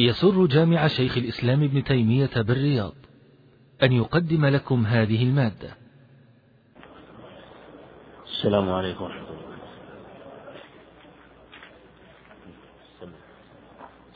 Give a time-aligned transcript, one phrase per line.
[0.00, 2.94] يسر جامع شيخ الإسلام ابن تيمية بالرياض
[3.82, 5.70] أن يقدم لكم هذه المادة.
[8.26, 9.38] السلام عليكم ورحمة الله.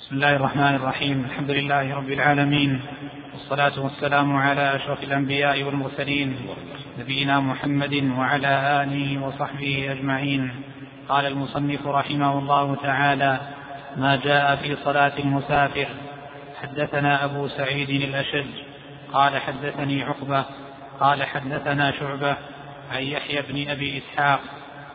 [0.00, 1.24] بسم الله الرحمن الرحيم.
[1.24, 2.80] الحمد لله رب العالمين.
[3.32, 6.36] والصلاة والسلام على أشرف الأنبياء والمرسلين
[6.98, 10.50] نبينا محمد وعلى آله وصحبه أجمعين.
[11.08, 13.61] قال المصنف رحمه الله تعالى
[13.96, 15.86] ما جاء في صلاة المسافر.
[16.62, 18.46] حدثنا أبو سعيد الأشج.
[19.12, 20.44] قال حدثني عقبة.
[21.00, 22.36] قال حدثنا شعبة
[22.92, 24.40] عن يحيى بن أبي إسحاق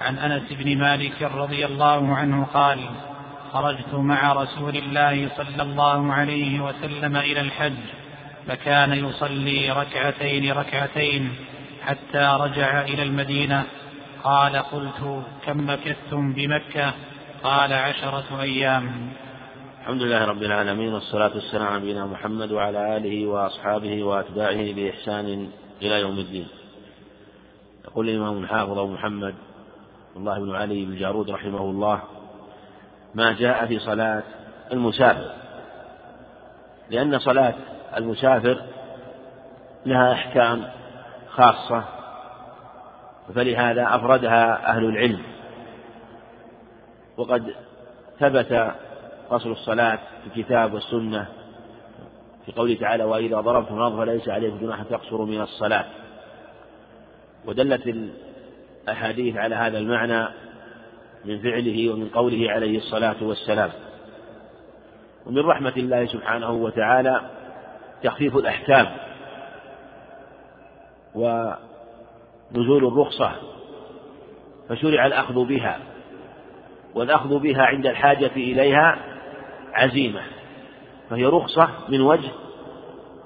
[0.02, 2.80] عن أنس بن مالك رضي الله عنه قال
[3.54, 7.74] خرجت مع رسول الله صلى الله عليه وسلم إلى الحج
[8.48, 11.36] فكان يصلي ركعتين ركعتين
[11.86, 13.64] حتى رجع إلى المدينة.
[14.24, 16.94] قال قلت كم مكثتم بمكة؟
[17.48, 19.10] قال عشرة أيام.
[19.82, 25.50] الحمد لله رب العالمين والصلاة والسلام على نبينا محمد وعلى آله وأصحابه وأتباعه بإحسان
[25.82, 26.48] إلى يوم الدين.
[27.86, 29.36] يقول الإمام الحافظ أبو محمد
[30.16, 32.02] الله بن علي بن جارود رحمه الله
[33.16, 34.24] ما جاء في صلاة
[34.72, 35.32] المسافر.
[36.90, 37.56] لأن صلاة
[37.98, 38.62] المسافر
[39.86, 40.68] لها أحكام
[41.30, 41.84] خاصة
[43.36, 45.37] فلهذا أفردها أهل العلم.
[47.18, 47.56] وقد
[48.20, 48.72] ثبت
[49.30, 51.28] قصر الصلاة في الكتاب والسنة
[52.46, 55.86] في قوله تعالى وإذا ضربتم الأرض فليس عليكم جناح تقصروا من الصلاة.
[57.46, 57.96] ودلت
[58.88, 60.28] الأحاديث على هذا المعنى
[61.26, 63.70] من فعله ومن قوله عليه الصلاة والسلام.
[65.26, 67.22] ومن رحمة الله سبحانه وتعالى
[68.04, 68.88] تخفيف الأحكام
[71.16, 73.32] ونزول الرخصة
[74.70, 75.80] فشرع الأخذ بها.
[76.96, 78.98] والأخذ بها عند الحاجة إليها
[79.74, 80.22] عزيمة.
[81.10, 82.30] فهي رخصة من وجه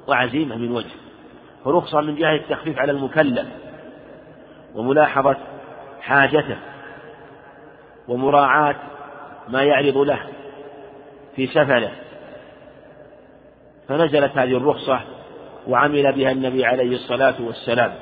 [0.08, 0.96] وعزيمة من وجه.
[1.66, 3.48] فرخصة من جهة التخفيف على المكلف
[4.76, 5.38] وملاحظة
[6.02, 6.58] حاجته
[8.08, 8.76] ومراعاة
[9.48, 10.20] ما يعرض له
[11.36, 11.92] في سفره.
[13.88, 15.02] فنزلت هذه الرخصة
[15.68, 17.94] وعمل بها النبي عليه الصلاة والسلام.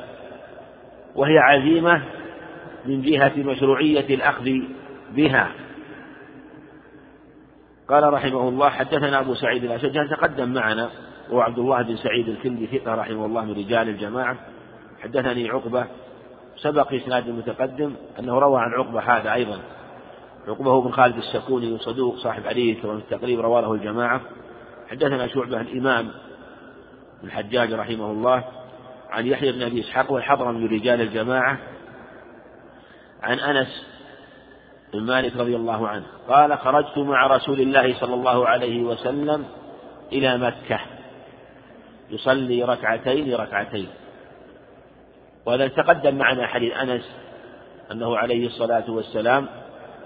[1.15, 2.01] وهي عزيمة
[2.85, 4.49] من جهة مشروعية الأخذ
[5.15, 5.51] بها.
[7.89, 10.89] قال رحمه الله حدثنا أبو سعيد الأشج تقدم معنا
[11.31, 14.37] هو عبد الله بن سعيد الكندي ثقة رحمه الله من رجال الجماعة.
[15.01, 15.85] حدثني عقبة
[16.57, 19.59] سبق إسناد المتقدم أنه روى عن عقبة هذا أيضا.
[20.47, 24.21] عقبة بن خالد السكوني صدوق صاحب حديث ومن التقريب رواه له الجماعة.
[24.91, 26.11] حدثنا شعبة الإمام
[27.23, 28.43] الحجاج رحمه الله
[29.09, 31.57] عن يحيى بن أبي إسحاق والحضر من رجال الجماعة
[33.23, 33.88] عن أنس
[34.93, 39.45] بن مالك رضي الله عنه قال خرجت مع رسول الله صلى الله عليه وسلم
[40.11, 40.79] إلى مكة
[42.09, 43.87] يصلي ركعتين ركعتين
[45.45, 47.15] وهذا تقدم معنا حديث أنس
[47.91, 49.47] أنه عليه الصلاة والسلام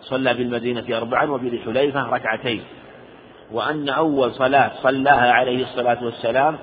[0.02, 2.64] صلى بالمدينة أربعا وبذي حليفة ركعتين.
[3.52, 6.58] وأن أول صلاة صلاها عليه الصلاة والسلام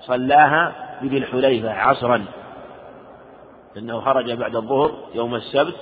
[0.00, 2.24] صلاها بذي الحليفة عصرا.
[3.76, 5.76] لأنه خرج بعد الظهر يوم السبت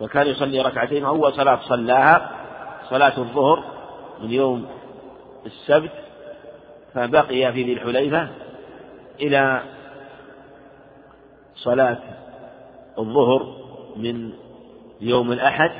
[0.00, 2.30] وكان يصلي ركعتين أول صلاة صلاها
[2.90, 3.64] صلاة الظهر
[4.22, 4.66] من يوم
[5.46, 5.90] السبت
[6.94, 8.28] فبقي في ذي الحليفة
[9.20, 9.62] إلى
[11.56, 11.98] صلاة
[12.98, 13.56] الظهر
[13.96, 14.32] من
[15.00, 15.70] يوم الأحد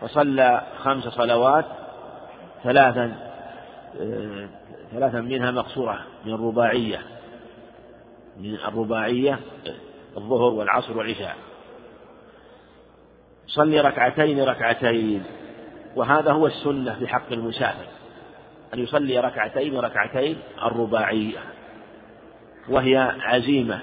[0.00, 1.64] فصلى خمس صلوات
[2.64, 3.16] ثلاثا
[4.92, 6.98] ثلاثا منها مقصورة من الرباعية
[8.40, 9.38] من الرباعية
[10.16, 11.36] الظهر والعصر والعشاء.
[13.46, 15.24] صلي ركعتين ركعتين.
[15.96, 17.86] وهذا هو السنة في حق المسافر.
[18.74, 21.38] أن يصلي ركعتين ركعتين الرباعية.
[22.68, 23.80] وهي عزيمة.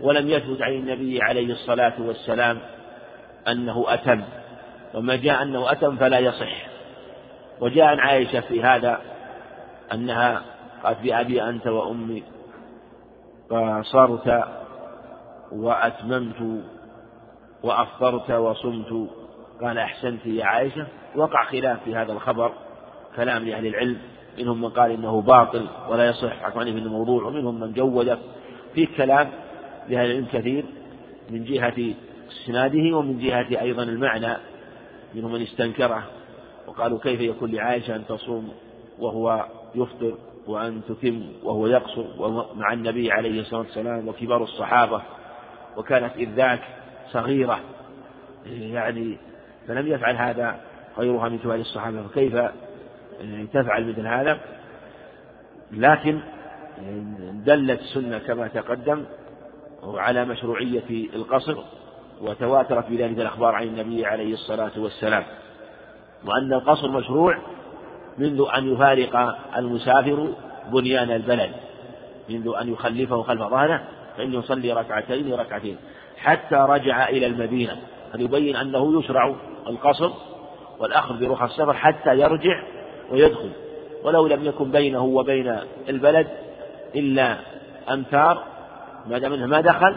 [0.00, 2.58] ولم يثبت عن النبي عليه الصلاة والسلام
[3.48, 4.22] أنه أتم.
[4.94, 6.66] وما جاء أنه أتم فلا يصح.
[7.60, 9.00] وجاء عن عائشة في هذا
[9.92, 10.42] أنها
[10.84, 12.22] قالت بأبي أنت وأمي.
[13.50, 14.44] قصرت
[15.52, 16.62] وأتممت
[17.62, 19.08] وأفطرت وصمت
[19.62, 20.86] قال أحسنت يا عائشة.
[21.16, 22.52] وقع خلاف في هذا الخبر
[23.16, 23.98] كلام لأهل العلم
[24.38, 28.18] منهم من قال إنه باطل ولا يصح حكم عليه من موضوع ومنهم من جود
[28.74, 29.30] في كلام
[29.88, 30.64] لأهل العلم كثير
[31.30, 31.94] من جهة
[32.30, 34.36] إسناده ومن جهة أيضا المعنى.
[35.14, 36.02] منهم من استنكره
[36.66, 38.52] وقالوا كيف يكون لعائشة أن تصوم
[38.98, 40.14] وهو يفطر
[40.46, 42.04] وأن تتم وهو يقصر
[42.54, 45.02] مع النبي عليه الصلاة والسلام وكبار الصحابة.
[45.76, 46.60] وكانت إذ ذاك
[47.12, 47.60] صغيرة.
[48.46, 49.18] يعني
[49.68, 50.60] فلم يفعل هذا
[50.98, 52.34] غيرها من كبار الصحابة فكيف
[53.52, 54.40] تفعل مثل هذا؟
[55.72, 56.20] لكن
[57.32, 59.04] دلت السنة كما تقدم
[59.82, 61.56] على مشروعية القصر
[62.20, 65.24] وتواترت بذلك الأخبار عن النبي عليه الصلاة والسلام.
[66.24, 67.38] وأن القصر مشروع
[68.18, 70.34] منذ أن يفارق المسافر
[70.72, 71.50] بنيان البلد
[72.30, 73.82] منذ أن يخلفه خلف ظهره
[74.16, 75.76] فإنه يصلي ركعتين ركعتين.
[76.22, 77.76] حتى رجع إلى المدينة.
[78.14, 79.34] هذا يبين أنه يشرع
[79.66, 80.10] القصر
[80.78, 82.62] والأخذ برخص السفر حتى يرجع
[83.10, 83.50] ويدخل.
[84.04, 85.58] ولو لم يكن بينه وبين
[85.88, 86.26] البلد
[86.94, 87.36] إلا
[87.92, 88.44] أمتار
[89.06, 89.96] ما دام أنه ما دخل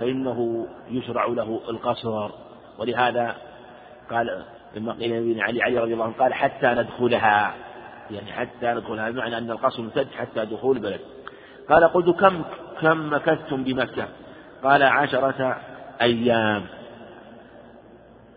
[0.00, 2.30] فإنه يشرع له القصر.
[2.78, 3.34] ولهذا
[4.10, 4.44] قال
[4.76, 7.54] لما قيل علي علي رضي الله عنه قال حتى ندخلها.
[8.10, 11.00] يعني حتى ندخلها بمعنى أن القصر ممتد حتى دخول البلد.
[11.68, 12.42] قال قلت كم
[12.80, 14.08] كم مكثتم بمكة؟
[14.64, 15.56] قال عشرة
[16.02, 16.66] أيام.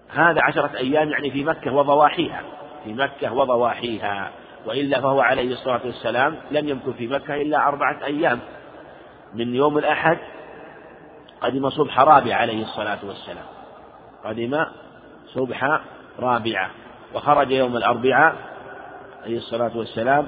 [0.10, 2.42] هذا عشرة أيام يعني في مكة وضواحيها
[2.84, 4.32] في مكة وضواحيها.
[4.66, 8.40] وإلا فهو عليه الصلاة والسلام لم يمكث في مكة إلا أربعة أيام.
[9.34, 10.18] من يوم الأحد
[11.42, 13.46] قدم صبح رابع عليه الصلاة والسلام.
[14.26, 14.66] قدم
[15.34, 15.82] صبح
[16.20, 16.70] رابعة
[17.14, 18.36] وخرج يوم الأربعاء
[19.24, 20.28] عليه الصلاة والسلام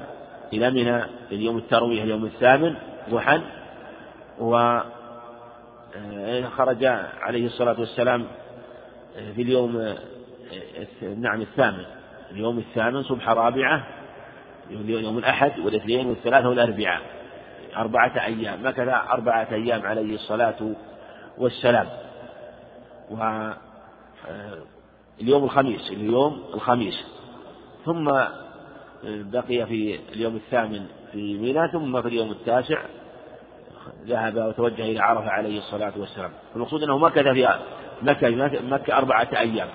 [0.52, 2.74] إلى منى اليوم التروية اليوم الثامن
[3.10, 3.40] ضحى
[6.56, 6.84] خرج
[7.20, 8.26] عليه الصلاة والسلام
[9.34, 9.96] في اليوم آه،
[11.16, 11.84] نعم الثامن.
[12.30, 13.86] اليوم الثامن صبح رابعة
[14.70, 17.00] يوم الأحد والإثنين والثلاثة والأربعاء
[17.76, 20.74] أربعة أيام مكث أربعة أيام عليه الصلاة
[21.38, 21.88] والسلام.
[23.10, 23.22] و
[24.28, 24.58] آه،
[25.20, 27.04] اليوم الخميس اليوم الخميس.
[27.84, 28.12] ثم
[29.04, 32.82] بقي في اليوم الثامن في منى ثم في اليوم التاسع
[34.06, 36.30] ذهب وتوجه إلى عرفة عليه الصلاة والسلام.
[36.56, 37.48] المقصود أنه مكث في
[38.02, 38.30] مكة
[38.62, 39.68] مكة أربعة أيام.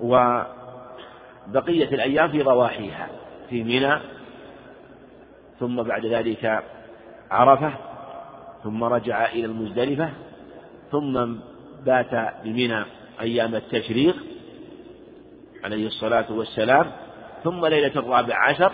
[0.00, 3.08] وبقية الأيام في ضواحيها
[3.50, 3.98] في منى
[5.60, 6.64] ثم بعد ذلك
[7.30, 7.72] عرفة
[8.64, 10.10] ثم رجع إلى المزدلفة
[10.92, 11.34] ثم
[11.84, 12.84] بات بمنى
[13.20, 14.16] أيام التشريق
[15.64, 16.92] عليه الصلاة والسلام.
[17.44, 18.72] ثم ليلة الرابع عشر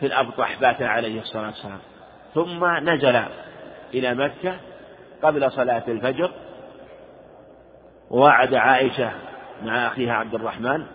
[0.00, 1.78] في الأبطح بات عليه الصلاة والسلام.
[2.34, 3.22] ثم نزل
[3.94, 4.56] إلى مكة
[5.22, 6.30] قبل صلاة الفجر
[8.10, 9.10] ووعد عائشة
[9.64, 10.86] مع أخيها عبد الرحمن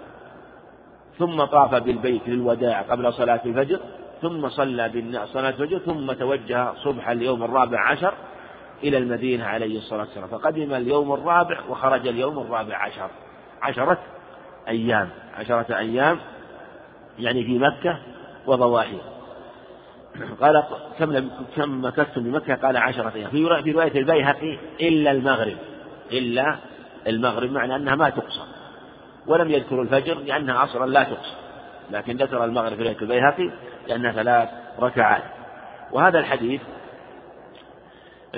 [1.19, 3.79] ثم طاف بالبيت للوداع قبل صلاة الفجر
[4.21, 8.13] ثم صلى صلاة الفجر ثم توجه صبح اليوم الرابع عشر
[8.83, 10.27] إلى المدينة عليه الصلاة والسلام.
[10.27, 13.09] فقدم اليوم الرابع وخرج اليوم الرابع عشر.
[13.61, 13.97] عشرة
[14.67, 16.19] أيام عشرة أيام
[17.19, 17.99] يعني في مكة
[18.47, 19.14] وضواحيها
[20.41, 20.63] قال
[20.99, 23.29] كم كم مكثتم بمكة قال عشرة أيام.
[23.29, 25.57] في رواية البيهقي إلا المغرب.
[26.11, 26.55] إلا
[27.07, 28.45] المغرب معنى أنها ما تقصر
[29.27, 31.35] ولم يذكر الفجر لأنها أصلا لا تقصر
[31.91, 33.51] لكن ذكر المغرب في رواية البيهقي
[33.87, 35.23] لأنها ثلاث ركعات.
[35.91, 36.61] وهذا الحديث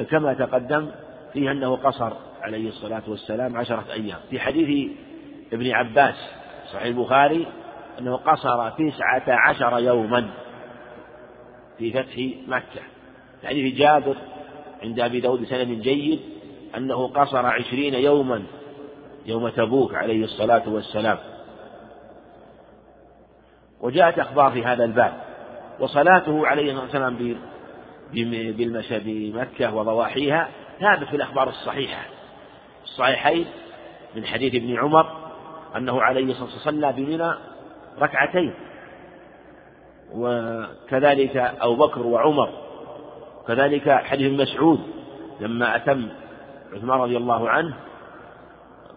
[0.09, 0.91] كما تقدم
[1.33, 4.19] فيه أنه قصر عليه الصلاة والسلام عشرة أيام.
[4.30, 4.91] في حديث
[5.53, 6.15] ابن عباس
[6.73, 7.47] صحيح البخاري
[8.00, 10.30] أنه قصر تسعة عشر يوما.
[11.77, 12.81] في فتح مكة.
[13.45, 14.15] حديث جابر
[14.83, 16.19] عند أبي داود بسند جيد
[16.77, 18.44] أنه قصر عشرين يوما
[19.25, 21.18] يوم تبوك عليه الصلاة والسلام.
[23.81, 25.13] وجاءت أخبار في هذا الباب.
[25.79, 27.37] وصلاته عليه الصلاة والسلام
[28.54, 30.49] بالمشى بمكة وضواحيها
[30.80, 32.06] ثابت في الأخبار الصحيحة.
[32.83, 33.45] الصحيحين
[34.16, 35.31] من حديث ابن عمر
[35.75, 37.33] أنه عليه الصلاة والسلام صلى بمنى
[38.02, 38.54] ركعتين.
[40.16, 42.49] وكذلك أبو بكر وعمر
[43.47, 44.80] كذلك حديث مسعود
[45.40, 46.07] لما أتم
[46.73, 47.73] عثمان رضي الله عنه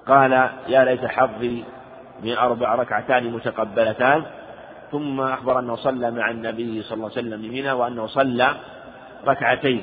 [0.07, 0.33] قال
[0.69, 1.65] يا ليت حظي
[2.23, 4.25] من أربع ركعتان متقبلتان
[4.93, 8.57] ثم أخبر أنه صلى مع النبي صلى الله عليه وسلم بمنى وأنه صلى
[9.27, 9.83] ركعتين.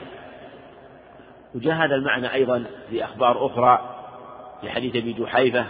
[1.55, 3.97] وجاء هذا المعنى أيضا في أخبار أخرى
[4.61, 5.65] في حديث أبي جحيفة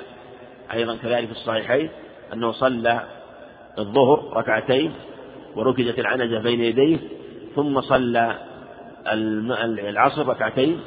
[0.74, 1.90] أيضا كذلك في الصحيحين
[2.34, 3.02] أنه صلى
[3.80, 4.94] الظهر ركعتين
[5.58, 6.98] وركزت العنزة بين يديه
[7.56, 8.36] ثم صلى
[9.90, 10.80] العصر ركعتين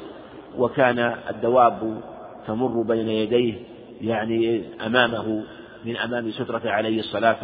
[0.57, 2.01] وكان الدواب
[2.47, 3.55] تمر بين يديه
[4.01, 5.43] يعني أمامه
[5.85, 7.37] من أمام سترة عليه الصلاة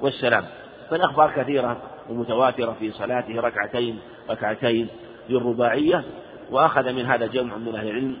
[0.00, 0.44] والسلام.
[0.90, 1.76] فالأخبار كثيرة
[2.10, 3.98] ومتواترة في صلاته ركعتين
[4.30, 4.88] ركعتين
[5.28, 6.04] للرباعية
[6.50, 8.16] وأخذ من هذا جمع من أهل العلم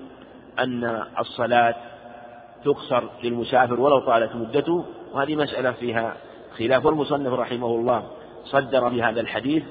[0.58, 1.74] أن الصلاة
[2.64, 6.16] تقصر للمسافر ولو طالت مدته وهذه مسألة فيها
[6.58, 8.02] خلاف والمصنف رحمه الله
[8.44, 9.62] صدر بهذا الحديث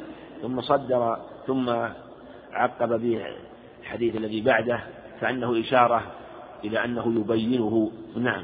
[0.41, 1.69] ثم صدر ثم
[2.53, 3.25] عقب به
[3.81, 4.79] الحديث الذي بعده
[5.21, 6.03] كأنه إشارة
[6.63, 7.91] إلى أنه يبينه.
[8.15, 8.43] نعم.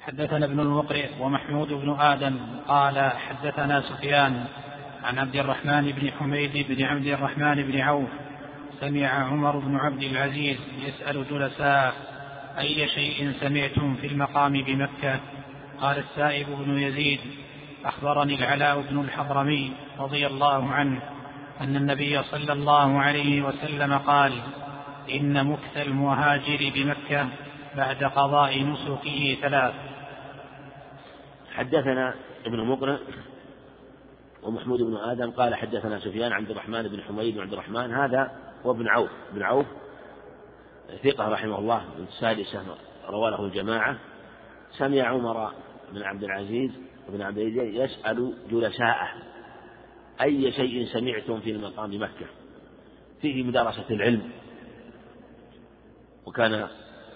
[0.00, 2.36] حدثنا ابن المقرئ ومحمود بن آدم
[2.68, 4.44] قال حدثنا سفيان
[5.04, 8.08] عن عبد الرحمن بن حميد بن عبد الرحمن بن عوف
[8.80, 10.56] سمع عمر بن عبد العزيز
[10.86, 11.94] يسأل جلساء
[12.58, 15.20] أي شيء سمعتم في المقام بمكة؟
[15.80, 17.20] قال السائب بن يزيد
[17.84, 21.02] أخبرني العلاء بن الحضرمي رضي الله عنه
[21.60, 24.32] أن النبي صلى الله عليه وسلم قال
[25.10, 27.28] إن مكث المهاجر بمكة
[27.76, 29.74] بعد قضاء نسكه ثلاث.
[31.54, 32.14] حدثنا
[32.46, 32.98] ابن مقرئ
[34.42, 38.30] ومحمود بن آدم قال حدثنا سفيان عبد الرحمن بن حميد بن عبد الرحمن هذا
[38.66, 39.10] هو ابن عوف.
[39.32, 39.66] بن عوف
[41.04, 42.62] ثقة رحمه الله من السادسة
[43.08, 43.96] روى له الجماعة.
[44.70, 45.52] سمع عمر
[45.92, 46.70] بن عبد العزيز
[47.08, 49.08] بن عبد العزيز يسأل جلساءه
[50.20, 52.26] أي شيء سمعتم في المقام مكة؟
[53.22, 54.22] فيه مدارسة العلم.
[56.26, 56.68] وكان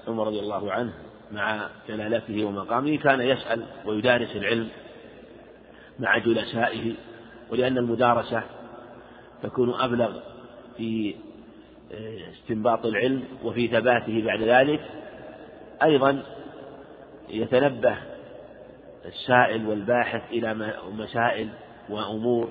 [0.08, 0.92] عمر رضي الله عنه
[1.32, 4.68] مع جلالته ومقامه كان يسأل ويدارس العلم
[5.98, 6.94] مع جلسائه
[7.50, 8.42] ولأن المدارسة
[9.42, 10.20] تكون أبلغ
[10.76, 11.14] في
[12.32, 14.80] استنباط العلم وفي ثباته بعد ذلك.
[15.82, 16.22] أيضا
[17.28, 17.96] يتنبه
[19.04, 21.48] السائل والباحث إلى مسائل
[21.88, 22.48] وأمور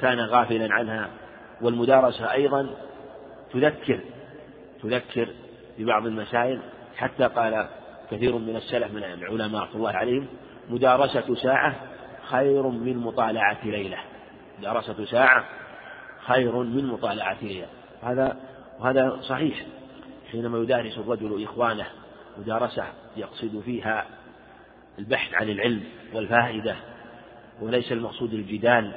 [0.00, 1.10] كان غافلا عنها.
[1.62, 2.70] والمدارسة أيضا
[3.52, 4.00] تذكر
[4.82, 5.28] تذكر
[5.78, 6.60] ببعض المسائل.
[6.96, 7.68] حتى قال
[8.10, 10.26] كثير من السلف من العلماء رحمة الله عليهم
[10.68, 11.76] مدارسة ساعة
[12.22, 13.98] خير من مطالعة ليلة.
[14.58, 15.44] مدارسة ساعة
[16.26, 17.66] خير من مطالعة ليلة.
[18.02, 18.36] هذا
[18.80, 19.66] وهذا صحيح.
[20.32, 21.86] حينما يدارس الرجل إخوانه
[22.38, 22.84] مدارسة
[23.16, 24.06] يقصد فيها
[24.98, 25.82] البحث عن العلم
[26.14, 26.76] والفائدة
[27.60, 28.92] وليس المقصود الجدال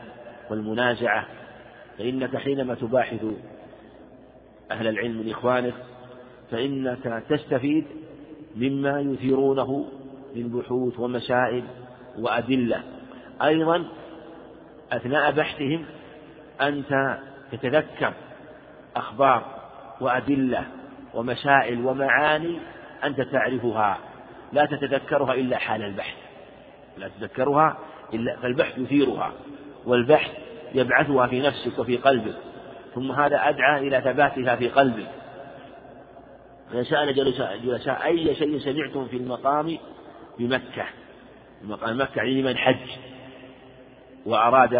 [0.49, 1.25] والمنازعة
[1.97, 3.25] فإنك حينما تباحث
[4.71, 5.73] أهل العلم من إخوانك
[6.51, 7.85] فإنك تستفيد
[8.55, 9.85] مما يثيرونه
[10.35, 11.63] من بحوث ومسائل
[12.19, 12.83] وأدلة.
[13.41, 13.85] أيضا
[14.91, 15.85] أثناء بحثهم
[16.61, 17.19] أنت
[17.51, 18.13] تتذكر
[18.95, 19.61] أخبار
[20.01, 20.65] وأدلة
[21.13, 22.59] ومسائل ومعاني
[23.03, 23.97] أنت تعرفها.
[24.53, 26.15] لا تتذكرها إلا حال البحث.
[26.97, 27.77] لا تتذكرها
[28.13, 29.31] إلا فالبحث يثيرها
[29.85, 30.31] والبحث
[30.73, 32.35] يبعثها في نفسك وفي قلبك
[32.95, 35.09] ثم هذا أدعى إلى ثباتها في قلبك.
[36.73, 39.77] فسأل جلساء أي شيء سمعتم في المقام
[40.39, 40.85] بمكة.
[41.63, 42.89] مقام مكة يعني لمن حج.
[44.25, 44.73] وأراد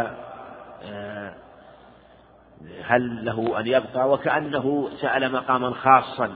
[0.84, 1.34] آه،
[2.84, 6.34] هل له أن يبقى؟ وكأنه سأل مقاما خاصا.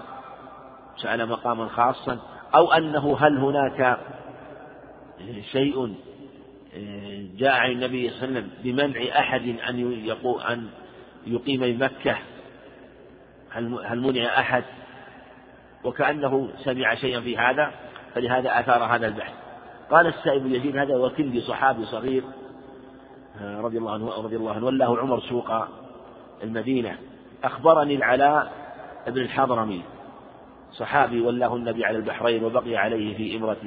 [0.98, 2.20] سأل مقاما خاصا.
[2.56, 3.98] أو أنه هل هناك
[5.52, 5.96] شيء
[7.38, 10.02] جاء عن النبي صلى الله عليه وسلم بمنع أحد أن
[10.50, 10.68] أن
[11.28, 12.18] يقيم بمكة؟
[13.52, 14.64] هل منع أحد؟
[15.84, 17.72] وكأنه سمع شيئا في هذا
[18.14, 19.34] فلهذا أثار هذا البحث.
[19.92, 22.24] قال السائب يزيد هذا وكندي صحابي صغير
[23.42, 25.52] رضي الله عنه رضي الله عنه ولاه عمر سوق
[26.44, 26.98] المدينة.
[27.44, 28.52] أخبرني العلاء
[29.08, 29.84] بن الحضرمي.
[30.78, 33.58] صحابي ولاه النبي على البحرين وبقي عليه في إمرة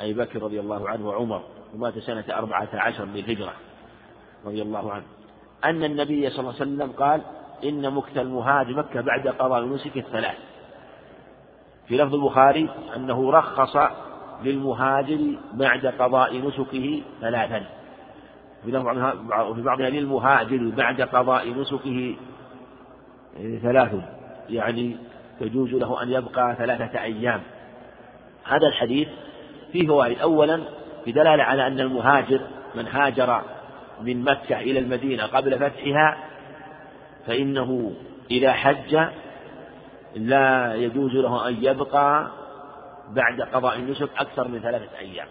[0.00, 1.42] أبي بكر رضي الله عنه وعمر
[1.74, 3.52] ومات سنة أربعة عشر للهجرة
[4.46, 5.04] رضي الله عنه.
[5.64, 7.20] أن النبي صلى الله عليه وسلم قال
[7.64, 10.36] إن مكت المهاجر مكة بعد قضاء النسك الثلاث.
[11.88, 13.76] في لفظ البخاري أنه رخص
[14.44, 17.66] للمهاجر بعد قضاء نسكه ثلاثا.
[19.48, 22.16] وفي بعضها للمهاجر بعد قضاء نسكه
[23.62, 23.94] ثلاث
[24.48, 24.96] يعني
[25.40, 27.40] يجوز له أن يبقى ثلاثة أيام.
[28.44, 29.08] هذا الحديث
[29.72, 30.60] فيه فوائد أولا
[31.06, 32.40] بدلالة على أن المهاجر
[32.74, 33.42] من هاجر
[34.00, 36.16] من مكة إلى المدينة قبل فتحها
[37.26, 37.92] فإنه
[38.30, 38.98] إذا حج
[40.16, 42.30] لا يجوز له أن يبقى
[43.10, 45.26] بعد قضاء النسك أكثر من ثلاثة أيام.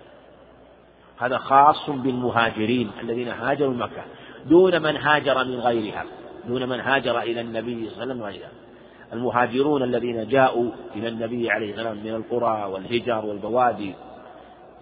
[1.19, 4.03] هذا خاص بالمهاجرين الذين هاجروا مكة.
[4.45, 6.05] دون من هاجر من غيرها
[6.47, 8.68] دون من هاجر إلى النبي صلى الله عليه وسلم
[9.13, 13.95] المهاجرون الذين جاءوا إلى النبي عليه والسلام من القرى والهجر والبوادي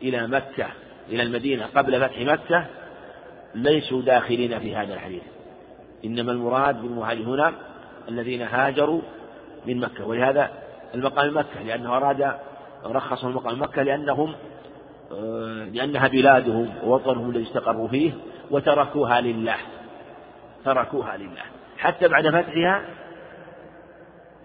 [0.02, 0.68] إلى مكة
[1.10, 2.66] إلى المدينة قبل فتح مكة
[3.56, 5.24] ليسوا داخلين في هذا الحديث.
[6.06, 7.54] إنما المراد بالمهاجرين هنا
[8.10, 9.02] الذين هاجروا
[9.66, 10.50] من مكة ولهذا
[10.96, 12.34] المقام مكة لأنه أراد
[12.86, 14.36] رخص المقام مكة لأنهم
[15.12, 18.12] آه، لأنها بلادهم ووطنهم الذي استقروا فيه
[18.52, 19.56] وتركوها لله
[20.66, 21.44] تركوها لله.
[21.78, 22.82] حتى بعد فتحها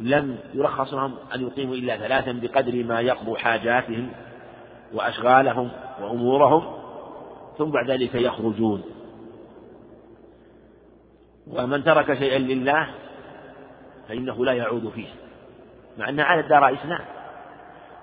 [0.03, 4.11] لم يرخص لهم أن يقيموا إلا ثلاثا بقدر ما يقضوا حاجاتهم
[4.95, 6.83] وأشغالهم وأمورهم
[7.59, 8.83] ثم بعد ذلك يخرجون.
[11.47, 12.89] ومن ترك شيئا لله
[14.09, 15.09] فإنه لا يعود فيه
[15.99, 17.01] مع أن على الدار إسلام.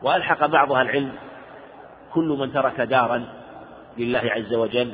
[0.02, 1.12] وألحق بعضها العلم
[2.14, 3.26] كل من ترك دارا
[3.98, 4.94] لله عز وجل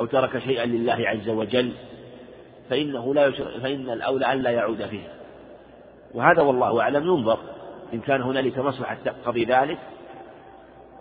[0.00, 1.72] أو ترك شيئا لله عز وجل
[2.70, 5.15] فإنه لا يشرع فإن الأولى أن لا يعود فيه.
[6.16, 7.38] وهذا والله أعلم ينظر
[7.94, 9.78] إن كان هنالك مصلحة تقتضي ذلك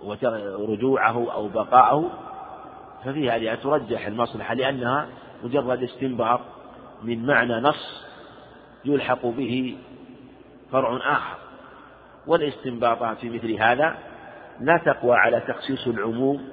[0.04, 2.12] ورجوعه أو بقاءه
[3.06, 5.08] ففي هذه ترجح المصلحة لأنها
[5.44, 6.40] مجرد استنباط
[7.04, 8.06] من معنى نص
[8.86, 9.78] يلحق به
[10.72, 11.38] فرع آخر.
[12.28, 13.98] والاستنباطات في مثل هذا
[14.60, 16.50] لا تقوى على تخصيص العموم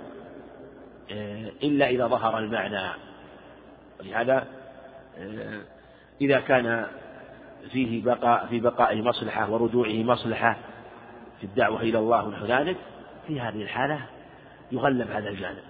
[1.12, 2.90] آه، إلا إذا ظهر المعنى.
[4.00, 4.46] ولهذا
[5.18, 5.60] آه،
[6.20, 6.86] إذا كان
[7.70, 10.56] فيه بقاء في بقائه مصلحة ورجوعه مصلحة
[11.40, 12.76] في الدعوة إلى الله ونحو ذلك
[13.26, 14.00] في هذه الحالة
[14.72, 15.62] يغلب هذا الجانب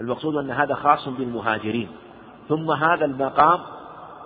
[0.00, 1.88] المقصود أن هذا خاص بالمهاجرين
[2.48, 3.60] ثم هذا المقام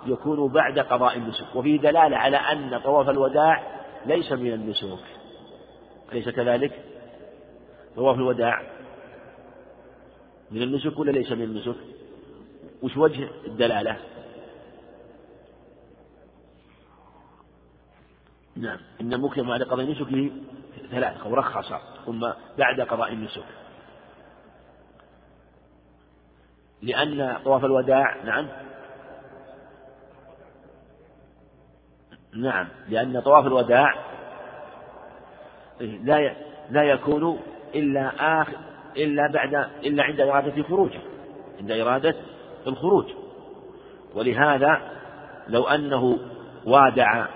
[0.05, 3.63] يكون بعد قضاء النسك وفيه دلالة على أن طواف الوداع
[4.05, 4.99] ليس من النسك
[6.11, 6.71] أليس كذلك؟
[7.95, 8.61] طواف الوداع
[10.51, 11.75] من النسك ولا ليس من النسك؟
[12.81, 13.97] وش وجه الدلالة؟
[18.55, 18.77] نعم.
[19.01, 20.31] إن مكرم بعد قضاء نسكه
[20.91, 21.73] ثلاث أو رخص
[22.05, 23.45] ثم بعد قضاء النسك.
[26.81, 28.47] لأن طواف الوداع نعم.
[32.33, 32.67] نعم.
[32.89, 33.95] لأن طواف الوداع
[35.79, 36.35] لا
[36.69, 37.39] لا يكون
[37.75, 38.57] إلا آخر
[38.97, 40.99] إلا بعد إلا عند إرادة خروجه
[41.59, 42.15] عند إرادة
[42.67, 43.05] الخروج.
[44.15, 44.81] ولهذا
[45.47, 46.19] لو أنه
[46.65, 47.27] وادع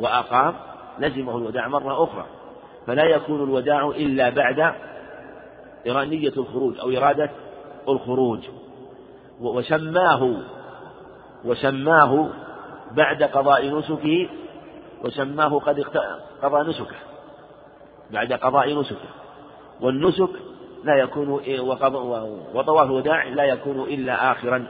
[0.00, 0.54] وأقام
[0.98, 2.26] لزمه الوداع مرة أخرى.
[2.86, 4.74] فلا يكون الوداع إلا بعد
[5.88, 7.30] إرانية الخروج أو إرادة
[7.88, 8.40] الخروج.
[9.40, 10.42] وسماه
[11.44, 12.28] وسماه
[12.92, 14.28] بعد قضاء نسكه
[15.04, 15.80] وسماه قد
[16.42, 16.96] قضى نسكه
[18.10, 19.08] بعد قضاء نسكه.
[19.80, 20.30] والنسك
[20.84, 21.28] لا يكون
[22.54, 24.64] وطواف الوداع لا يكون إلا آخرا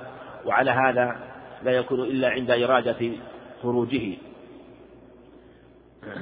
[0.47, 1.17] وعلى هذا
[1.63, 3.13] لا يكون إلا عند إرادة
[3.63, 4.17] خروجه.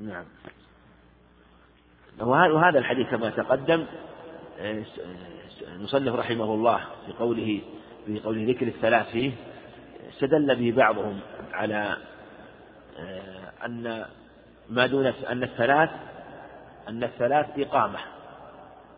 [0.00, 0.24] نعم.
[2.20, 3.86] وهذا الحديث كما تقدم
[5.72, 7.60] المصنف رحمه الله في قوله
[8.06, 9.32] في قوله ذكر الثلاث فيه
[10.08, 11.20] استدل به بعضهم
[11.52, 11.96] على
[12.98, 14.06] آه، أن
[14.70, 15.90] ما دون أن الثلاث
[16.88, 17.98] أن الثلاث إقامة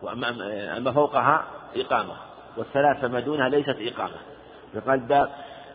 [0.01, 0.29] وأما
[0.77, 2.15] أما فوقها إقامة
[2.57, 4.17] والثلاث ما دونها ليست إقامة.
[4.73, 5.29] فقال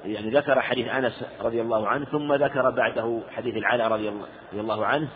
[0.04, 4.12] يعني ذكر حديث أنس رضي الله عنه ثم ذكر بعده حديث العلاء رضي
[4.52, 5.08] الله, عنه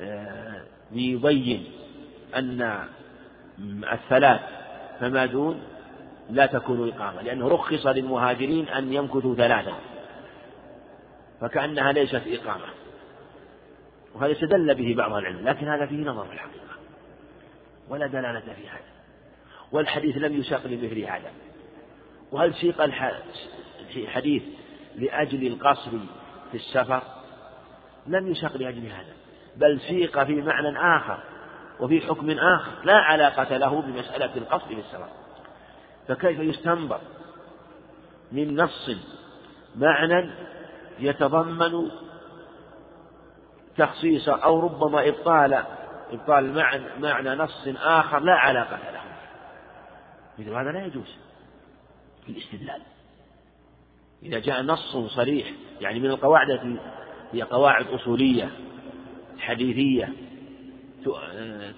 [0.00, 1.64] آه، ليبين
[2.36, 2.84] أن
[3.92, 4.40] الثلاث
[5.00, 5.62] فما دون
[6.30, 9.74] لا تكون إقامة لأنه رخص للمهاجرين أن يمكثوا ثلاثا
[11.40, 12.66] فكأنها ليست إقامة.
[14.14, 16.74] وهذا استدل به بعض العلم لكن هذا فيه نظر في الحقيقة
[17.88, 18.88] ولا دلالة في هذا
[19.72, 21.30] والحديث لم يساق لمثل هذا.
[22.32, 22.82] وهل سيق
[23.96, 24.42] الحديث
[24.96, 25.90] لأجل القصر
[26.50, 27.02] في السفر؟
[28.06, 29.12] لم يساق لأجل هذا
[29.56, 31.18] بل سيق في معنى آخر
[31.80, 35.08] وفي حكم آخر لا علاقة له بمسألة القصد بالسفر
[36.08, 37.00] فكيف يستنبط
[38.32, 38.90] من نص
[39.76, 40.30] معنى
[40.98, 41.90] يتضمن
[43.76, 45.64] تخصيص أو ربما إبطال
[46.12, 49.00] إبطال معنى, معنى نص آخر لا علاقة له؟
[50.38, 51.16] مثل هذا لا يجوز.
[52.28, 52.82] في الاستدلال.
[54.22, 56.78] إذا جاء نص صريح يعني من القواعد
[57.32, 58.50] هي قواعد أصولية
[59.38, 60.12] حديثية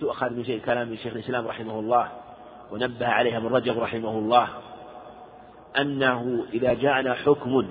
[0.00, 2.12] تؤخذ من شيء كلام شيخ الإسلام رحمه الله
[2.72, 4.48] ونبه عليها ابن رجب رحمه الله
[5.78, 7.68] أنه إذا جاءنا حكم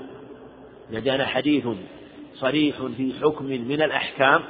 [0.91, 1.67] إذا جاءنا حديث
[2.35, 4.41] صريح في حكم من الأحكام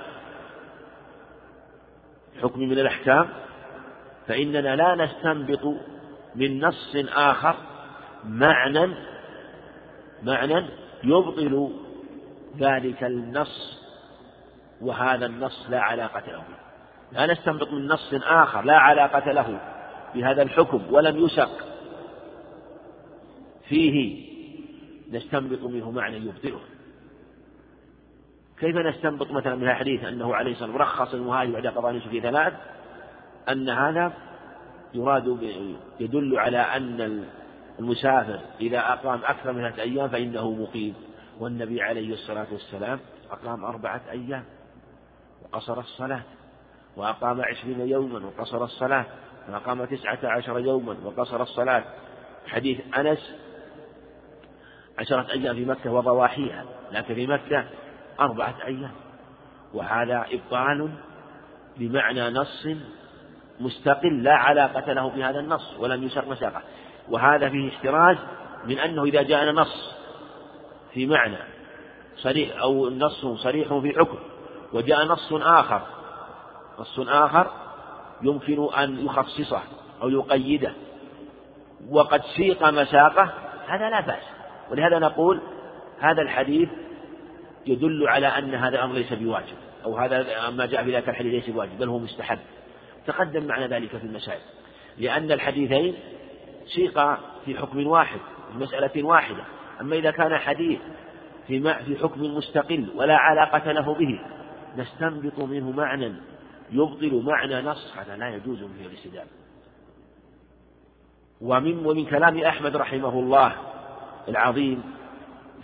[2.41, 3.29] حكم من الأحكام
[4.27, 5.75] فإننا لا نستنبط
[6.35, 7.55] من نص آخر
[8.25, 8.95] معنى
[10.23, 10.65] معنى
[11.03, 11.71] يبطل
[12.57, 13.79] ذلك النص
[14.81, 16.43] وهذا النص لا علاقة له.
[17.11, 19.59] لا نستنبط من نص آخر لا علاقة له
[20.15, 21.51] بهذا الحكم ولم يسق.
[23.69, 24.29] فيه
[25.11, 26.59] نستنبط منه معنى يبطله.
[28.59, 32.53] كيف نستنبط مثلا من الحديث أنه عليه الصلاة والسلام رخص المهاجر بعد قضاء في ثلاث؟
[33.49, 34.13] أن هذا
[34.93, 35.37] يراد
[35.99, 37.25] يدل على أن
[37.79, 40.95] المسافر إذا أقام أكثر من ثلاثة أيام فإنه مقيم.
[41.39, 42.99] والنبي عليه الصلاة والسلام
[43.31, 44.43] أقام أربعة أيام
[45.43, 46.21] وقصر الصلاة
[46.97, 49.05] وأقام عشرين يوما وقصر الصلاة
[49.49, 51.83] وأقام تسعة عشر يوما وقصر الصلاة.
[52.47, 53.35] حديث أنس
[54.99, 57.65] عشرة أيام في مكة وضواحيها لكن في مكة
[58.19, 58.91] أربعة أيام.
[59.73, 60.89] وهذا إبطال
[61.77, 62.67] بمعنى نص
[63.59, 66.61] مستقل لا علاقة له بهذا النص ولم يسق مساقه.
[67.09, 68.17] وهذا فيه احتراز
[68.65, 69.95] من أنه إذا جاءنا نص
[70.93, 71.37] في معنى
[72.17, 74.17] صريح أو نص صريح في حكم
[74.73, 75.81] وجاء نص آخر
[76.79, 77.51] نص آخر
[78.21, 79.61] يمكن أن يخصصه
[80.01, 80.73] أو يقيده
[81.89, 83.33] وقد سيق مساقه
[83.67, 84.23] هذا لا بأس
[84.71, 85.41] ولهذا نقول
[85.99, 86.69] هذا الحديث
[87.65, 91.49] يدل على أن هذا الأمر ليس بواجب أو هذا ما جاء في ذلك الحديث ليس
[91.49, 92.39] بواجب بل هو مستحب.
[93.07, 94.41] تقدم معنا ذلك في المسائل
[94.97, 95.95] لأن الحديثين
[96.75, 98.19] سيقا في حكم واحد
[98.51, 99.43] في مسألة واحدة.
[99.81, 100.79] أما إذا كان حديث
[101.47, 104.19] في في حكم مستقل ولا علاقة له به
[104.77, 106.13] نستنبط منه معنى
[106.71, 109.27] يبطل معنى نص هذا لا يجوز فيه الاستدلال.
[111.41, 113.55] ومن ومن كلام أحمد رحمه الله
[114.27, 114.83] العظيم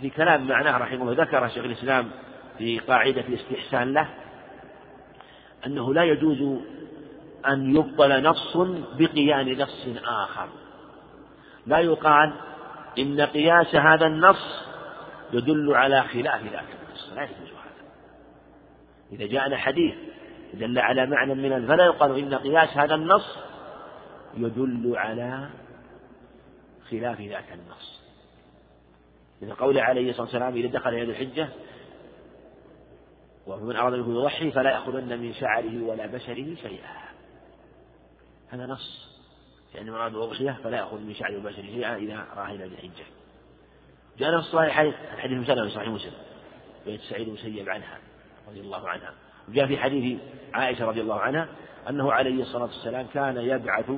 [0.00, 2.10] في كلام معناه رحمه الله ذكر شيخ الإسلام
[2.58, 4.08] في قاعدة الاستحسان له
[5.66, 6.60] أنه لا يجوز
[7.48, 8.56] أن يبطل نص
[8.98, 10.48] بقيان نص آخر.
[11.66, 12.32] لا يقال
[12.98, 14.66] إن قياس هذا النص
[15.32, 17.12] يدل على خلاف ذاك النص.
[17.14, 17.88] لا يجوز هذا.
[19.12, 19.94] إذا جاءنا حديث
[20.54, 23.38] دل على معنى من فلا يقال إن قياس هذا النص
[24.36, 25.48] يدل على
[26.90, 28.00] خلاف ذاك النص.
[29.42, 31.48] من قوله عليه الصلاة والسلام إذا دخل يد الحجة
[33.46, 37.06] ومن أراد منكم يضحي فلا يأخذن من شعره ولا بشره شيئا.
[38.50, 39.15] هذا نص.
[39.76, 43.04] يعني من أراد الأضحية فلا يأخذ من شعره وبشره شيئا إذا راه إلى الحجة.
[44.18, 46.12] جاء في الصحيحين الحديث مسلم في صحيح مسلم
[46.86, 47.98] بيت سعيد المسيب عنها
[48.48, 49.12] رضي الله عنها.
[49.48, 50.20] وجاء في حديث
[50.54, 51.48] عائشة رضي الله عنها
[51.88, 53.90] أنه عليه الصلاة والسلام كان يبعث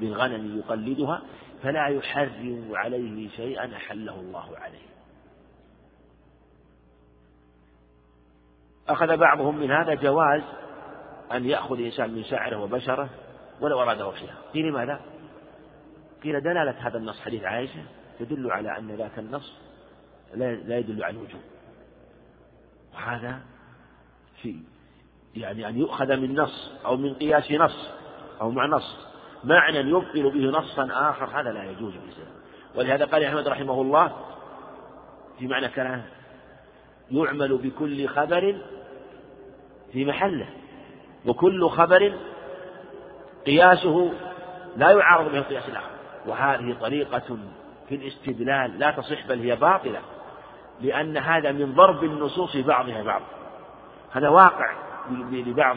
[0.00, 1.22] بالغنم يقلدها
[1.62, 4.94] فلا يحرم عليه شيئا أحله الله عليه.
[8.88, 10.42] أخذ بعضهم من هذا جواز
[11.32, 13.08] أن يأخذ الإنسان من شعره وبشره
[13.60, 15.00] ولو أراد وحشها قيل لماذا؟
[16.24, 17.82] قيل دلالة هذا النص حديث عائشة
[18.18, 19.52] تدل على أن ذاك النص
[20.34, 21.40] لا يدل على الوجوب
[22.94, 23.40] وهذا
[24.42, 24.56] في
[25.36, 27.90] يعني أن يؤخذ من نص أو من قياس نص
[28.40, 28.96] أو مع نص
[29.44, 32.34] معنى يبطل به نصا آخر هذا لا يجوز الإسلام.
[32.74, 34.12] ولهذا قال أحمد رحمه الله
[35.38, 36.04] في معنى كلامه
[37.10, 38.56] يعمل بكل خبر
[39.92, 40.48] في محله
[41.26, 42.14] وكل خبر
[43.46, 44.12] قياسه
[44.76, 45.93] لا يعارض به القياس الآخر.
[46.26, 47.38] وهذه طريقة
[47.88, 50.00] في الاستدلال لا تصح بل هي باطلة
[50.80, 53.22] لأن هذا من ضرب النصوص بعضها بعض.
[54.12, 54.72] هذا واقع
[55.30, 55.76] لبعض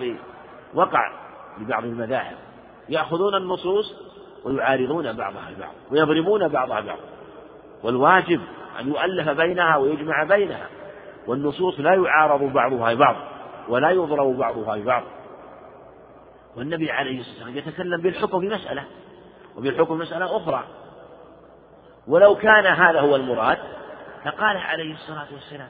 [0.74, 1.12] وقع
[1.60, 2.36] لبعض المذاهب.
[2.90, 3.94] يأخذون النصوص
[4.46, 6.98] ويعارضون بعضها البعض ويضربون بعضها بعض
[7.84, 8.42] والواجب
[8.80, 10.68] أن يؤلف بينها ويجمع بينها.
[11.28, 13.16] والنصوص لا يعارض بعضها ببعض
[13.70, 15.04] ولا يضرب بعضها ببعض
[16.56, 18.84] والنبي عليه الصلاة والسلام يتكلم بالحكم في مسألة.
[19.58, 20.64] وبالحكم مسألة أخرى.
[22.08, 23.58] ولو كان هذا هو المراد
[24.24, 25.70] فقال عليه الصلاة والسلام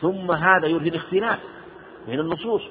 [0.00, 1.38] ثم هذا يرهي الاختلاف
[2.06, 2.62] بين النصوص.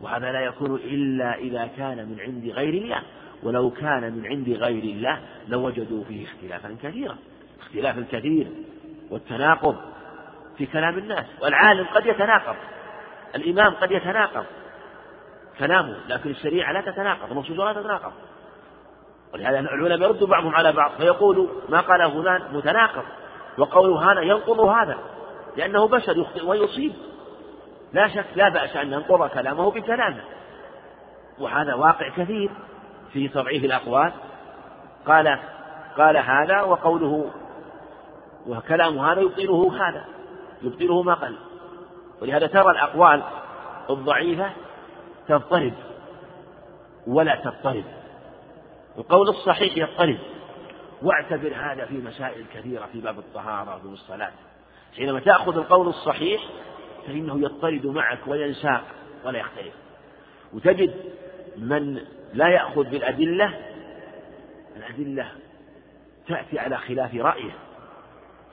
[0.00, 3.02] وهذا لا يكون إلا إذا كان من عند غير الله.
[3.42, 7.16] ولو كان من عند غير الله لوجدوا فيه اختلافا كثيرا.
[7.60, 8.46] اختلاف كثير
[9.10, 9.76] والتناقض
[10.58, 11.26] في كلام الناس.
[11.42, 12.56] والعالم قد يتناقض.
[13.34, 14.44] الإمام قد يتناقض.
[15.58, 17.30] كلامه لكن الشريعة لا تتناقض.
[17.32, 18.12] النصوص لا تتناقض.
[19.34, 23.02] ولهذا العلماء يرد بعضهم على بعض فيقول ما قال فلان متناقض
[23.58, 24.98] وقوله هذا ينقض هذا
[25.56, 26.92] لأنه بشر يخطئ ويصيب.
[27.92, 30.20] لا شك لا بأس أن ننقض كلامه بكلامه.
[31.38, 32.50] وهذا واقع كثير
[33.12, 34.12] في تضعيف الأقوال.
[35.06, 35.38] قال
[35.98, 37.30] قال هذا وقوله
[38.46, 40.04] وكلام هذا يبطله هذا
[40.62, 41.36] يبطله ما قال
[42.22, 43.22] ولهذا ترى الأقوال
[43.90, 44.50] الضعيفة
[45.28, 45.72] تضطرب
[47.06, 47.84] ولا تضطرب.
[48.98, 50.18] القول الصحيح يضطرب
[51.02, 54.32] واعتبر هذا في مسائل كثيرة في باب الطهارة وفي الصلاة.
[54.96, 56.42] حينما تأخذ القول الصحيح
[57.06, 58.84] فإنه يضطرد معك وينساق
[59.24, 59.74] ولا يختلف.
[60.52, 60.94] وتجد
[61.56, 62.00] من
[62.34, 63.60] لا يأخذ بالأدلة
[64.76, 65.32] الأدلة
[66.28, 67.52] تأتي على خلاف رأيه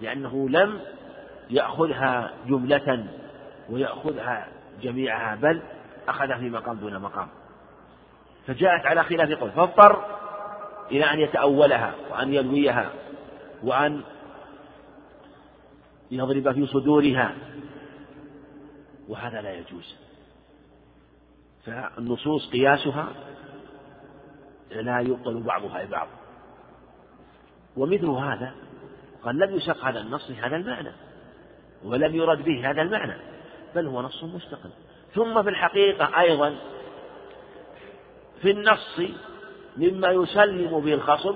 [0.02, 0.82] لأنه لم
[1.50, 3.06] يأخذها جملة
[3.70, 4.48] ويأخذها
[4.82, 5.62] جميعها بل
[6.08, 7.28] أخذها في مقام دون مقام.
[8.48, 9.52] فجاءت على خلاف قول.
[9.52, 10.21] فاضطر
[10.92, 12.92] إلى أن يتأولها وأن يلويها
[13.64, 14.02] وأن
[16.12, 17.36] يضرب في صدورها.
[19.08, 19.96] وهذا لا يجوز.
[21.66, 23.08] فالنصوص قياسها
[24.72, 26.08] لا يبطل بعضها ببعض
[27.78, 28.54] ومثل هذا
[29.24, 30.92] قد لم يسق هذا النص هذا المعنى
[31.84, 33.18] ولم يرد به هذا المعنى
[33.76, 34.70] بل هو نص مستقل.
[35.16, 36.56] ثم في الحقيقة أيضا
[38.42, 39.02] في النص
[39.78, 41.36] مما يسلم به الخصم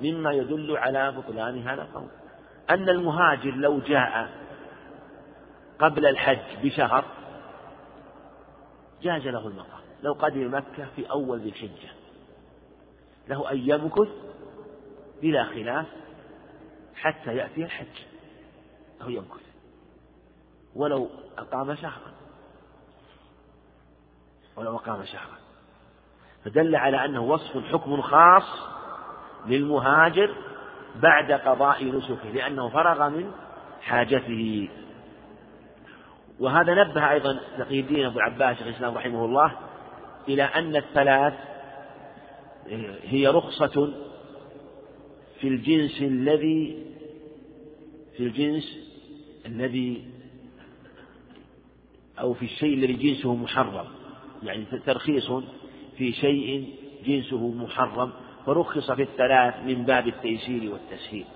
[0.00, 2.08] مما يدل على بطلان هذا القول.
[2.70, 4.30] أن المهاجر لو جاء
[5.78, 7.04] قبل الحج بشهر
[9.02, 9.80] جاز له المقام.
[10.02, 11.88] لو قدم مكة في أول ذي الحجة.
[13.28, 14.08] له أن يمكث
[15.22, 15.86] بلا خلاف
[16.94, 17.98] حتى يأتي الحج.
[19.00, 19.44] له يمكث.
[20.74, 22.14] ولو أقام شهرا.
[24.56, 25.43] ولو أقام شهرا.
[26.44, 28.42] فدل على أنه وصف حكم خاص
[29.46, 30.34] للمهاجر
[31.02, 33.30] بعد قضاء نسكه لأنه فرغ من
[33.82, 34.68] حاجته.
[36.40, 39.52] وهذا نبه أيضا تقي الدين أبو عباس شيخ الإسلام رحمه الله
[40.28, 41.34] إلى أن الثلاث
[43.02, 43.92] هي رخصة
[45.40, 46.86] في الجنس الذي
[48.16, 48.78] في الجنس
[49.46, 50.04] الذي
[52.20, 53.86] أو في الشيء الذي جنسه محرم
[54.42, 55.30] يعني ترخيص
[55.96, 56.74] في شيء
[57.06, 58.12] جنسه محرم
[58.46, 61.26] فرخص في الثلاث من باب التيسير والتسهيل.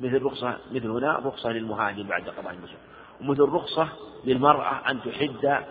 [0.00, 2.78] مثل رخصة مثل هنا رخصة للمهاجر بعد قضاء النسك
[3.20, 3.88] ومثل رخصة
[4.24, 5.64] للمرأة أن تحد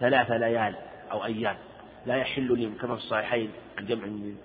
[0.00, 0.74] ثلاث ليال
[1.12, 1.56] أو أيام.
[2.06, 4.36] لا يحل لي كما في الصحيحين عن جمع من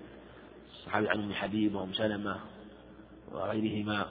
[0.71, 2.37] الصحابي عن أم حبيب وأم سلمة
[3.31, 4.05] وغيرهما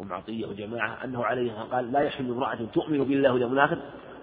[0.00, 3.78] ام عطية وجماعة أنه عليه قال لا يحل امراه تؤمن بالله واليوم الآخر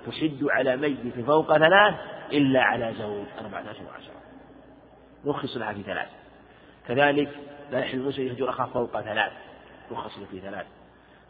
[0.07, 1.95] تشد على ميت فوق ثلاث
[2.33, 4.21] إلا على زوج أربعة اشهر وعشرة.
[5.25, 6.09] رخص لها في ثلاث.
[6.87, 7.29] كذلك
[7.71, 9.31] لا يحل المسلم يهجر أخاه فوق ثلاث.
[9.91, 10.65] رخص له في ثلاث.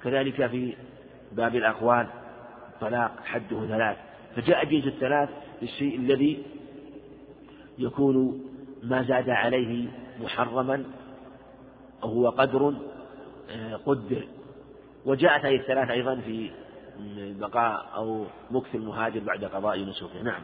[0.03, 0.75] كذلك في
[1.31, 2.07] باب الاقوال
[2.81, 3.97] طلاق حده ثلاث.
[4.35, 5.29] فجاء جنس الثلاث
[5.61, 6.43] للشيء الذي
[7.77, 8.43] يكون
[8.83, 9.87] ما زاد عليه
[10.19, 10.83] محرما
[12.03, 12.73] أو هو قدر
[13.49, 14.27] آه، قدر.
[15.05, 16.51] وجاءت هذه الثلاث أيضا في
[17.39, 20.41] بقاء أو مكث المهاجر بعد قضاء نسوكه نعم.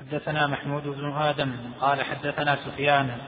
[0.00, 3.18] حدثنا محمود بن آدم قال حدثنا سفيان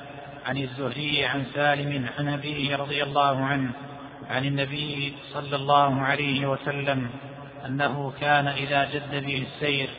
[0.47, 3.73] عن الزهري عن سالم عن أبيه رضي الله عنه
[4.29, 7.11] عن النبي صلى الله عليه وسلم
[7.67, 9.91] أنه كان إذا جد به السير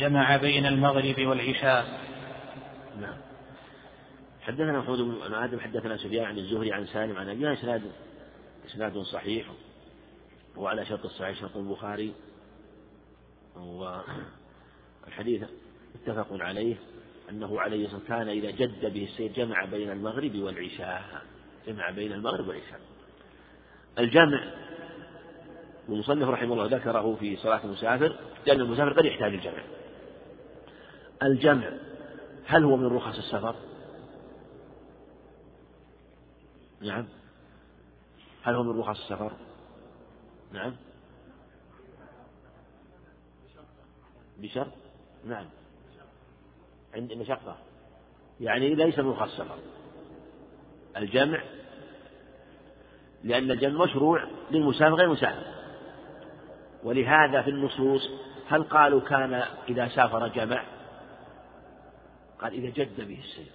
[0.00, 1.86] جمع بين المغرب والعشاء.
[3.00, 3.16] نعم.
[4.42, 7.82] حدثنا محمود بن آدم حدثنا سفيان عن الزهري عن سالم عن أبي إسناد
[8.66, 9.46] إسناد صحيح.
[10.56, 12.14] وعلى شرط الصحيح شرط البخاري
[13.56, 15.44] والحديث
[15.94, 16.76] متفق عليه
[17.30, 21.22] أنه عليه الصلاة كان إذا جد به السير جمع بين المغرب والعشاء
[21.66, 22.80] جمع بين المغرب والعشاء
[23.98, 24.52] الجمع
[25.88, 29.62] والمصنف رحمه الله ذكره في صلاة المسافر لأن المسافر قد يحتاج الجمع
[31.22, 31.70] الجمع
[32.46, 33.54] هل هو من رخص السفر؟
[36.80, 37.06] نعم
[38.42, 39.32] هل هو من رخص السفر؟
[40.52, 40.76] نعم.
[44.38, 44.72] بشرط
[45.26, 45.46] نعم.
[46.94, 47.56] عند مشقة.
[48.40, 49.58] يعني ليس السفر
[50.96, 51.42] الجمع
[53.24, 55.52] لأن الجمع مشروع للمسافر غير مسافر.
[56.84, 58.10] ولهذا في النصوص
[58.48, 60.64] هل قالوا كان إذا سافر جمع؟
[62.40, 63.52] قال إذا جد به السير.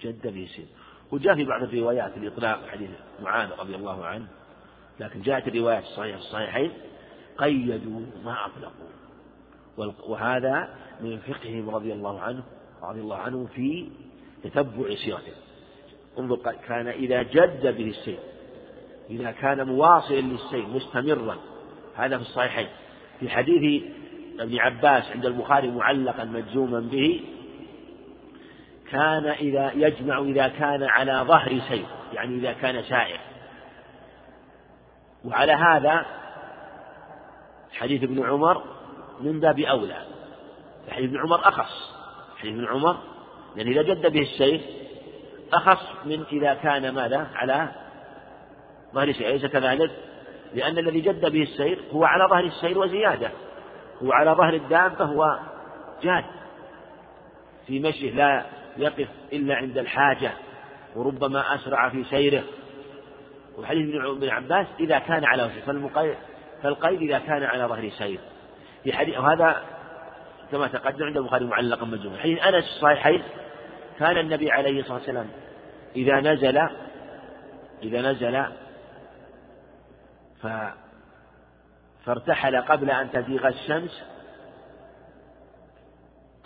[0.00, 0.66] جد به السير.
[1.12, 2.90] وجاء في بعض الروايات الإطلاق حديث
[3.22, 4.26] معاذ رضي الله عنه.
[5.00, 6.70] لكن جاءت الروايات الصحيحة الصحيحين
[7.38, 8.90] قيدوا ما أطلقوا.
[10.08, 10.68] وهذا
[11.00, 12.42] من فقههم رضي الله عنه
[12.82, 13.88] رضي الله عنه في
[14.42, 15.32] تتبع سيرته.
[16.18, 16.36] انظر
[16.68, 18.18] كان إذا جد به السير.
[19.10, 21.36] إذا كان مواصلا للسير مستمرا.
[21.96, 22.68] هذا في الصحيحين.
[23.20, 23.82] في حديث
[24.40, 27.20] ابن عباس عند البخاري معلقا مجزوما به
[28.90, 33.20] كان إذا يجمع إذا كان على ظهر سير يعني إذا كان سائر.
[35.24, 36.06] وعلى هذا
[37.72, 38.64] حديث ابن عمر
[39.20, 39.96] من باب أولى.
[40.90, 41.94] حديث ابن عمر أخص.
[42.38, 42.96] حديث ابن عمر
[43.56, 44.60] لأن إذا جد به السير
[45.52, 47.68] أخص من إذا كان ماذا؟ على
[48.94, 49.90] ظهر سير أليس كذلك؟
[50.54, 53.30] لأن الذي جد به السير هو على ظهر السير وزيادة.
[54.02, 55.38] هو على ظهر الدابة هو
[56.02, 56.24] جاد.
[57.66, 60.32] في مشيه لا يقف إلا عند الحاجة
[60.96, 62.44] وربما أسرع في سيره.
[63.58, 66.14] وحديث ابن عباس إذا كان على وجهه فالمقيد
[66.62, 68.20] فالقيد إذا كان على ظهر سير
[68.84, 69.62] في حديث وهذا
[70.50, 73.22] كما تقدم عند البخاري معلقا مجزوما حديث أنس الصحيحين
[73.98, 75.26] كان النبي عليه الصلاة والسلام
[75.96, 76.58] إذا نزل
[77.82, 78.44] إذا نزل
[80.42, 80.46] ف
[82.04, 84.02] فارتحل قبل أن تزيغ الشمس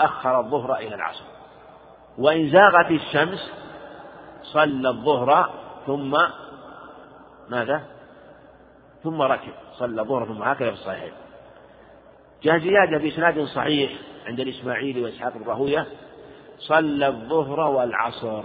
[0.01, 1.25] أخر الظهر إلى العصر.
[2.19, 3.53] وإن زاغت الشمس
[4.43, 5.51] صلى الظهر
[5.87, 6.17] ثم
[7.49, 7.83] ماذا؟
[9.03, 11.13] ثم ركب صلى الظهر ثم هكذا في الصحيحين.
[12.43, 13.93] جاء زيادة بإسناد صحيح
[14.27, 15.87] عند الإسماعيلي وإسحاق بن راهوية
[16.59, 18.45] صلى الظهر والعصر.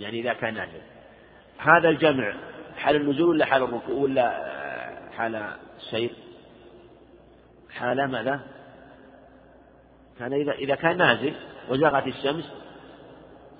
[0.00, 0.80] يعني إذا كان نازل
[1.58, 2.34] هذا الجمع
[2.76, 4.30] حال النزول ولا حال الركوع ولا
[5.16, 6.10] حال السير؟
[7.70, 8.40] حال ماذا؟
[10.18, 11.34] كان إذا إذا كان نازل
[11.70, 12.52] وزاغت الشمس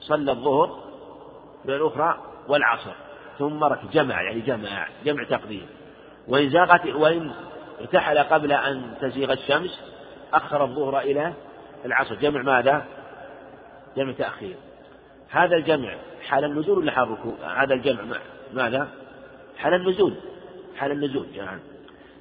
[0.00, 0.84] صلى الظهر
[1.62, 2.18] في الأخرى
[2.48, 2.94] والعصر.
[3.38, 5.66] ثم ركب جمع يعني جمع جمع تقديم
[6.28, 7.30] وإن زاغت وإن
[7.80, 9.80] ارتحل قبل أن تزيغ الشمس
[10.32, 11.32] أخر الظهر إلى
[11.84, 12.84] العصر جمع ماذا؟
[13.96, 14.56] جمع تأخير
[15.30, 15.96] هذا الجمع
[16.28, 17.16] حال النزول ولا حال؟
[17.56, 18.02] هذا الجمع
[18.54, 18.88] ماذا؟
[19.56, 20.14] حال النزول
[20.76, 21.60] حال النزول جمعا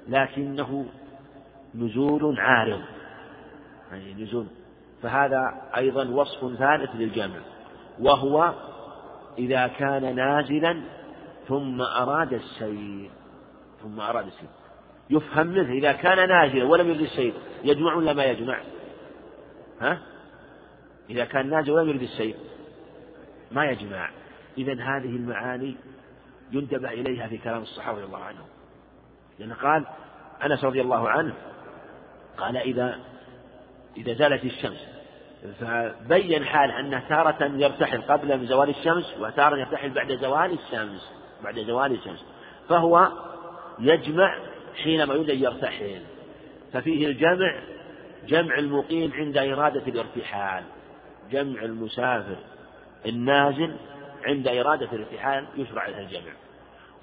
[0.07, 0.85] لكنه
[1.75, 2.81] نزول عارض
[3.91, 4.45] يعني نزول
[5.03, 7.39] فهذا أيضا وصف ثالث للجمع
[7.99, 8.53] وهو
[9.37, 10.81] إذا كان نازلا
[11.47, 13.11] ثم أراد السير
[13.83, 14.49] ثم أراد السير
[15.09, 17.33] يفهم منه إذا كان نازلا ولم يرد السير
[17.63, 18.61] يجمع ولا ما يجمع؟
[19.81, 19.99] ها؟
[21.09, 22.35] إذا كان نازل ولم يرد السير
[23.51, 24.09] ما يجمع.
[24.57, 25.75] إذا هذه المعاني
[26.51, 28.45] ينتبه إليها في كلام الصحابة رضي الله عنهم.
[29.39, 29.85] لأن قال
[30.45, 31.33] أنس رضي الله عنه
[32.37, 32.99] قال إذا
[33.97, 34.87] إذا زالت الشمس
[35.59, 41.11] فبين حال أنه تارة يرتحل قبل زوال الشمس وتارة يرتحل بعد زوال الشمس.
[41.43, 42.25] بعد زوال الشمس.
[42.69, 43.11] فهو
[43.79, 44.39] يجمع
[44.83, 46.01] حينما يريد أن يرتحل.
[46.73, 47.59] ففيه الجمع
[48.27, 50.63] جمع المقيم عند إرادة الارتحال.
[51.31, 52.37] جمع المسافر
[53.05, 53.75] النازل
[54.25, 56.31] عند إرادة الارتحال يشرع له الجمع.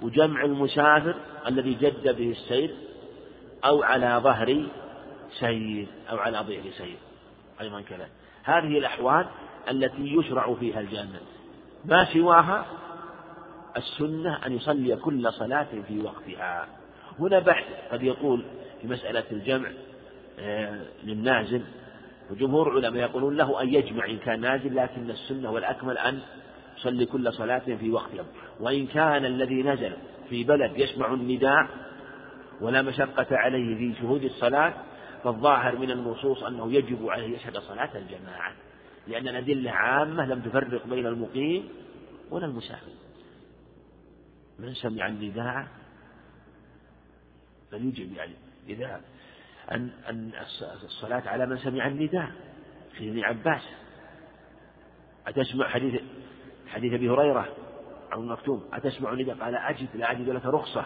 [0.02, 1.14] وجمع المسافر
[1.46, 2.74] الذي جد به السير
[3.64, 4.66] أو على ظهر
[5.40, 6.96] سير أو على ظهر سير
[7.60, 8.08] أيضا كذا.
[8.44, 9.26] هذه الأحوال
[9.70, 11.18] التي يشرع فيها الجامع
[11.84, 12.66] ما سواها
[13.76, 16.66] السنة أن يصلي كل صلاة في وقتها.
[17.18, 18.44] هنا بحث قد يقول
[18.82, 19.68] في مسألة الجمع
[20.38, 21.62] آه، للنازل.
[22.30, 26.20] وجمهور العلماء يقولون له أن يجمع إن كان نازل لكن السنة والأكمل أن
[26.78, 28.24] يصلي كل صلاة في وقتها
[28.60, 29.92] وإن كان الذي نزل
[30.30, 31.68] في بلد يسمع النداء
[32.60, 34.74] ولا مشقة عليه في شهود الصلاة
[35.24, 38.52] فالظاهر من النصوص أنه يجب عليه يشهد صلاة الجماعة
[39.08, 41.68] لأن الأدلة عامة لم تفرق بين المقيم
[42.30, 42.92] ولا المسافر.
[44.58, 45.68] من سمع النداء
[47.70, 48.34] فليجب يعني
[48.68, 49.00] إذا
[49.72, 50.32] أن أن
[50.84, 52.32] الصلاة على من سمع النداء
[52.92, 53.62] في ابن عباس.
[55.26, 56.02] أتسمع حديث
[56.68, 57.56] حديث أبي هريرة
[58.12, 60.84] عن المكتوم أتسمع النداء؟ قال أجد لا أجد لك رخصة.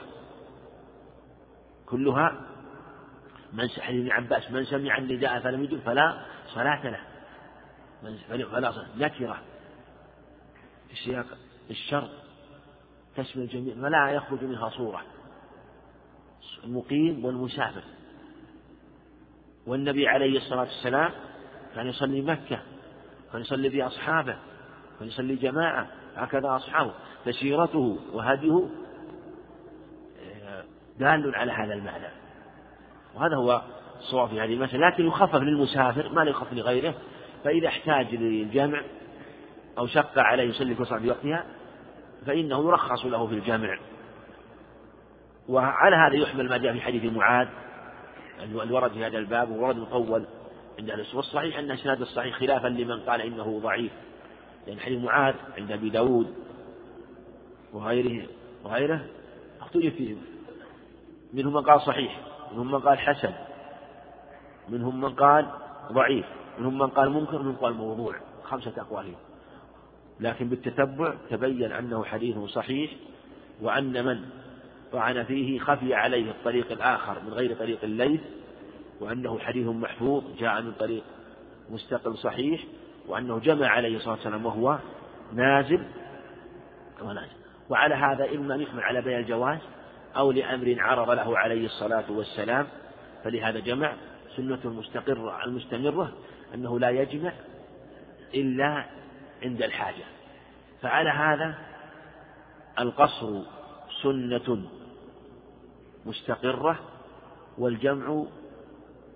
[1.87, 2.47] كلها
[3.53, 7.01] من حديث ابن عباس من سمع النداء فلم يجب فلا صلاة له.
[8.51, 9.43] فلا صلاة نكرة
[10.89, 11.27] في سياق
[11.71, 12.11] الشر
[13.19, 15.03] تشمل الجميع فلا يخرج منها صورة.
[16.65, 17.83] المقيم والمسافر.
[19.67, 21.11] والنبي عليه الصلاة والسلام
[21.75, 22.61] كان يصلي مكة
[23.33, 24.37] كان يصلي بأصحابه
[24.99, 26.95] كان يصلي جماعة هكذا أصحابه.
[27.25, 28.69] فسيرته وهديه
[30.23, 30.65] آه،
[30.99, 32.09] دال على هذا المعنى.
[33.15, 33.63] وهذا هو
[33.99, 34.89] الصواب في هذه المسألة.
[34.89, 36.95] لكن يخفف للمسافر ما لا يخفف لغيره.
[37.45, 38.83] فإذا احتاج للجمع
[39.79, 41.45] أو شق عليه يصلي في وقتها
[42.29, 43.79] فإنه يرخص له في الجمع
[45.49, 47.49] وعلى هذا يحمل ما جاء في حديث معاذ
[48.43, 50.25] الورد في هذا الباب وورد مطول
[50.79, 53.93] عند أهل والصحيح أن إسناد الصحيح خلافا لمن قال إنه ضعيف.
[54.67, 56.35] لأن حديث معاذ عند أبي داود
[57.73, 58.27] وغيره
[58.65, 59.01] وغيره
[59.61, 60.17] اختلف فيه.
[61.33, 62.21] منهم من قال صحيح
[62.53, 63.33] منهم من قال حسن
[64.69, 65.47] منهم من قال
[65.93, 66.27] ضعيف
[66.59, 68.15] منهم من قال منكر منهم قال موضوع.
[68.45, 69.15] خمسة أقوال.
[70.21, 72.91] لكن بالتتبع تبين أنه حديث صحيح
[73.61, 74.25] وأن من
[74.93, 78.21] طعن فيه خفي عليه الطريق الآخر من غير طريق الليث
[79.01, 81.03] وأنه حديث محفوظ جاء من طريق
[81.71, 82.65] مستقل صحيح
[83.09, 84.79] وأنه جمع عليه الصلاة والسلام وهو
[85.33, 85.83] نازل
[87.03, 87.39] ونازل
[87.71, 89.59] وعلى هذا إما أن يحمل على بيان الجواز
[90.17, 92.67] أو لأمر عرض له عليه الصلاة والسلام
[93.25, 93.93] فلهذا جمع
[94.37, 96.13] سنة المستقرة المستمرة
[96.55, 97.33] أنه لا يجمع
[98.35, 98.85] إلا
[99.43, 100.05] عند الحاجة.
[100.83, 101.59] فعلى هذا
[102.79, 103.43] القصر
[104.03, 104.69] سنة
[106.07, 106.79] مستقرة
[107.59, 108.25] والجمع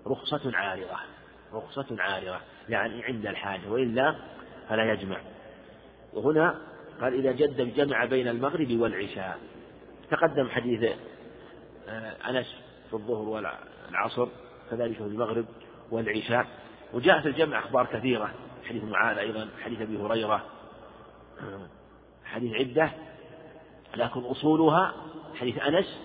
[0.07, 0.97] رخصة عارضة
[1.53, 4.15] رخصة عارضة يعني عند الحاجة وإلا
[4.69, 5.17] فلا يجمع.
[6.13, 6.61] وهنا
[7.01, 9.39] قال إذا جد الجمع بين المغرب والعشاء.
[10.11, 10.91] تقدم حديث
[11.87, 12.55] آه، أنس
[12.89, 14.27] في الظهر والعصر
[14.71, 15.45] كذلك في المغرب
[15.91, 16.47] والعشاء.
[16.93, 18.33] وجاء في الجمع أخبار كثيرة.
[18.69, 20.45] حديث معاذ أيضا حديث أبي هريرة
[22.25, 22.91] حديث عدة
[23.95, 24.93] لكن أصولها
[25.35, 25.99] حديث أنس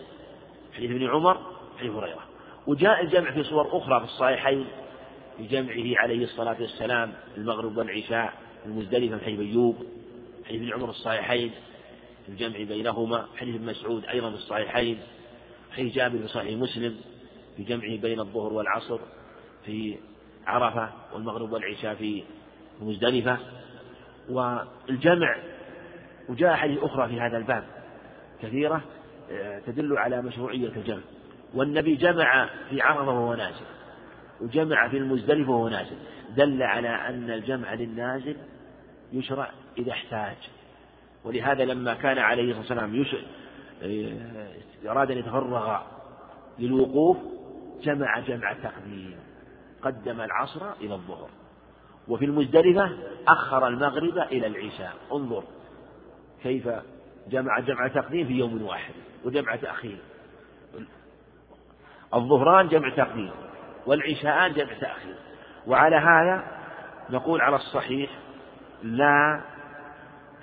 [0.77, 1.39] حديث ابن عمر
[1.79, 2.25] حديث هريرة.
[2.67, 4.67] وجاء الجمع في صور أخرى في الصحيحين
[5.39, 8.33] بجمعه عليه الصلاة والسلام المغرب والعشاء
[8.67, 9.77] المزدلفة في حديث أيوب
[10.47, 11.51] حديث ابن عمر الصحيحين
[12.29, 14.99] الجمع بينهما حديث ابن مسعود أيضا في الصحيحين
[15.77, 16.97] حديث جابر في صحيح مسلم
[17.57, 18.99] في جمعه بين الظهر والعصر
[19.65, 19.99] في
[20.47, 22.25] عرفة والمغرب والعشاء في
[22.81, 23.39] مزدلفة
[24.29, 25.37] والجمع
[26.29, 27.65] وجاء حديث أخرى في هذا الباب
[28.43, 28.83] كثيرة
[29.31, 31.03] آه، تدل على مشروعية الجمع.
[31.55, 33.65] والنبي جمع في عرفة وهو نازل
[34.41, 35.97] وجمع في المزدلفة وهو نازل.
[36.37, 38.37] دل على أن الجمع للنازل
[39.13, 40.37] يشرع إذا احتاج.
[41.25, 43.23] ولهذا لما كان عليه الصلاة والسلام
[43.83, 45.81] آه، أراد أن يتفرغ
[46.59, 47.17] للوقوف
[47.83, 49.17] جمع جمع تقديم.
[49.83, 51.29] قدم العصر إلى الظهر.
[52.09, 52.91] وفي المزدلفة
[53.29, 54.93] أخر المغرب إلى العشاء.
[55.13, 55.45] انظر
[56.43, 56.69] كيف
[57.29, 58.95] جمع جمع تقديم في يوم واحد
[59.25, 59.99] وجمع تأخير.
[62.15, 63.31] الظهران جمع تقديم
[63.87, 65.15] والعشاءان جمع تأخير.
[65.67, 66.45] وعلى هذا
[67.11, 68.11] نقول على الصحيح
[68.83, 69.41] لا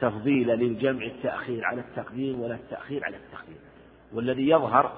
[0.01, 3.59] تفضيل للجمع التأخير على التقديم ولا التأخير على التقديم.
[4.13, 4.91] والذي يظهر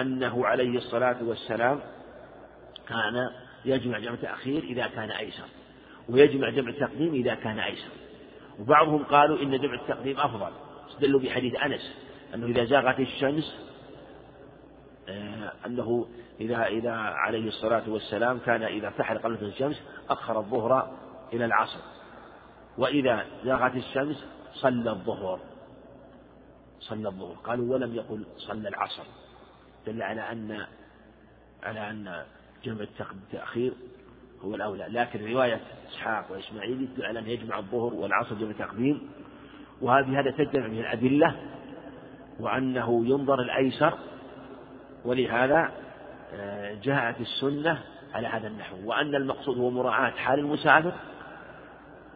[0.00, 1.80] أنه عليه الصلاة والسلام
[2.88, 3.30] كان
[3.64, 5.57] يجمع جمع تأخير إذا كان أيسر.
[6.08, 7.90] ويجمع جمع التقديم إذا كان أيسر.
[8.60, 10.52] وبعضهم قالوا إن جمع التقديم أفضل.
[10.88, 11.94] استدلوا بحديث أنس
[12.34, 13.68] أنه إذا زاغت الشمس
[15.08, 16.08] آه، أنه
[16.40, 20.96] إذا إذا عليه الصلاة والسلام كان إذا ارتحل قبل الشمس أخر الظهر
[21.32, 21.80] إلى العصر.
[22.78, 25.40] وإذا زاغت الشمس صلى الظهر.
[26.80, 27.34] صلى الظهر.
[27.34, 29.04] قالوا ولم يقل صلى العصر.
[29.86, 30.66] دل على أن
[31.62, 32.24] على أن
[32.64, 33.72] جمع التأخير
[34.44, 34.86] هو الأولى.
[34.88, 35.60] لكن رواية
[35.90, 39.10] إسحاق وإسماعيل يدل على أن يجمع الظهر والعصر جمع تقديم
[39.80, 41.36] وهذه هذا تجمع من الأدلة
[42.40, 43.94] وأنه ينظر الأيسر
[45.04, 45.70] ولهذا
[46.34, 47.82] آه، جاءت السنة
[48.14, 48.76] على هذا النحو.
[48.84, 50.92] وأن المقصود هو مراعاة حال المسافر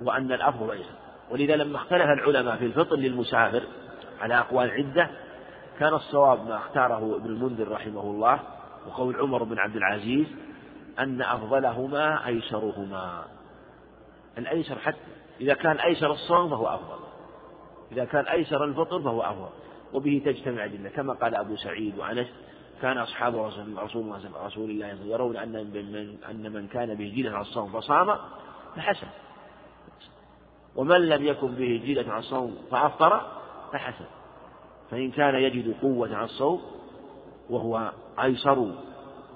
[0.02, 0.94] وأن الأفضل أيسر.
[1.30, 3.62] ولذا لما اختلف العلماء في الفطر للمسافر
[4.20, 5.10] على أقوال عدة
[5.78, 8.40] كان الصواب ما اختاره ابن المنذر رحمه الله
[8.86, 10.26] وقول عمر بن عبد العزيز
[10.98, 13.24] أن أفضلهما أيسرهما.
[14.38, 14.98] الأيسر حتى
[15.40, 16.98] إذا كان أيسر الصوم فهو أفضل.
[17.92, 19.48] إذا كان أيسر الفطر فهو أفضل.
[19.92, 20.88] وبه تجتمع الأدلة.
[20.88, 22.26] كما قال أبو سعيد وأنس
[22.82, 27.40] كان أصحاب رسول الله رسول الله يرون أن من أن من كان به جيلة على
[27.40, 28.16] الصوم فصام
[28.76, 29.06] فحسن.
[30.76, 33.20] ومن لم يكن به جيلة على الصوم فأفطر
[33.72, 34.04] فحسن.
[34.90, 36.62] فإن كان يجد قوة على الصوم
[37.50, 38.72] وهو أيسر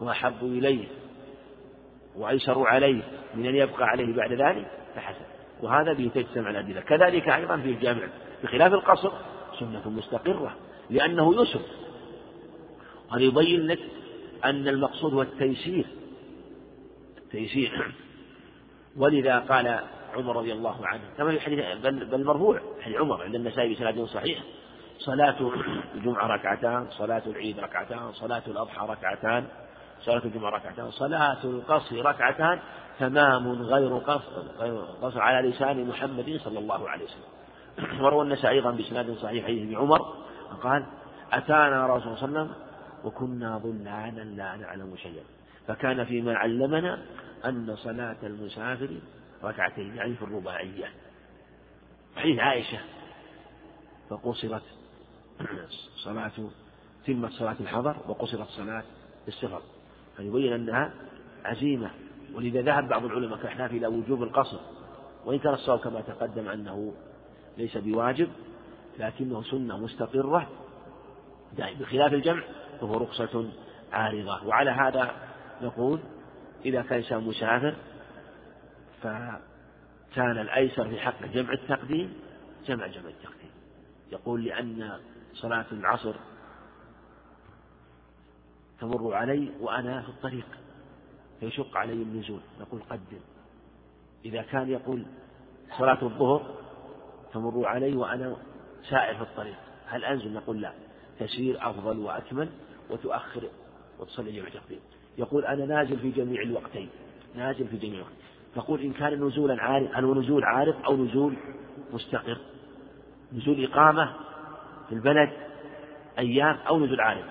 [0.01, 0.89] وأحب إليه
[2.17, 3.03] وأيسر عليه
[3.35, 5.25] من أن يبقى عليه بعد ذلك فحسن.
[5.62, 6.81] وهذا به تجتمع الأدلة.
[6.81, 8.09] كذلك أيضا في الجامع.
[8.43, 9.12] بخلاف القصر
[9.59, 10.57] سنة مستقرة
[10.91, 11.61] لأنه يسر.
[13.12, 13.79] هذا يبين لك
[14.45, 15.87] أن المقصود هو التيسير.
[17.19, 17.95] التيسير
[19.01, 19.81] ولذا قال
[20.14, 24.05] عمر رضي الله عنه كما في حديث بل, بل مرفوع حديث عمر عند النسائي بسناد
[24.05, 24.39] صحيح.
[24.99, 25.53] صلاة
[25.95, 29.47] الجمعة ركعتان صلاة العيد ركعتان صلاة الأضحى ركعتان.
[30.01, 30.90] صلاة الجمعة ركعتان.
[30.90, 32.61] صلاة القصر ركعتان
[32.99, 37.36] تمام غير قصر غير قصر على لسان محمد صلى الله عليه وسلم.
[38.05, 40.16] وروى النسائي أيضا بإسناد صحيح حديث ابن عمر
[40.62, 40.86] قال
[41.32, 42.66] أتانا رسول الله صلى الله عليه وسلم
[43.05, 45.24] وكنا ظلانا لا نعلم شيئا.
[45.68, 47.03] فكان فيما علمنا
[47.44, 48.90] أن صلاة المسافر
[49.44, 50.90] ركعتين يعني في الرباعية.
[52.16, 52.78] حديث عائشة.
[54.11, 54.62] فقصرت
[56.05, 56.32] صلاة
[57.07, 58.84] تمت صلاة الحضر وقصرت صلاة
[59.28, 59.62] السفر.
[60.17, 60.91] فيبين أنها
[61.45, 61.91] عزيمة.
[62.35, 64.59] ولذا ذهب بعض العلماء كالأحناف إلى وجوب القصر.
[65.25, 66.95] وإن كان الصواب كما تقدم أنه
[67.59, 68.29] ليس بواجب
[68.99, 70.49] لكنه سنة مستقرة
[71.59, 72.43] بخلاف الجمع
[72.81, 73.51] فهو رخصة
[73.93, 74.47] عارضة.
[74.47, 75.11] وعلى هذا
[75.62, 75.99] نقول
[76.64, 77.75] إذا كان إنسان مسافر
[79.03, 82.12] فكان الأيسر في حق جمع التقديم
[82.67, 83.51] جمع جمع التقديم.
[84.12, 84.99] يقول لأن
[85.35, 86.14] صلاة العصر
[88.81, 90.47] تمر علي وأنا في الطريق
[91.41, 93.20] فيشق علي النزول نقول قدم.
[94.24, 95.07] إذا كان يقول
[95.79, 96.55] صلاة الظهر
[97.33, 98.37] تمر علي وأنا
[98.91, 99.57] سائر في الطريق
[99.87, 100.72] هل أنزل؟ نقول لا
[101.18, 102.49] تسير أفضل وأكمل
[102.91, 103.43] وتؤخر
[103.99, 104.81] وتصلي جمع تقديم
[105.18, 106.89] يقول أنا نازل في جميع الوقتين
[107.35, 108.16] نازل في جميع الوقتين
[108.57, 111.37] نقول إن كان نزولا عارض هل هو نزول عارض أو نزول
[111.93, 112.39] مستقر؟
[113.33, 114.14] نزول إقامة
[114.89, 115.33] في البلد
[116.18, 117.24] أيام أو نزول عارض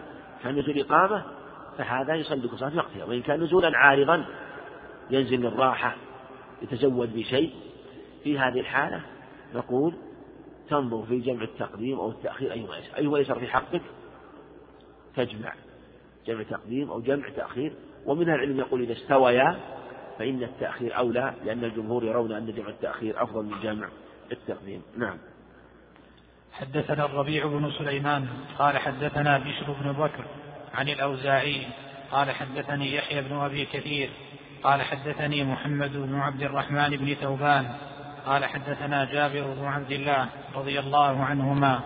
[0.44, 1.26] كان نزول إقامة
[1.78, 4.26] فهذا يصلي صلاة وقتها وإن كان نزولا عارضا
[5.10, 5.96] ينزل للراحة
[6.62, 7.54] يتزود بشيء.
[8.24, 9.02] في هذه الحالة
[9.56, 9.94] نقول
[10.70, 12.98] تنظر في جمع التقديم أو التأخير أيهما يسر.
[12.98, 13.82] أيهما يسر في حقك؟
[15.16, 15.54] تجمع
[16.28, 17.74] جمع تقديم أو جمع تأخير.
[18.06, 19.60] ومن العلم يقول إذا استويا
[20.20, 23.90] فإن التأخير أولى لأن الجمهور يرون أن جمع التأخير أفضل من جمع
[24.32, 24.82] التقديم.
[24.98, 25.18] نعم.
[26.52, 28.28] حدثنا الربيع بن سليمان
[28.60, 30.26] قال حدثنا بشر بن بكر
[30.76, 31.68] عن الأوزاعي.
[32.12, 34.10] قال حدثني يحيى بن أبي كثير.
[34.64, 37.76] قال حدثني محمد بن عبد الرحمن بن ثوبان.
[38.26, 41.80] قال حدثنا جابر بن عبد الله رضي الله عنهما.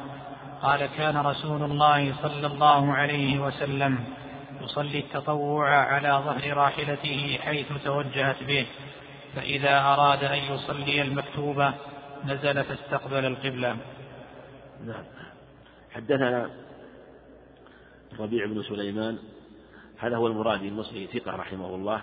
[0.61, 4.03] قال كان رسول الله صلى الله عليه وسلم
[4.61, 8.65] يصلي التطوع على ظهر راحلته حيث توجهت به.
[9.35, 11.73] فإذا أراد أن يصلي المكتوبة
[12.25, 13.77] نزل فاستقبل القبلة.
[14.85, 15.03] نعم.
[15.95, 16.49] حدثنا
[18.19, 19.17] ربيع بن سليمان
[19.97, 22.01] هذا هو المرادي المصري ثقة رحمه الله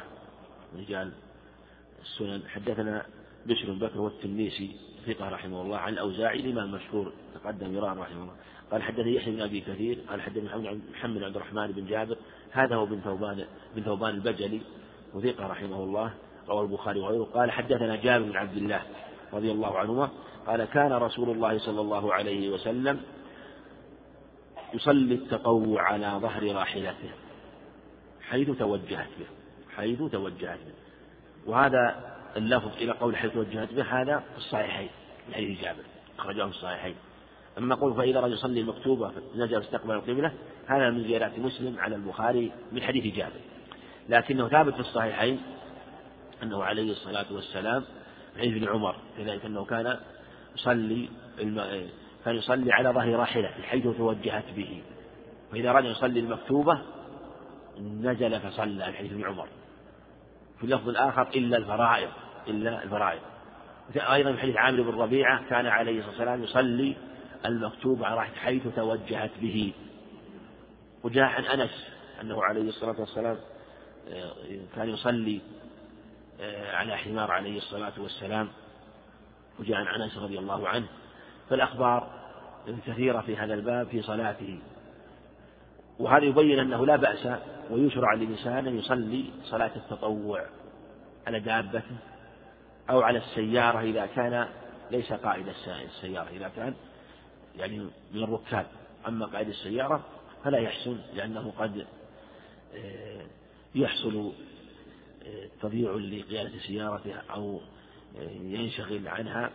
[0.78, 1.12] رجال
[2.02, 2.42] السنن.
[2.48, 3.06] حدثنا
[3.46, 4.76] بشر بن بكر والتنيسي
[5.06, 8.34] ثقة رحمه الله عن الأوزاعي الإمام المشهور تقدم يران رحمه الله.
[8.72, 12.16] قال حدثني يحيى بن أبي كثير قال حدثني محمد عبد الرحمن بن جابر
[12.50, 13.44] هذا هو بن ثوبان
[13.76, 14.60] بن ثوبان البجلي
[15.14, 16.14] وثقة رحمه الله
[16.48, 17.24] رواه البخاري وغيره.
[17.24, 18.82] قال حدثنا جابر بن عبد الله
[19.32, 20.10] رضي الله عنهما
[20.46, 23.00] قال كان رسول الله صلى الله عليه وسلم
[24.76, 27.10] يصلي التطوع على ظهر راحلته
[28.22, 29.26] حيث توجهت به
[29.76, 30.72] حيث توجهت به.
[31.46, 34.88] وهذا اللفظ إلى قول حيث توجهت به هذا في الصحيحين
[35.28, 35.82] من حديث جابر
[36.18, 36.94] أخرجه في الصحيحين.
[37.58, 40.32] أما قول فإذا رجل يصلي المكتوبة نزل استقبل القبلة
[40.66, 43.40] هذا من زيادات مسلم على البخاري من حديث جابر.
[44.08, 45.40] لكنه ثابت في الصحيحين
[46.42, 47.84] أنه عليه الصلاة والسلام
[48.38, 49.98] حديث ابن عمر كذلك أنه كان
[50.54, 51.08] يصلي
[52.26, 52.36] الم...
[52.36, 54.82] كان يصلي على ظهر راحلته حيث توجهت به.
[55.52, 56.82] فإذا رجل يصلي المكتوبة
[57.80, 59.48] نزل فصلى الحديث ابن عمر.
[60.58, 62.10] في اللفظ الآخر إلا الفرائض
[62.48, 63.20] إلا الفرائض.
[63.96, 66.96] أيضا في حديث عامر بن ربيعة كان عليه الصلاة والسلام يصلي
[67.46, 69.72] المكتوب على راحلته حيث توجهت به.
[71.04, 71.88] وجاء عن أنس
[72.22, 73.36] أنه عليه الصلاة والسلام
[74.08, 74.32] آه،
[74.76, 75.40] كان يصلي
[76.40, 78.48] آه، على حمار عليه الصلاة والسلام.
[79.60, 80.86] وجاء عن أنس رضي الله عنه
[81.50, 82.08] فالأخبار
[82.86, 84.58] كثيرة في هذا الباب في صلاته.
[85.98, 87.28] وهذا يبين أنه لا بأس
[87.70, 90.44] ويشرع للإنسان أن يصلي صلاة التطوع
[91.26, 91.96] على دابته
[92.90, 94.48] أو على السيارة إذا كان
[94.90, 95.46] ليس قائد
[95.86, 96.74] السيارة إذا كان
[97.56, 97.78] يعني
[98.12, 98.66] من الركاب.
[99.08, 100.04] أما قائد السيارة
[100.44, 101.86] فلا يحسن لأنه قد
[102.74, 103.26] آه،
[103.74, 104.32] يحصل
[105.26, 107.60] آه، تضييع لقيادة سيارته أو
[108.18, 109.50] آه، ينشغل عنها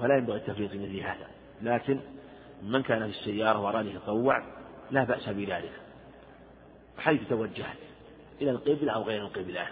[0.00, 1.26] فلا ينبغي التفريط في مثل هذا.
[1.62, 2.00] لكن
[2.62, 4.42] من كان في السيارة وأراد يتطوع
[4.90, 5.72] لا بأس بذلك.
[6.98, 7.76] حيث توجهت
[8.40, 9.66] إلى القبلة أو غير القبلة.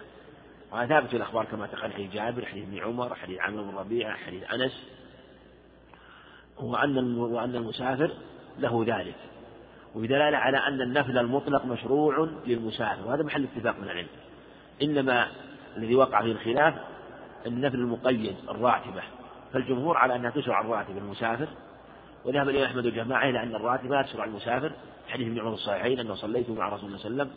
[0.72, 4.16] وهذا ثابت في الأخبار كما تقال حديث جابر حديث ابن عمر حديث عمرو بن ربيعة
[4.16, 4.88] حديث أنس.
[6.60, 8.10] وأن وأن المسافر
[8.58, 9.16] له ذلك.
[9.94, 13.08] وبدلالة على أن النفل المطلق مشروع للمسافر.
[13.08, 14.08] وهذا محل اتفاق من العلم.
[14.82, 15.28] إنما
[15.76, 16.74] الذي وقع فيه الخلاف
[17.46, 19.02] النفل المقيد الراتبة.
[19.52, 21.48] فالجمهور على أنها تشرع الراتبة المسافر
[22.24, 24.72] وذهب الإمام أحمد وجماعة إلى أن الراتبة لا تشرع المسافر
[25.08, 27.32] حديث ابن عمر الصحيحين أنه صليت مع رسول الله صلى الله عليه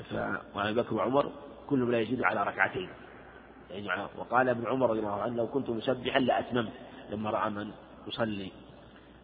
[0.00, 1.32] وسلم وأبي بكر وعمر
[1.68, 2.88] كلهم لا يزيد على ركعتين.
[3.70, 6.72] يعني وقال ابن عمر رضي الله عنه لو كنت مسبحا لأتممت
[7.10, 7.70] لما رأى من
[8.06, 8.52] يصلي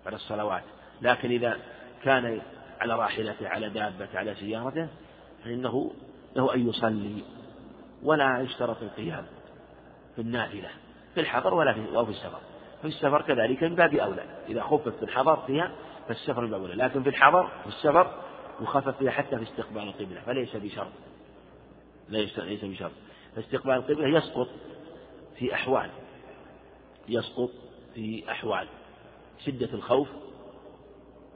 [0.07, 0.63] على الصلوات.
[1.03, 1.57] لكن إذا
[2.03, 2.41] كان
[2.81, 4.89] على راحلته على دابته على سيارته
[5.45, 5.93] فإنه
[6.37, 7.23] له أن يصلي
[8.03, 9.27] ولا يشترط القيام
[10.15, 10.69] في النافلة.
[11.17, 12.41] في الحضر ولا في أو في السفر.
[12.83, 14.25] في السفر كذلك من باب أولى.
[14.49, 15.73] إذا خفف في الحضر فيها
[16.09, 16.75] فالسفر من باب أولى.
[16.75, 18.23] لكن في الحضر في السفر
[18.61, 20.93] يخفف فيها حتى في استقبال القبلة فليس بشرط.
[22.09, 22.93] ليس ليس بشرط.
[23.37, 24.49] فاستقبال القبلة يسقط
[25.39, 25.91] في أحوال.
[27.09, 27.51] يسقط
[27.95, 28.69] في أحوال.
[29.45, 30.09] شدة الخوف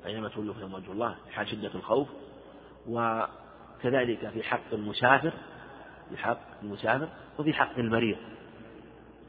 [0.06, 2.08] أينما تولوا فيهم وجه الله حال شدة الخوف.
[2.86, 5.32] وكذلك في حق المسافر
[6.10, 7.08] في حق المسافر
[7.38, 8.16] وفي حق المريض.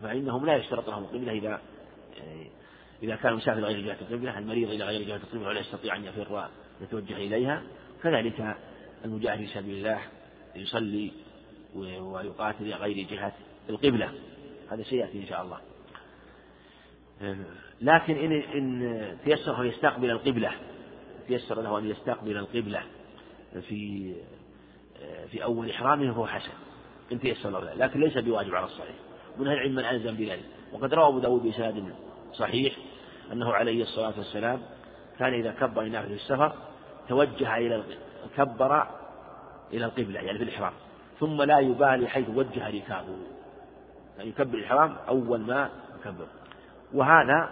[0.02, 1.62] فإنهم لا يشترط لهم القبلة إذا
[3.04, 6.50] إذا كان المسافر غير جهة القبلة المريض إلى غير جهة القبلة ولا يستطيع أن يفر
[6.82, 7.64] يتوجه إليها
[8.04, 8.58] كذلك
[9.06, 10.02] المجاهد في سبيل الله
[10.56, 11.12] يصلي
[12.02, 13.34] ويقاتل إلى غير جهة
[13.70, 14.12] القبلة.
[14.72, 15.60] هذا سيأتي إن شاء الله.
[17.82, 20.52] لكن إن إن تيسر أن يستقبل القبلة
[21.28, 22.84] تيسر له أن يستقبل القبلة
[23.68, 24.14] في
[25.32, 26.52] في أول إحرامه فهو حسن
[27.12, 28.96] إن تيسر له لكن ليس بواجب على الصحيح.
[29.38, 30.46] من أهل العلم من ألزم بذلك.
[30.74, 31.94] وقد روى أبو داود بإسناد
[32.34, 32.74] صحيح
[33.32, 34.62] أنه عليه الصلاة والسلام
[35.20, 36.54] كان إذا كبر الناس في السفر
[37.10, 37.84] توجه إلى
[38.38, 38.88] كبر
[39.74, 40.74] إلى القبلة يعني في الإحرام.
[41.20, 43.18] ثم لا يبالي حيث وجه ركابه.
[44.18, 45.70] يعني يكبر الإحرام أول ما
[46.00, 46.28] يكبر.
[46.94, 47.50] وهذا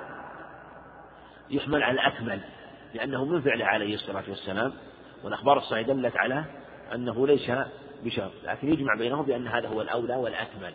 [1.50, 2.40] يحمل على الأكمل
[2.94, 4.74] لأنه من فعله عليه الصلاة والسلام
[5.24, 6.44] والأخبار الصحيحة دلت على
[6.96, 7.52] أنه ليس
[8.04, 8.32] بشرط.
[8.44, 10.74] لكن يجمع بينهم بأن هذا هو الأولى والأكمل.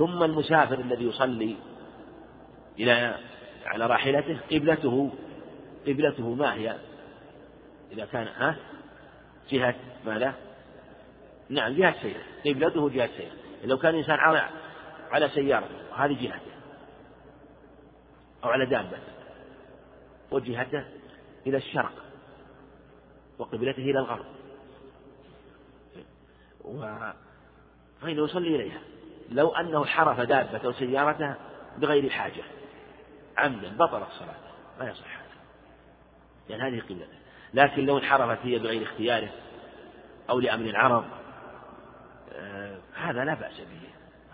[0.00, 1.56] ثم المسافر الذي يصلي
[2.78, 3.14] إلى
[3.64, 5.12] على راحلته قبلته
[5.86, 6.76] قبلته ما هي؟
[7.92, 8.56] إذا كان ها؟
[9.50, 9.74] جهة
[10.06, 10.34] ماذا؟
[11.48, 13.32] نعم جهة سير قبلته جهة سير
[13.64, 14.48] لو كان الإنسان على
[15.10, 16.52] على سيارة هذه جهته.
[18.44, 18.98] أو على دابة.
[20.30, 20.84] وجهته
[21.46, 21.92] إلى الشرق.
[23.38, 24.26] وقبلته إلى الغرب.
[26.64, 26.80] و...
[28.00, 28.80] فإنه يصلي إليها.
[29.30, 31.34] لو أنه حرف دابته أو سيارته
[31.78, 32.42] بغير حاجة.
[33.38, 34.50] عمدا بطلت صلاته
[34.80, 35.30] ما يصح هذا.
[36.48, 37.18] لأن هذه قبلته
[37.54, 39.28] لكن لو انحرفت هي بغير اختياره
[40.30, 41.04] أو لأمر عرض
[42.32, 43.90] آه هذا لا بأس به.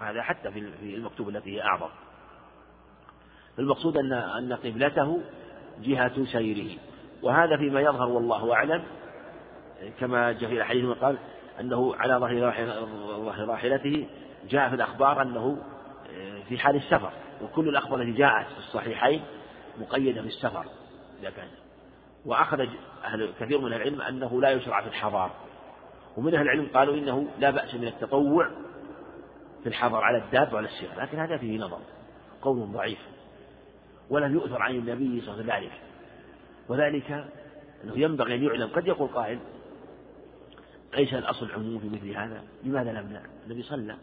[0.06, 1.90] هذا حتى في المكتوب التي هي أعظم.
[3.58, 5.22] المقصود أن أن قبلته
[5.80, 6.78] جهة سيره.
[7.22, 8.84] وهذا فيما يظهر والله أعلم
[10.00, 11.18] كما جاء في الحديث قال
[11.60, 14.06] أنه على ظهر راحلته
[14.48, 15.58] جاء في الأخبار أنه
[16.10, 17.10] آه، في حال السفر
[17.42, 19.22] وكل الأخبار التي جاءت في الصحيحين
[19.80, 20.64] مقيدة بالسفر
[21.20, 21.48] إذا كان.
[22.26, 22.66] وأخذ
[23.04, 25.30] أهل كثير من العلم أنه لا يشرع في الحضار.
[26.16, 28.50] ومن أهل العلم قالوا إنه لا بأس من التطوع
[29.62, 31.78] في الحضر على الدابة وعلى السيارة لكن هذا فيه نظر
[32.42, 32.98] قول ضعيف.
[34.10, 35.80] ولم يؤثر عن النبي صلى الله عليه وسلم
[36.68, 37.10] وذلك
[37.84, 38.68] أنه ينبغي أن يعلم.
[38.68, 39.38] قد يقول قائل
[40.94, 43.96] ليس الأصل عموم في مثل هذا لماذا لم النبي صلى.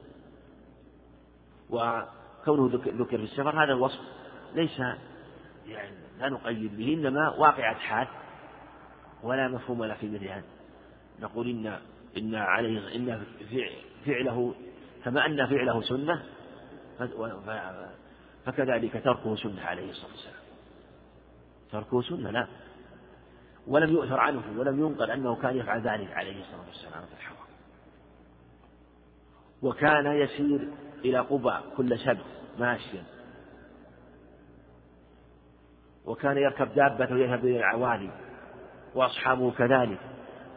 [1.69, 3.99] وكونه ذكر في السفر هذا الوصف
[4.55, 4.79] ليس
[5.67, 8.07] يعني لا نقيد به إنما واقعة حال
[9.23, 10.43] ولا مفهوم له في مثل هذا.
[11.19, 11.79] نقول إن
[12.17, 13.25] إن عليه إن
[14.05, 14.55] فعله
[15.05, 16.23] كما أن فعله سنة
[18.45, 20.43] فكذلك تركه سنة عليه الصلاة والسلام.
[21.71, 22.47] تركه سنة لا.
[23.67, 27.37] ولم يؤثر عنه ولم ينقل أنه كان يفعل ذلك عليه الصلاة والسلام في الحرم.
[29.61, 30.69] وكان يسير
[31.05, 32.25] إلى قبى كل سبت
[32.59, 33.03] ماشيا.
[36.05, 38.11] وكان يركب دابة ويذهب إلى العوالي
[38.95, 39.99] وأصحابه كذلك.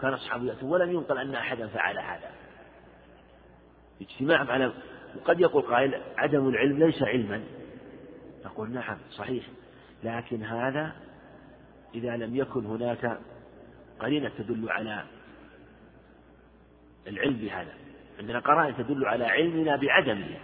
[0.02, 2.30] كان أصحابه يأتون ولم ينقل أن أحدا فعل هذا.
[4.00, 4.72] اجتماع على
[5.16, 7.44] وقد يقول قائل عدم العلم ليس علما.
[8.44, 9.44] نقول نعم صحيح.
[10.04, 11.05] لكن هذا
[11.97, 13.18] إذا لم يكن هناك
[14.01, 15.05] قرينة تدل على
[17.07, 17.72] العلم بهذا.
[18.18, 20.38] عندنا قرائن تدل على علمنا بعدمه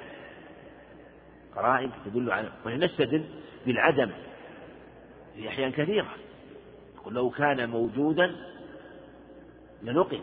[1.57, 3.25] قرائن تدل على ونستدل
[3.67, 4.11] بالعدم.
[5.35, 6.15] في أحيان كثيرة.
[6.95, 8.37] يقول لو كان موجودا
[9.83, 10.21] لنقل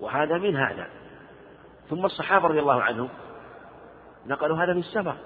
[0.00, 0.88] وهذا من هذا.
[1.90, 3.08] ثم الصحابة رضي الله عنهم
[4.26, 5.16] نقلوا هذا في السفر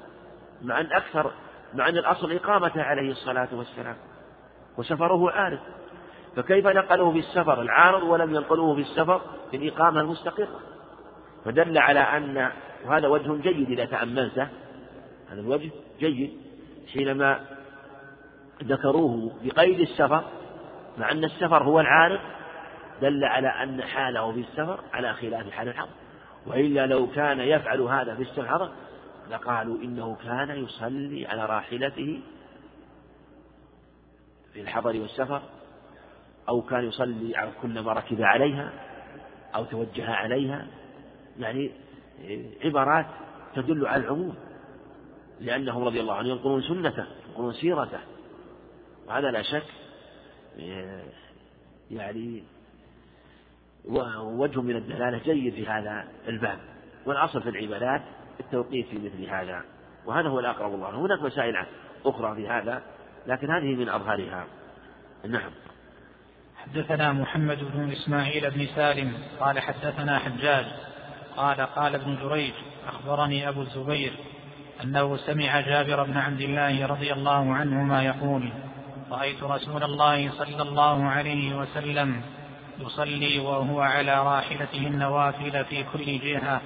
[0.62, 1.32] مع أن أكثر
[1.74, 3.96] مع أن الأصل إقامته عليه الصلاة والسلام.
[4.78, 5.58] وسفره عارض.
[6.36, 9.20] فكيف نقلوه في السفر العارض ولم ينقلوه في السفر
[9.50, 10.60] في الإقامة المستقرة.
[11.44, 12.50] فدل على أن
[12.86, 14.48] وهذا وجه جيد إذا تأملته.
[15.30, 15.70] هذا الوجه
[16.00, 16.48] جيد.
[16.92, 17.40] حينما
[18.64, 20.24] ذكروه بقيد السفر
[20.98, 22.20] مع أن السفر هو العارض
[23.02, 25.90] دل على أن حاله في السفر على خلاف حال الحضر
[26.46, 28.70] وإلا لو كان يفعل هذا في السفر
[29.30, 32.20] لقالوا إنه كان يصلي على راحلته
[34.58, 35.42] في الحضر والسفر
[36.48, 38.72] أو كان يصلي على كل ما ركب عليها
[39.54, 40.66] أو توجه عليها
[41.38, 41.70] يعني
[42.64, 43.06] عبارات
[43.54, 44.34] تدل على العموم
[45.40, 48.00] لأنهم رضي الله عنهم ينقلون سنته ينقلون سيرته.
[49.06, 49.66] وهذا لا شك
[51.90, 52.42] يعني
[54.20, 56.58] وجه من الدلالة جيد في هذا الباب.
[57.06, 58.02] والأصل في العبادات
[58.40, 59.64] التوقيف في مثل هذا.
[60.06, 61.66] وهذا هو الأقرب الله هناك مسائل
[62.06, 62.82] أخرى في هذا.
[63.28, 64.46] لكن هذه من أظهرها
[65.28, 65.50] نعم.
[66.56, 70.66] حدثنا محمد بن إسماعيل بن سالم قال حدثنا حجاج
[71.36, 72.52] قال قال ابن جريج
[72.88, 74.12] أخبرني أبو الزبير
[74.84, 78.52] أنه سمع جابر بن عبد الله رضي الله عنهما يقول
[79.10, 82.22] رأيت رسول الله صلى الله عليه وسلم
[82.78, 86.60] يصلي وهو على راحلته النوافل في كل جهة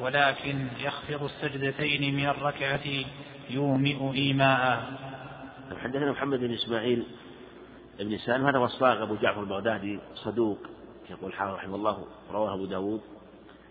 [0.00, 3.04] ولكن يخفض السجدتين من الركعة
[3.50, 4.82] يومئ إيماء
[5.78, 7.06] حدثنا محمد بن إسماعيل
[7.98, 10.58] بن سالم هذا وصاغ أبو جعفر البغدادي صدوق
[11.10, 13.00] يقول حافظ رحمه الله رواه أبو داود.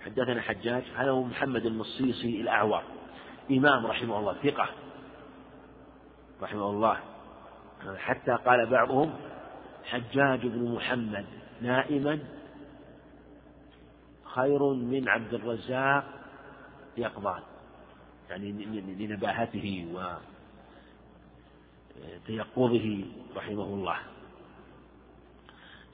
[0.02, 2.84] حدثنا حجاج هذا هو محمد المصيصي الأعور
[3.52, 4.70] إمام رحمه الله ثقة
[6.42, 6.98] رحمه الله.
[7.98, 9.14] حتى قال بعضهم
[9.84, 11.26] حجاج بن محمد
[11.62, 12.20] نائما
[14.24, 16.04] خير من عبد الرزاق
[16.98, 17.42] يقظان
[18.30, 18.52] يعني
[19.00, 19.88] لنباهته
[22.00, 23.98] وتيقظه رحمه الله.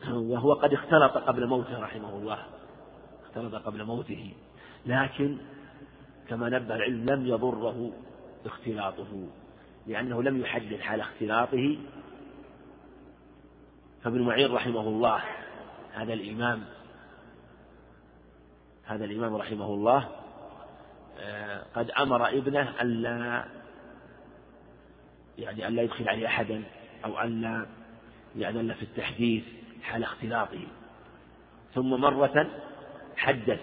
[0.07, 2.45] وهو قد اختلط قبل موته رحمه الله.
[3.25, 4.33] اختلط قبل موته.
[4.85, 5.37] لكن
[6.27, 7.91] كما نبه العلم لم يضره
[8.45, 9.27] اختلاطه.
[9.87, 11.77] لأنه لم يحدد حال اختلاطه.
[14.03, 15.23] فابن معين رحمه الله
[15.93, 16.63] هذا الإمام
[18.85, 20.09] هذا الإمام رحمه الله
[21.75, 23.45] قد أمر ابنه ألا
[25.37, 26.63] يعني ألا يدخل عليه أحدا
[27.05, 27.65] أو ألا
[28.35, 29.43] يعني ألا في التحديث
[29.81, 30.67] حال اختلاطه.
[31.73, 32.49] ثم مرة
[33.15, 33.59] حدث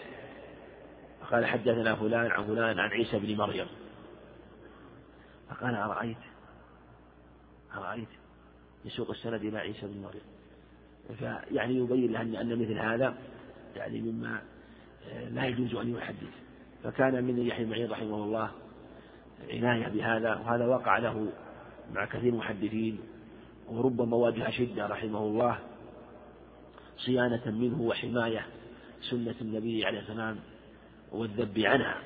[1.21, 3.67] فقال حدثنا فلان عن فلان عن عيسى بن مريم.
[5.51, 6.17] فقال أرأيت؟
[7.75, 8.09] أرأيت
[8.85, 10.23] يسوق السند إلى عيسى بن مريم.
[11.19, 13.15] فيعني يبين له أن مثل هذا
[13.77, 14.43] يعني مما
[15.09, 16.43] آه، لا يجوز أن يحدث.
[16.85, 18.51] فكان من يحيى معين رحمه الله
[19.51, 21.33] عناية بهذا وهذا وقع له
[21.95, 22.99] مع كثير من المحدثين
[23.69, 25.59] وربما واجه شدة رحمه الله
[26.99, 28.47] صيانة منه وحماية
[29.11, 30.37] سنة النبي عليه السلام
[31.13, 31.97] والذب عنها.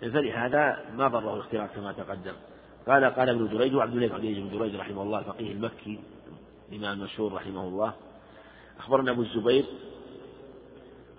[0.00, 2.32] فلهذا ما ضره الاختلاف كما تقدم.
[2.86, 5.98] قال قال ابن جريج وعبد الله بن جريج رحمه الله الفقيه المكي
[6.72, 7.94] الإمام المشهور رحمه الله.
[8.78, 9.64] أخبرنا أبو الزبير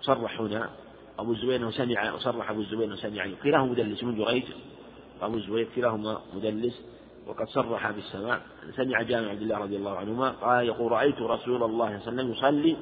[0.00, 0.70] صرح هنا
[1.18, 4.04] أبو الزبير أنه سمع صرح أبو الزبير أنه سمع كلاهما مدلس.
[4.04, 4.44] من جريج
[5.22, 6.80] أبو الزبير كلاهما مدلس.
[7.26, 8.40] وقد صرح بالسماع.
[8.76, 11.96] سمع جامع عبد الله رضي الله عنهما قال يقول رأيت رسول الله صلى الله عليه
[11.96, 12.76] وسلم يصلي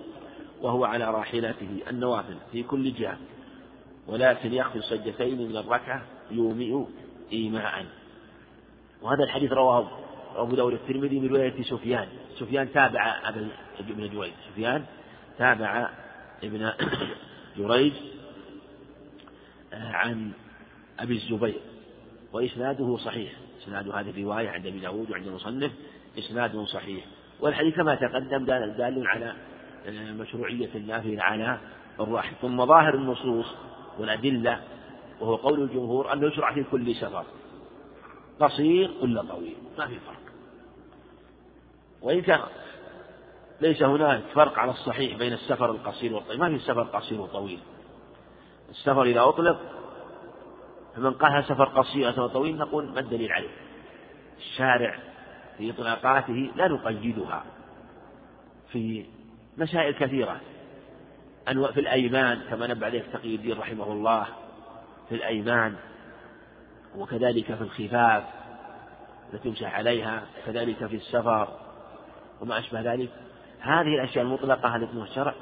[0.63, 3.19] وهو على راحلته النوافل في كل جهة
[4.07, 6.85] ولكن يخفي السجدتين من الركعة يومئ
[7.33, 7.87] إيماء.
[9.03, 9.89] وهذا الحديث رواه
[10.37, 12.09] أبو داود الترمذي من رواية سفيان.
[12.39, 13.21] سفيان تابع
[13.79, 14.85] ابن جريج سفيان
[15.39, 15.91] تابع
[16.43, 16.73] ابن
[17.59, 17.93] جريج
[19.73, 20.33] آه، عن
[20.99, 21.61] أبي الزبير.
[22.33, 23.44] وإسناده صحيح.
[23.65, 25.73] إسناد هذه الرواية عند أبي داود وعند المصنف
[26.19, 27.05] إسناد صحيح.
[27.41, 29.35] والحديث كما تقدم دال على
[29.87, 31.59] آه، مشروعية النافذ على
[32.01, 33.47] الراحل ثم ظاهر النصوص
[33.99, 34.61] والأدلة
[35.21, 37.25] وهو قول الجمهور أنه يشرع في كل سفر.
[38.41, 40.33] قصير ولا طويل ما في فرق.
[42.03, 42.41] وإن كان
[43.61, 46.41] ليس هناك فرق على الصحيح بين السفر القصير والطويل.
[46.41, 47.59] ما في سفر قصير وطويل.
[48.71, 49.61] السفر إذا أطلق
[50.97, 53.51] فمن قالها سفر قصير أو طويل نقول ما الدليل عليه؟
[54.39, 54.99] الشارع
[55.59, 57.45] في إطلاقاته لا نقيدها
[58.73, 59.07] في
[59.59, 60.41] مسائل كثيرة.
[61.49, 64.27] أنواع في الأيمان كما نبه عليه تقي الدين رحمه الله
[65.09, 65.77] في الأيمان
[66.97, 68.25] وكذلك في الخفاف
[69.35, 71.49] التي يمسح عليها كذلك في السفر
[72.41, 73.11] وما أشبه ذلك.
[73.61, 75.35] هذه الأشياء المطلقة التي الشرع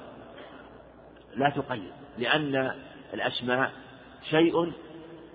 [1.37, 2.75] لا تقيد لأن
[3.15, 3.73] الأسماء
[4.31, 4.73] شيء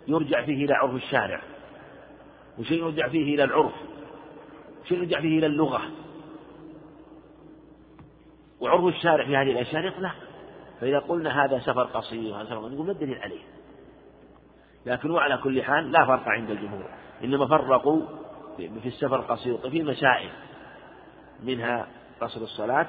[0.08, 1.42] يرجع فيه إلى عرف الشارع
[2.60, 3.74] وشيء يرجع فيه إلى العرف
[4.88, 5.82] شيء يرجع فيه إلى اللغة.
[8.60, 10.16] وعرف الشارع في هذه الأشياء يطلق
[10.82, 13.42] فإذا قلنا هذا سفر قصير وهذا سفر نقول ما الدليل عليه؟
[14.86, 16.90] لكن وعلى كل حال لا فرق عند الجمهور.
[17.24, 18.02] إنما فرقوا
[18.58, 20.30] في السفر القصير في مسائل
[21.44, 21.88] منها
[22.22, 22.88] قصر الصلاة.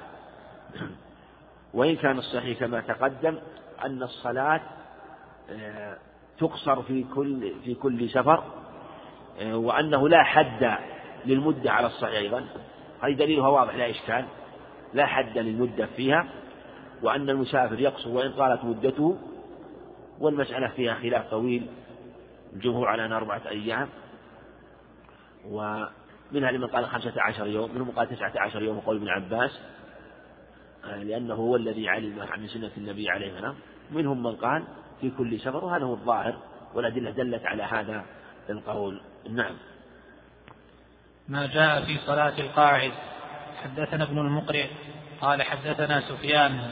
[1.74, 3.38] وإن كان الصحيح كما تقدم
[3.84, 4.60] أن الصلاة
[5.50, 5.98] آه،
[6.38, 8.44] تقصر في كل في كل سفر
[9.40, 10.78] آه، وأنه لا حد
[11.26, 12.44] للمدة على الصحيح أيضا.
[13.02, 14.24] هذه دليلها واضح لا إشكال.
[14.94, 16.28] لا حد للمدة فيها
[17.02, 19.18] وأن المسافر يقصر وإن طالت مدته
[20.20, 21.66] والمسألة فيها خلاف طويل.
[22.52, 23.88] الجمهور على أن أربعة أيام.
[25.46, 29.60] ومنها لمن قال خمسة عشر يوم منهم قال تسعة عشر يوم وقول ابن عباس
[30.84, 33.54] آه، لأنه هو الذي علم عن سنة النبي عليه السلام.
[33.90, 34.64] منهم من قال
[35.00, 36.38] في كل سفر وهذا هو الظاهر
[36.74, 38.04] والأدلة دلت على هذا
[38.50, 39.00] القول.
[39.30, 39.54] نعم.
[41.28, 42.92] ما جاء في صلاة القاعد
[43.62, 44.66] حدثنا ابن المقرئ
[45.20, 46.70] قال حدثنا سفيان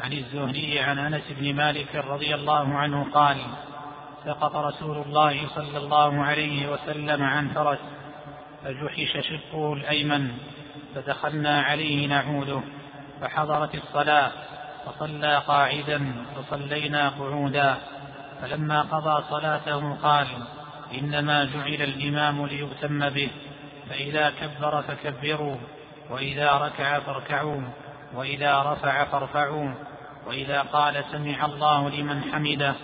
[0.00, 3.36] عن الزهري عن أنس بن مالك رضي الله عنه قال
[4.24, 7.78] سقط رسول الله صلى الله عليه وسلم عن فرس
[8.64, 10.30] فجحش شقه الأيمن
[10.94, 12.60] فدخلنا عليه نعوده
[13.20, 14.32] فحضرت الصلاة.
[14.86, 17.78] فصلى قاعدا وصلينا قعودا.
[18.42, 20.26] فلما قضى صلاته قال
[20.98, 23.30] إنما جعل الإمام ليؤتم به
[23.90, 25.56] فإذا كبر فكبروا
[26.10, 27.62] وإذا ركع فاركعوا
[28.14, 29.74] وإذا رفع فارفعوا
[30.26, 32.74] وإذا قال سمع الله لمن حمده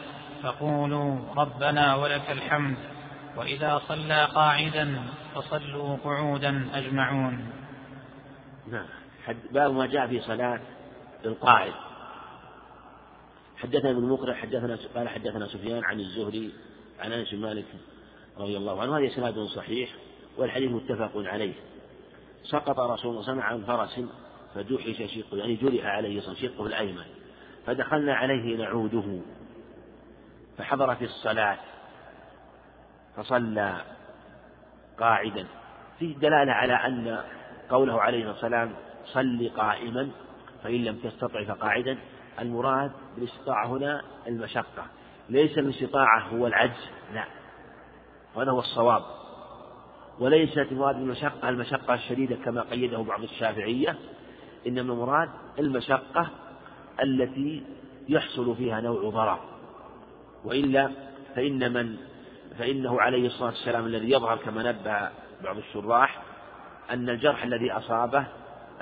[0.43, 2.77] فقولوا ربنا ولك الحمد.
[3.37, 5.03] وإذا صلى قاعدا
[5.35, 7.53] فصلوا قعودا أجمعون.
[8.69, 8.87] نعم.
[9.51, 10.61] باب ما جاء في صلاة
[11.27, 11.73] القاعد
[13.57, 16.53] حدثنا ابن مقرع حدثنا قال حدثنا سفيان عن الزهري
[17.01, 17.65] عن أنس بن مالك
[18.39, 18.99] رضي الله عنه.
[18.99, 19.91] هذا إسناد صحيح
[20.37, 21.55] والحديث متفق عليه.
[22.45, 24.01] سقط رسول الله صلى الله عليه وسلم عن فرس
[24.55, 27.05] فجحش شقه يعني جرح عليه شقه الأيمن
[27.67, 29.21] فدخلنا عليه نعوده
[30.59, 31.59] فحضر في الصلاة
[33.17, 33.85] فصلى
[34.99, 35.47] قاعدا.
[35.99, 37.25] فيه دلالة على أن
[37.71, 38.75] قوله عليه الصلاة والسلام
[39.07, 40.11] صل قائما
[40.65, 41.99] فإن لم تستطع فقاعدا.
[42.41, 44.87] المراد بالاستطاعة هنا المشقة.
[45.29, 47.25] ليس الاستطاعة هو العجز لا.
[48.35, 49.03] وهذا هو الصواب.
[50.21, 53.97] وليست مراد المشقة المشقة الشديدة كما قيده بعض الشافعية
[54.67, 56.31] إنما المراد المشقة
[57.03, 57.63] التي
[58.09, 59.41] يحصل فيها نوع ضرر.
[60.45, 60.91] وإلا
[61.35, 61.97] فإن من
[62.59, 65.09] فإنه عليه الصلاة والسلام الذي يظهر كما نبه
[65.45, 66.23] بعض الشراح
[66.91, 68.27] أن الجرح الذي أصابه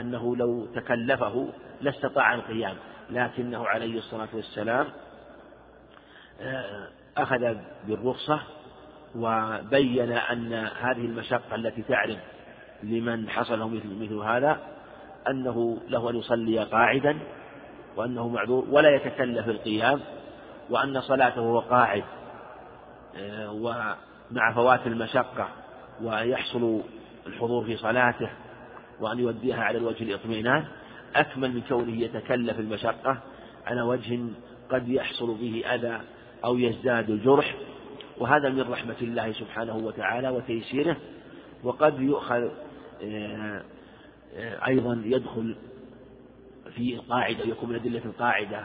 [0.00, 1.48] أنه لو تكلفه
[1.82, 2.76] لاستطاع القيام.
[3.10, 4.86] لكنه عليه الصلاة والسلام
[6.40, 7.56] آه، أخذ
[7.86, 8.40] بالرخصة
[9.16, 12.18] وبين أن هذه المشقة التي تعرض
[12.82, 14.58] لمن حصله مثل, مثل هذا
[15.30, 17.18] أنه له أن يصلي قاعدا
[17.96, 20.00] وأنه معذور ولا يتكلف القيام
[20.70, 22.04] وأن صلاته هو قاعد
[23.16, 25.48] آه، ومع فوات المشقة
[26.02, 26.80] ويحصل
[27.26, 28.30] الحضور في صلاته
[29.00, 30.64] وأن يوديها على الوجه الإطمئنان.
[31.16, 33.22] أكمل من كونه يتكلف المشقة
[33.66, 34.20] على وجه
[34.70, 36.00] قد يحصل به أذى
[36.44, 37.54] أو يزداد الجرح
[38.18, 40.96] وهذا من رحمة الله سبحانه وتعالى وتيسيره
[41.62, 42.50] وقد يؤخذ
[43.02, 43.62] آه،
[44.34, 45.56] آه، أيضا يدخل
[46.74, 48.64] في القاعدة يكون من أدلة القاعدة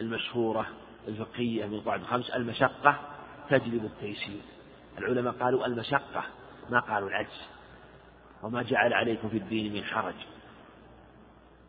[0.00, 0.66] المشهورة
[1.08, 2.98] الفقهية من قواعد الخمس المشقة
[3.50, 4.40] تجلب التيسير.
[4.98, 6.24] العلماء قالوا المشقة
[6.70, 7.42] ما قالوا العجز
[8.42, 10.14] وما جعل عليكم في الدين من حرج.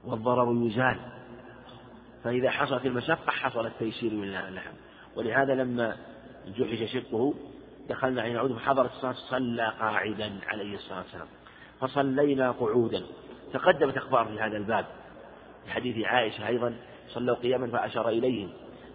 [0.06, 1.00] والضرر يزال.
[2.24, 4.74] فإذا حصلت المشقة حصل التيسير من اللحم
[5.16, 5.98] ولهذا لما
[6.48, 7.34] جحش شقه
[7.90, 11.28] دخلنا عليه نعود فحضرت الصلاة صلى قاعدا عليه الصلاة والسلام.
[11.80, 13.04] فصلينا قعودا.
[13.54, 14.86] تقدمت أخبار في هذا الباب.
[15.66, 16.76] في حديث عائشة أيضا
[17.10, 18.50] صلوا قياما فأشار إليهم.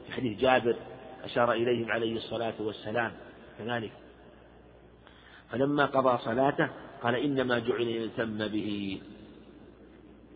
[0.06, 0.76] في حديث جابر
[1.24, 3.12] أشار إليهم عليه الصلاة والسلام.
[3.58, 3.92] كذلك.
[5.50, 6.68] فلما قضى صلاته
[7.02, 9.00] قال إنما جعل يتم به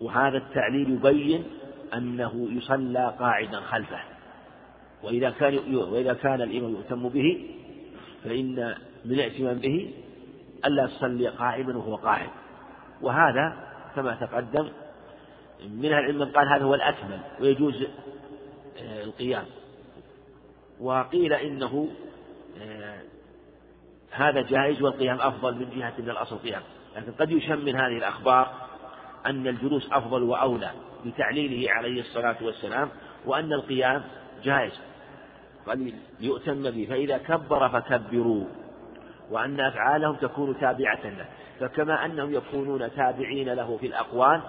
[0.01, 1.45] وهذا التعليل يبين
[1.95, 4.01] أنه يصلى قاعدا خلفه.
[5.03, 7.51] وإذا كان وإذا كان الإمام يؤتم به
[8.25, 8.75] فإن
[9.05, 9.91] من الاعتمام به
[10.67, 12.31] ألا يصلي قائما وهو قاعد.
[13.03, 13.57] وهذا
[13.97, 14.69] كما تقدم
[15.69, 17.87] من العلم من قال هذا هو الأكمل ويجوز
[18.79, 19.45] آه، القيام.
[20.81, 21.89] وقيل إنه
[22.63, 23.01] آه،
[24.11, 26.63] هذا جائز والقيام أفضل من جهة من الأصل قيام
[26.97, 28.53] لكن قد يشم من هذه الأخبار
[29.27, 30.71] أن الجلوس أفضل وأولى
[31.07, 32.89] بتعليله عليه الصلاة والسلام
[33.27, 34.03] وأن القيام
[34.45, 34.81] جائز.
[35.67, 38.45] قال ليؤتم به فإذا كبر فكبروا
[39.31, 41.27] وأن أفعالهم تكون تابعة له.
[41.61, 44.41] فكما أنهم يكونون تابعين له في الأقوال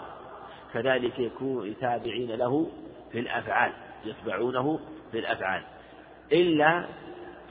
[0.74, 2.68] كذلك يكون تابعين له
[3.12, 3.72] في الأفعال
[4.06, 4.80] يتبعونه
[5.12, 5.62] في الأفعال.
[6.32, 6.86] إلا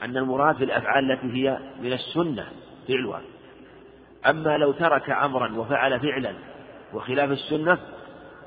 [0.03, 2.45] أن المراد في الأفعال التي هي من السنة
[2.87, 3.21] فعلها.
[4.29, 6.35] أما لو ترك أمرا وفعل فعلا
[6.93, 7.77] وخلاف السنة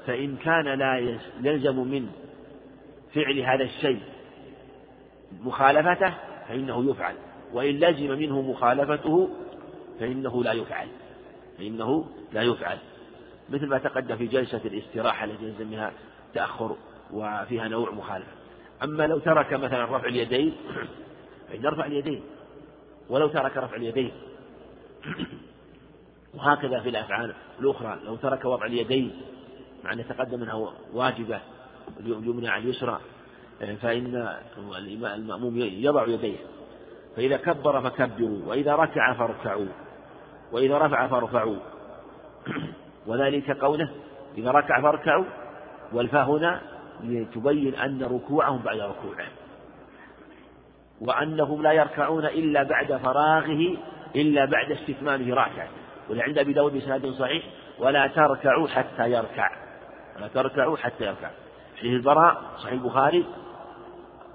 [0.06, 2.08] فإن كان لا يلزم من
[3.14, 4.00] فعل هذا الشيء
[5.40, 6.14] مخالفته
[6.48, 7.14] فإنه يفعل.
[7.52, 9.30] وإن لزم منه مخالفته
[10.00, 10.88] فإنه لا يفعل.
[11.58, 12.78] فإنه لا يفعل.
[13.48, 15.92] مثل ما تقدم في جلسة الاستراحة التي منها
[16.34, 16.76] تأخر
[17.12, 18.32] وفيها نوع مخالفة.
[18.82, 20.56] أما لو ترك مثلا رفع اليدين
[21.48, 22.22] فإن رفع اليدين
[23.08, 24.12] ولو ترك رفع اليدين.
[26.38, 27.98] وهكذا في الأفعال الأخرى.
[28.04, 29.20] لو ترك وضع اليدين
[29.84, 31.40] مع أن يتقدم أنها واجبة
[32.00, 33.00] اليمنى على اليسرى
[33.80, 34.36] فإن
[35.04, 36.36] المأموم يضع يديه.
[37.16, 39.68] فإذا كبر فكبروا وإذا ركع فاركعوا
[40.52, 41.58] وإذا رفع فارفعوا.
[43.06, 43.90] وذلك قوله
[44.38, 45.24] إذا ركع فاركعوا.
[45.92, 46.60] والفاء هنا
[47.04, 49.26] لتبين أن ركوعهم بعد ركوعه
[51.00, 53.76] وأنهم لا يركعون إلا بعد فراغه
[54.16, 55.68] إلا بعد استتمامه راكعا
[56.10, 57.44] ولعند أبي داود بسناد صحيح
[57.78, 59.50] ولا تركعوا حتى يركع.
[60.16, 61.30] ولا تركعوا حتى يركع.
[61.78, 63.26] حديث البراء صحيح البخاري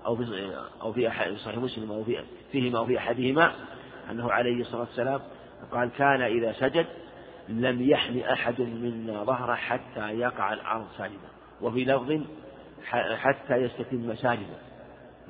[0.05, 1.09] أو في أو في
[1.45, 3.51] صحيح مسلم أو في فيهما أو في أحدهما
[4.11, 5.21] أنه عليه الصلاة والسلام
[5.71, 6.85] قال كان إذا سجد
[7.49, 11.27] لم يحن أحد منا ظهره حتى يقع الأرض ساجدا
[11.61, 12.21] وفي لفظ
[13.15, 14.57] حتى يستتم ساجدا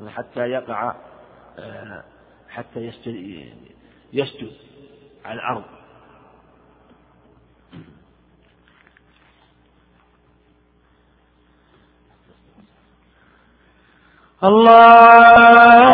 [0.08, 0.96] حتى يقع
[2.50, 2.80] حتى
[4.14, 4.52] يسجد
[5.26, 5.64] على الأرض.
[14.44, 15.94] الله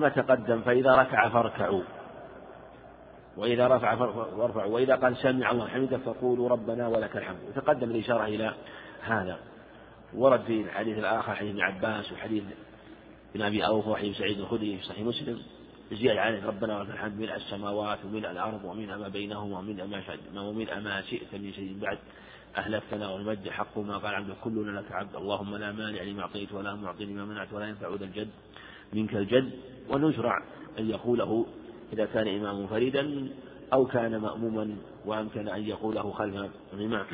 [0.00, 1.82] كما تقدم فإذا ركع فاركعوا.
[3.36, 4.74] وإذا رفع فارفعوا.
[4.74, 7.38] وإذا قال سمع الله حمده فقولوا ربنا ولك الحمد.
[7.48, 8.54] وتقدم الإشارة إلى
[9.02, 9.38] هذا.
[10.14, 12.44] ورد في الحديث الآخر حديث ابن عباس وحديث
[13.34, 15.42] ابن أبي أوفى وحديث سعيد الخدري في صحيح مسلم.
[15.92, 19.86] زيادة عليه ربنا ولك الحمد ملء السماوات وملء الأرض وملء ما بينهما وملء
[20.34, 21.98] ما وملء ما شئت من شيء بعد.
[22.56, 25.16] أهل الثناء والمجد حق ما قال عبد كلنا لك عبد.
[25.16, 28.28] اللهم لا مانع لما أعطيت ولا معطي لما منعت ولا ينفع ذا الجد.
[28.92, 29.50] منك الجد
[29.90, 30.42] ونشرع
[30.78, 31.46] أن يقوله
[31.92, 33.28] إذا كان إمام منفردا
[33.72, 34.76] أو كان مأموما
[35.06, 37.06] وأمكن أن يقوله خلف الإمام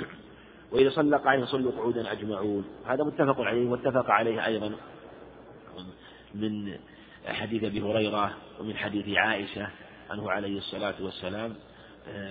[0.73, 2.65] وإذا صلى قاعدا صلوا قعودا أجمعون.
[2.87, 4.73] هذا متفق عليه واتفق عليه أيضا
[6.35, 6.79] من
[7.27, 9.69] حديث أبي هريرة ومن حديث عائشة
[10.11, 11.55] عنه عليه الصلاة والسلام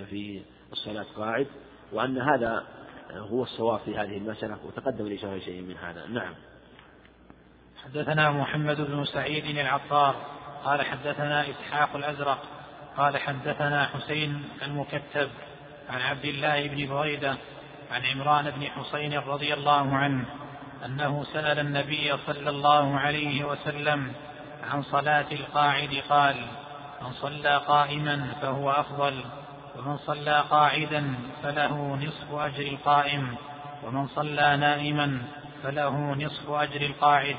[0.09, 0.41] في
[0.71, 1.47] الصلاة قاعد
[1.93, 2.63] وأن هذا
[3.11, 6.07] هو الصواب في هذه المسألة وتقدم الإشارة شيء من هذا.
[6.07, 6.33] نعم.
[7.85, 10.15] حدثنا محمد بن سعيد العطار
[10.65, 12.43] قال حدثنا إسحاق الأزرق
[12.97, 15.29] قال حدثنا حسين المكتب
[15.89, 17.35] عن عبد الله بن بريدة
[17.91, 20.25] عن عمران بن حسين رضي الله عنه
[20.85, 24.13] أنه سأل النبي صلى الله عليه وسلم
[24.71, 26.35] عن صلاة القاعد قال
[27.01, 29.23] من صلى قائما فهو أفضل
[29.75, 33.35] ومن صلى قاعدا فله نصف أجر القائم
[33.83, 35.21] ومن صلى نائما
[35.63, 37.35] فله نصف أجر القاعد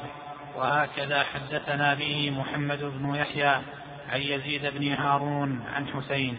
[0.56, 3.62] وهكذا حدثنا به محمد بن يحيى
[4.08, 6.38] عن يزيد بن هارون عن حسين.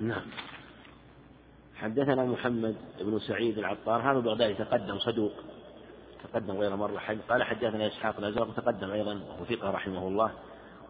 [0.00, 0.26] نعم.
[1.76, 5.32] حدثنا محمد بن سعيد العطار هذا البغدادي تقدم صدوق
[6.24, 10.30] تقدم غير مرة قال حدثنا إسحاق الأزرق تقدم أيضا وهو ثقة رحمه الله.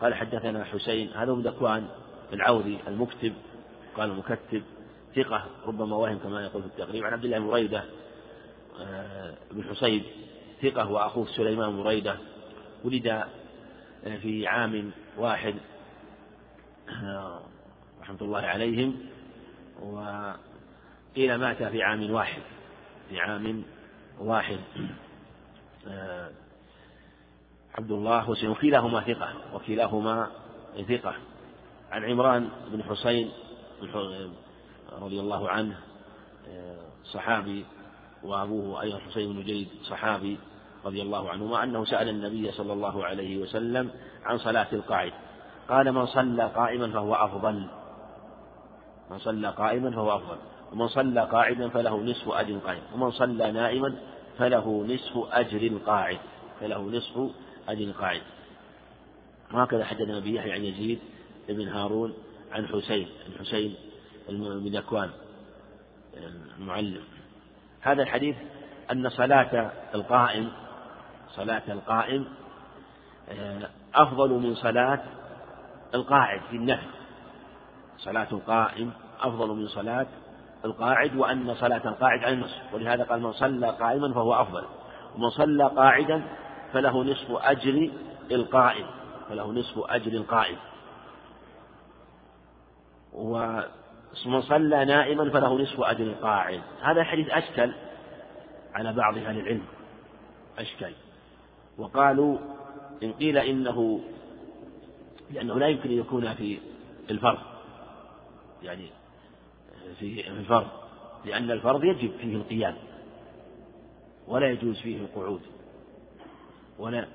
[0.01, 1.89] قال حدثنا حسين هذا هو ذكوان
[2.33, 3.33] العوذي المكتب
[3.97, 4.63] قال المكتب
[5.17, 7.85] ثقة ربما وهم كما يقول في التقريب عن عبد الله بن بريدة
[9.51, 10.05] بن حسين
[10.63, 12.17] ثقة وأخوه سليمان بريدة
[12.85, 13.25] ولد
[14.23, 15.55] في عام واحد
[18.01, 18.97] رحمة الله عليهم
[19.83, 22.43] وقيل مات في عام واحد
[23.09, 23.65] في عام
[24.21, 24.61] واحد
[27.79, 30.31] عبد الله وسلم وكلاهما ثقة وكلاهما
[30.89, 31.15] ثقة.
[31.91, 33.31] عن عمران بن حسين
[34.93, 35.81] رضي الله عنه
[37.05, 37.65] صحابي
[38.23, 40.39] وأبوه أيضا حسين بن جيد صحابي
[40.85, 43.91] رضي الله عنهما أنه سأل النبي صلى الله عليه وسلم
[44.25, 45.13] عن صلاة القاعد.
[45.69, 47.67] قال من صلى قائما فهو أفضل.
[49.11, 50.37] من صلى قائما فهو أفضل.
[50.73, 53.95] ومن صلى قاعدا فله نصف أجر القائم ومن صلى نائما
[54.39, 56.19] فله نصف أجر القاعد
[56.61, 57.31] فله نصف
[57.69, 58.23] أجر القاعد
[59.53, 60.99] وهكذا حدثنا به يحيى عن يزيد
[61.49, 62.15] بن هارون
[62.53, 63.09] عن حسين.
[63.27, 63.75] عن حسين
[64.29, 65.11] بن ذكوان.
[66.59, 67.05] المعلم.
[67.81, 68.37] هذا الحديث
[68.93, 70.53] أن صلاة القائم
[71.37, 72.29] صلاة القائم
[73.95, 75.01] أفضل من صلاة
[75.95, 76.91] القاعد في النفل
[77.99, 80.07] صلاة القائم أفضل من صلاة
[80.65, 82.75] القاعد وأن صلاة القاعد على النصف.
[82.75, 84.65] ولهذا قال من صلى قائما فهو أفضل.
[85.15, 86.23] ومن صلى قاعدا
[86.73, 87.91] فله نصف أجر
[88.31, 88.87] القائم
[89.29, 90.57] فله نصف أجر القائم.
[93.13, 96.61] ومن صلى نائما فله نصف أجر القاعد.
[96.83, 97.73] هذا الحديث أشكل
[98.75, 99.65] على بعض أهل العلم.
[100.59, 100.93] أشكل.
[101.81, 102.39] وقالوا
[103.03, 104.01] إن قيل إنه
[105.31, 106.59] لأنه لا يمكن أن يكون في
[107.11, 107.39] الفرض
[108.63, 108.87] يعني
[109.99, 110.67] في الفرض
[111.25, 112.77] لأن الفرض يجب فيه القيام
[114.29, 115.41] ولا يجوز فيه القعود
[116.79, 117.07] ولا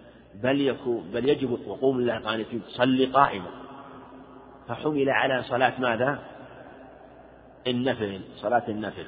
[0.44, 3.50] بل يكون بل يجب وقوم الله قانتين صلي قائما.
[4.68, 6.20] فحمل على صلاة ماذا؟
[7.68, 9.06] النفل صلاة النفل.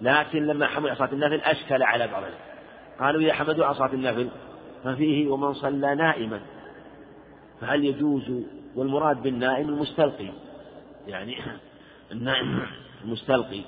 [0.00, 2.34] لكن لما حمل على صلاة النفل أشكل على بعضهم
[3.00, 4.28] قالوا إذا حمدوا على صلاة النفل.
[4.86, 6.40] ففيه ومن صلى نائما.
[7.60, 8.32] فهل يجوز
[8.76, 10.28] والمراد بالنائم المستلقي؟
[11.06, 11.36] يعني
[12.12, 12.66] النائم
[13.04, 13.62] المستلقي.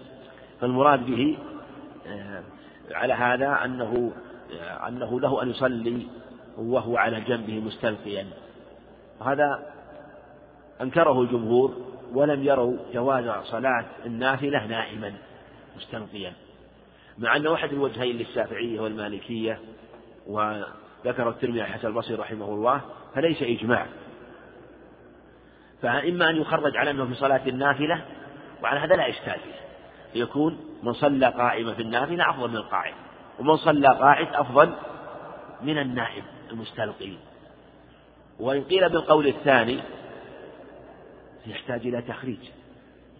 [0.60, 1.38] فالمراد به
[2.06, 2.42] آه،
[2.90, 4.12] على هذا أنه
[4.60, 6.06] آه، أنه له أن يصلي
[6.58, 8.26] وهو على جنبه مستلقيا.
[9.26, 9.72] هذا
[10.80, 11.76] أنكره الجمهور
[12.12, 15.12] ولم يروا جواز صلاة النافلة نائما
[15.76, 16.32] مستلقيا.
[17.18, 19.60] مع أنه أحد الوجهين للشافعية والمالكية
[21.04, 22.80] وذكر الترمذي عن البصري رحمه الله
[23.14, 23.86] فليس إجماع.
[25.82, 28.04] فإما أن يخرج على أنه في صلاة النافلة
[28.62, 29.68] وعلى هذا لا إشكال فيه.
[30.20, 32.94] يكون من صلى قائما في النافلة أفضل من القاعد
[33.38, 34.72] ومن صلى قاعد أفضل
[35.62, 37.12] من النائم المستلقي.
[38.40, 39.80] وإن قيل بالقول الثاني
[41.46, 42.38] يحتاج إلى تخريج.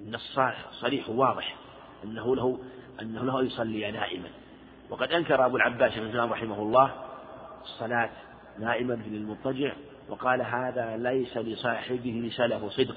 [0.01, 0.41] النص
[0.73, 1.57] صريح واضح
[2.05, 2.59] أنه له
[3.03, 4.29] أنه له يصلي نائما.
[4.91, 7.08] وقد أنكر أبو العباس بن رحمه الله
[7.75, 8.11] الصلاة
[8.59, 9.73] نائما في المضطجع
[10.09, 12.97] وقال هذا ليس لصاحبه سلف صدق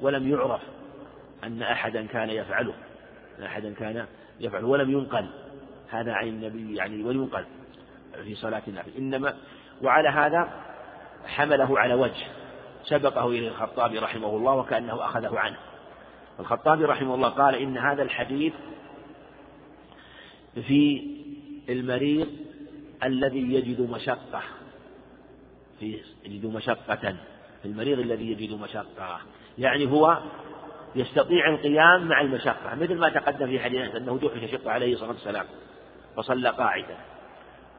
[0.00, 0.60] ولم يعرف
[1.44, 2.74] أن أحدا كان يفعله
[3.38, 4.06] أن أحدا كان
[4.40, 5.30] يفعله ولم ينقل
[5.90, 7.44] هذا عن النبي يعني ولم ينقل
[8.24, 8.98] في صلاة النافلة.
[8.98, 9.34] إنما
[9.82, 10.48] وعلى هذا
[11.26, 12.26] حمله على وجه
[12.84, 15.56] سبقه إليه الخطابي رحمه الله وكأنه أخذه عنه.
[16.40, 18.52] الخطابي رحمه الله قال إن هذا الحديث
[20.54, 21.02] في
[21.68, 22.28] المريض
[23.04, 24.42] الذي يجد مشقة.
[25.80, 27.16] في يجد مشقة.
[27.62, 29.20] في المريض الذي يجد مشقة.
[29.58, 30.18] يعني هو
[30.94, 32.74] يستطيع القيام مع المشقة.
[32.74, 35.46] مثل ما تقدم في حديث أنه دحش شق عليه الصلاة والسلام
[36.16, 36.96] فصلى قاعدا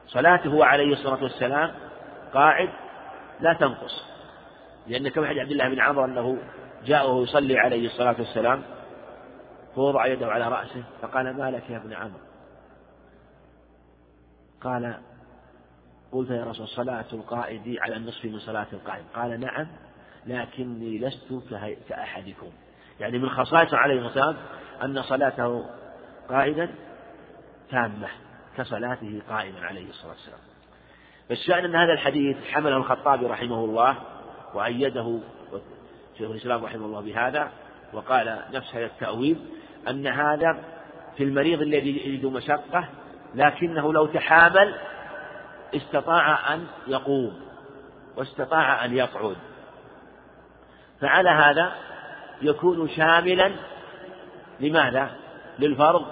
[0.06, 1.74] صلاته عليه الصلاة والسلام
[2.34, 2.68] قاعد
[3.40, 4.04] لا تنقص.
[4.86, 6.38] لأن كما حديث عبد الله بن عمرو أنه
[6.86, 8.62] جاء وهو يصلي عليه الصلاة والسلام
[9.74, 12.20] فوضع يده على رأسه فقال ما لك يا ابن عمرو
[14.60, 14.94] قال
[16.12, 19.66] قلت يا رسول صلاة القائد على النصف من صلاة القائم قال نعم
[20.26, 21.42] لكني لست
[21.88, 22.50] كأحدكم.
[23.00, 24.36] يعني من خصائص عليه الصلاة
[24.82, 25.64] أن صلاته
[26.28, 26.68] قائدا
[27.70, 28.08] تامة
[28.56, 30.38] كصلاته قائما عليه الصلاة والسلام.
[31.28, 33.96] فالشأن أن هذا الحديث حمله الخطابي رحمه الله
[34.54, 35.20] وأيده
[36.18, 37.50] شيخ الإسلام رحمه الله بهذا
[37.92, 39.36] وقال نفس هذا التأويل
[39.88, 40.58] أن هذا
[41.16, 42.88] في المريض الذي يجد مشقة
[43.34, 44.74] لكنه لو تحامل
[45.74, 47.40] استطاع أن يقوم
[48.16, 49.36] واستطاع أن يقعد.
[51.00, 51.72] فعلى هذا
[52.42, 53.52] يكون شاملا
[54.60, 55.10] لماذا؟
[55.58, 56.06] للفرض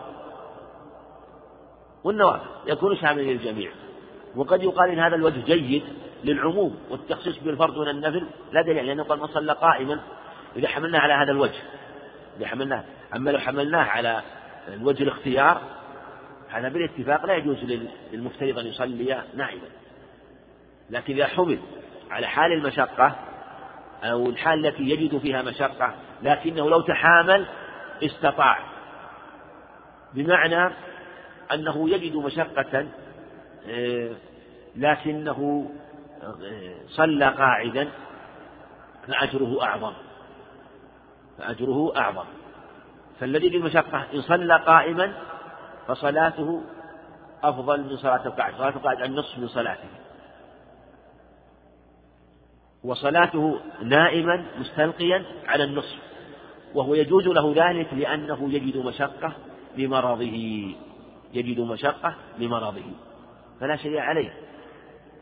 [2.04, 3.70] والنوافل يكون شاملا للجميع.
[4.36, 5.84] وقد يقال إن هذا الوجه جيد
[6.24, 10.00] للعموم والتخصيص بالفرض من النفل لا دليل لأنه قال من صلى قائما
[10.56, 11.62] إذا حملناه على هذا الوجه.
[12.36, 12.84] إذا حملناه
[13.16, 14.22] أما لو حملناه على
[14.68, 15.60] الوجه الاختيار
[16.50, 17.58] هذا بالاتفاق لا يجوز
[18.12, 19.68] للمفترض أن يصلي نائما
[20.90, 21.58] لكن إذا حمل
[22.10, 23.16] على حال المشقة
[24.04, 27.46] أو الحال التي يجد فيها مشقة لكنه لو تحامل
[28.02, 28.58] استطاع.
[30.14, 30.74] بمعنى
[31.52, 32.86] أنه يجد مشقة
[33.68, 34.10] آه،
[34.76, 35.70] لكنه
[36.22, 37.88] آه، صلى قاعدا
[39.06, 39.92] فأجره أعظم.
[41.38, 42.24] فأجره أعظم.
[43.20, 45.12] فالذي للمشقة إن صلى قائما
[45.90, 46.62] فصلاته
[47.42, 49.88] أفضل من صلاة القاعد صلاة القاعد النصف من صلاته.
[52.84, 55.98] وصلاته نائما مستلقيا على النصف
[56.74, 59.32] وهو يجوز له ذلك لأنه يجد مشقة
[59.76, 60.74] لمرضه
[61.34, 62.84] يجد مشقة لمرضه
[63.60, 64.32] فلا شيء عليه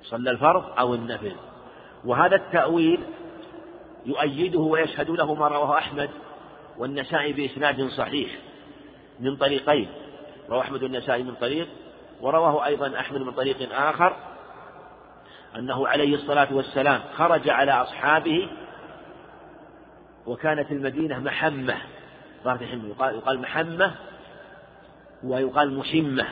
[0.02, 1.32] صلى الفرض أو النفل.
[2.04, 3.00] وهذا التأويل
[4.06, 6.10] يؤيده ويشهد له ما رواه أحمد
[6.78, 8.30] والنسائي بإسناد صحيح
[9.20, 9.88] من طريقين.
[10.50, 11.68] رواه أحمد النسائي من طريق
[12.20, 14.16] ورواه أيضا أحمد من طريق آخر
[15.56, 18.48] أنه عليه الصلاة والسلام خرج على أصحابه
[20.26, 21.76] وكانت المدينة محمة.
[22.44, 23.94] يقال, يقال محمة
[25.24, 26.26] ويقال محمة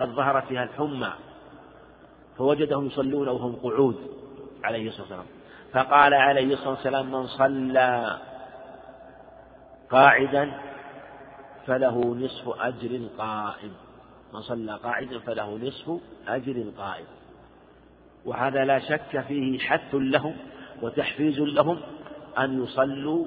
[0.00, 1.12] قد ظهرت فيها الحمى
[2.38, 3.96] فوجدهم يصلون وهم قعود
[4.64, 5.26] عليه الصلاة والسلام.
[5.72, 8.18] فقال عليه الصلاة والسلام من صلى
[9.90, 10.52] قاعدا
[11.66, 13.72] فله نصف أجر القائم
[14.34, 17.06] من صلى قاعدا فله نصف أجر القائم
[18.24, 20.36] وهذا لا شك فيه حث لهم
[20.82, 21.80] وتحفيز لهم
[22.38, 23.26] أن يصلوا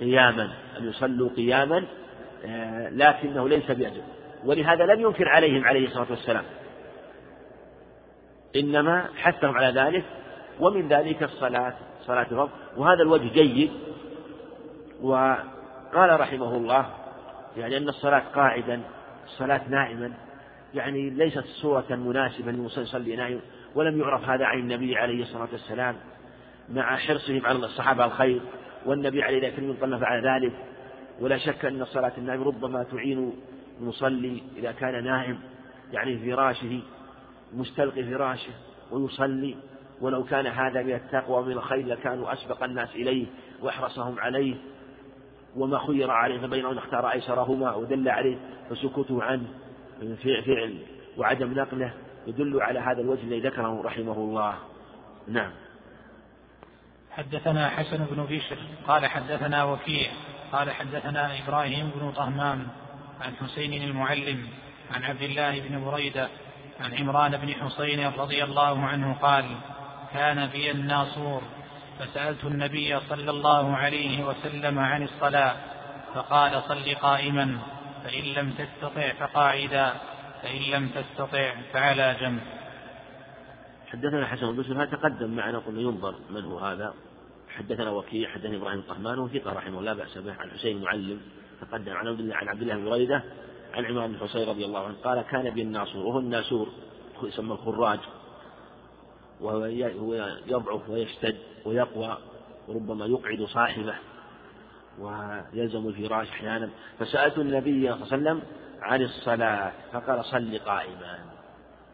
[0.00, 1.84] قياما أن يصلوا قياما
[2.44, 4.02] آه، لكنه ليس بأجر.
[4.44, 6.44] ولهذا لم ينكر عليهم عليه الصلاة والسلام.
[8.56, 10.04] إنما حثهم على ذلك
[10.60, 11.74] ومن ذلك الصلاة
[12.06, 12.50] صلاة الفرض.
[12.76, 13.70] وهذا الوجه جيد.
[15.02, 16.86] وقال رحمه الله
[17.56, 18.80] يعني أن الصلاة قاعدا
[19.24, 20.12] الصلاة نائما
[20.74, 23.40] يعني ليست صورة مناسبة للمصلي نائم
[23.74, 25.96] ولم يعرف هذا عن النبي عليه الصلاة والسلام
[26.68, 28.40] مع حرصهم على الصحابة الخير
[28.86, 30.52] والنبي عليه الصلاة والسلام طلب على ذلك.
[31.20, 33.32] ولا شك أن صلاة النائم ربما تعين
[33.80, 35.38] المصلي إذا كان نائم
[35.92, 36.80] يعني في فراشه
[37.52, 38.52] مستلقي فراشه
[38.90, 39.56] ويصلي.
[40.00, 43.26] ولو كان هذا من التقوى ومن الخير لكانوا أسبق الناس إليه
[43.62, 44.54] وأحرصهم عليه.
[45.56, 48.38] وما خير عليه فبين أن اختار أيسرهما ودل عليه
[48.70, 49.46] فسكوته عنه
[50.46, 50.78] فعل
[51.16, 51.92] وعدم نقله
[52.26, 54.54] يدل على هذا الوجه الذي ذكره رحمه الله.
[55.28, 55.52] نعم.
[57.10, 58.58] حدثنا حسن بن بشر
[58.88, 60.10] قال حدثنا وكيع
[60.52, 62.66] قال حدثنا إبراهيم بن طهمان
[63.20, 64.46] عن حسين المعلم
[64.94, 66.28] عن عبد الله بن بريدة
[66.80, 69.44] عن عمران بن حسين رضي الله عنه قال
[70.12, 71.42] كان بي الناصور
[71.98, 75.56] فسألت النبي صلى الله عليه وسلم عن الصلاة
[76.14, 77.58] فقال صل قائما
[78.04, 79.92] فإن لم تستطع فقاعدا
[80.42, 82.40] فإن لم تستطع فعلى جنب.
[83.86, 86.94] حدثنا حسن بن هذا تقدم معنا قلنا ينظر من هو هذا.
[87.56, 90.32] حدثنا وكيع حدثنا إبراهيم الطهمان وثقه رحمه الله بأس به.
[90.32, 91.20] عن حسين المعلم
[91.60, 93.22] تقدم عن عبد الله عن عبد الله بن بريده
[93.74, 96.68] عن عمران بن حسين رضي الله عنه قال كان بي الناصور وهو الناسور
[97.22, 97.98] يسمى الخراج.
[99.40, 99.64] وهو
[100.46, 102.18] يضعف ويشتد ويقوى
[102.68, 103.94] وربما يقعد صاحبه
[104.98, 106.70] ويلزم الفراش أحيانا.
[106.98, 108.42] فسألت النبي صلى الله عليه وسلم
[108.80, 111.18] عن الصلاة فقال صل قائما.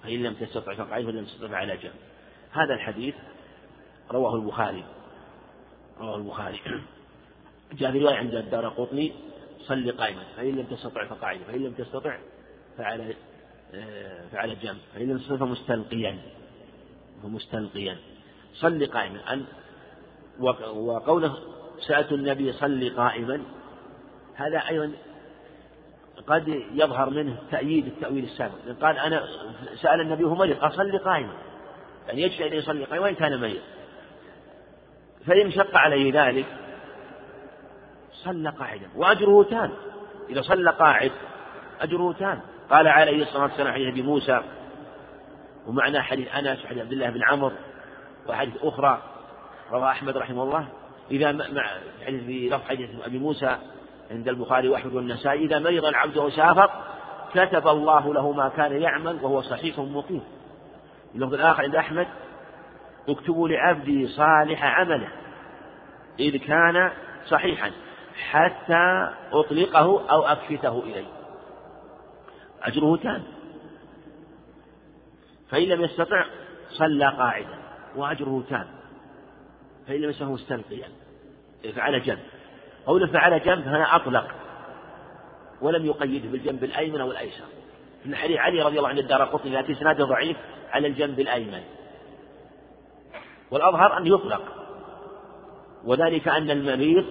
[0.03, 1.93] فإن لم تستطع فقعد فإن لم تستطع على جنب.
[2.53, 3.15] هذا الحديث
[4.11, 4.85] رواه البخاري.
[6.01, 6.61] رواه البخاري.
[7.79, 9.13] جاء في رواية عند الدار قطني
[9.61, 10.23] صل قائما.
[10.37, 12.19] فإن لم تستطع فقاعدا فإن لم تستطع
[12.79, 13.15] فعلى
[13.75, 14.79] آه، فعلى جنب.
[14.95, 16.19] فإن لم تستطع فمستلقيا.
[17.23, 17.97] فمستلقيا.
[18.55, 19.33] صل قائما.
[19.33, 19.45] أن
[20.75, 21.37] وقوله
[21.89, 23.43] سألت النبي صل قائما.
[24.35, 24.93] هذا أيضا
[26.27, 28.55] قد يظهر منه تأييد التأويل السابق.
[28.83, 29.29] قال أنا
[29.83, 31.33] سأل النبي هو مريض قال صلي قائما.
[32.09, 33.61] يعني يجب أن يصلي قائما وإن كان مريض.
[35.27, 36.47] فإن شق عليه ذلك
[38.13, 38.87] صلى قاعدا.
[38.97, 39.73] وأجره تام.
[40.31, 41.13] إذا صلى قاعد
[41.81, 42.41] أجره تام.
[42.71, 44.43] قال عليه الصلاة والسلام حديث أبي موسى
[45.67, 47.53] ومعنى حديث أنس وحديث عبد الله بن عمرو
[48.29, 49.03] وحديث أخرى
[49.71, 50.69] رواه أحمد رحمه الله.
[51.11, 51.67] إذا مع
[52.07, 53.57] حديث في لفظ حديث أبي موسى
[54.11, 56.71] عند البخاري وأحمد والنسائي إذا مرض العبد وسافر
[57.35, 60.23] كتب الله له ما كان يعمل وهو صحيح مقيم.
[61.15, 62.07] اللفظ الآخر عند أحمد
[63.09, 65.09] اكتبوا لعبدي صالح عمله
[66.21, 66.91] إذ كان
[67.27, 67.71] صحيحا
[68.31, 71.07] حتى أطلقه أو أكفته إليه.
[72.63, 73.23] أجره تام.
[75.53, 76.25] فإن لم يستطع
[76.71, 77.59] صلى قاعدا
[77.97, 78.67] وأجره تام.
[79.89, 80.89] فإن لم يستطع مستلقيا.
[81.77, 82.19] فعل جنب.
[82.87, 84.29] قوله فعل جنب هنا أطلق.
[85.61, 87.45] ولم يقيده بالجنب الأيمن أو الأيسر.
[88.05, 90.37] في حديث علي رضي الله عنه الدار قطني يأتي إسناده ضعيف
[90.71, 91.63] على الجنب الأيمن.
[93.51, 94.43] والأظهر أن يطلق.
[95.85, 97.05] وذلك أن المريض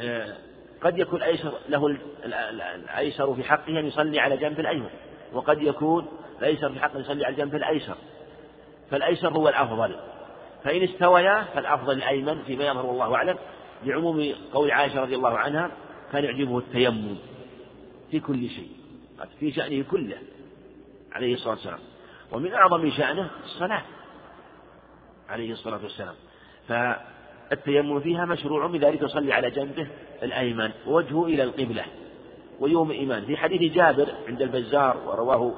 [0.00, 0.36] آه،
[0.82, 4.90] قد يكون أيسر له الأيسر في حقه أن يصلي على جنب الأيمن.
[5.32, 6.06] وقد يكون
[6.38, 7.96] الأيسر في أن يصلي على الجنب الأيسر
[8.90, 9.96] فالأيسر هو الأفضل
[10.64, 13.38] فإن استويا فالأفضل الأيمن فيما يظهر والله أعلم
[13.84, 15.70] لعموم قول عائشة رضي الله عنها
[16.12, 17.16] كان يعجبه التيمم
[18.10, 18.68] في كل شيء
[19.40, 20.18] في شأنه كله
[21.12, 21.78] عليه الصلاة والسلام
[22.32, 23.82] ومن أعظم شأنه الصلاة
[25.28, 26.14] عليه الصلاة والسلام
[26.68, 29.86] فالتيمم فيها مشروع بذلك يصلي على جنبه
[30.22, 31.84] الأيمن ووجهه إلى القبلة
[32.60, 33.24] ويوم إيمان.
[33.26, 35.54] في حديث جابر عند البزار ورواه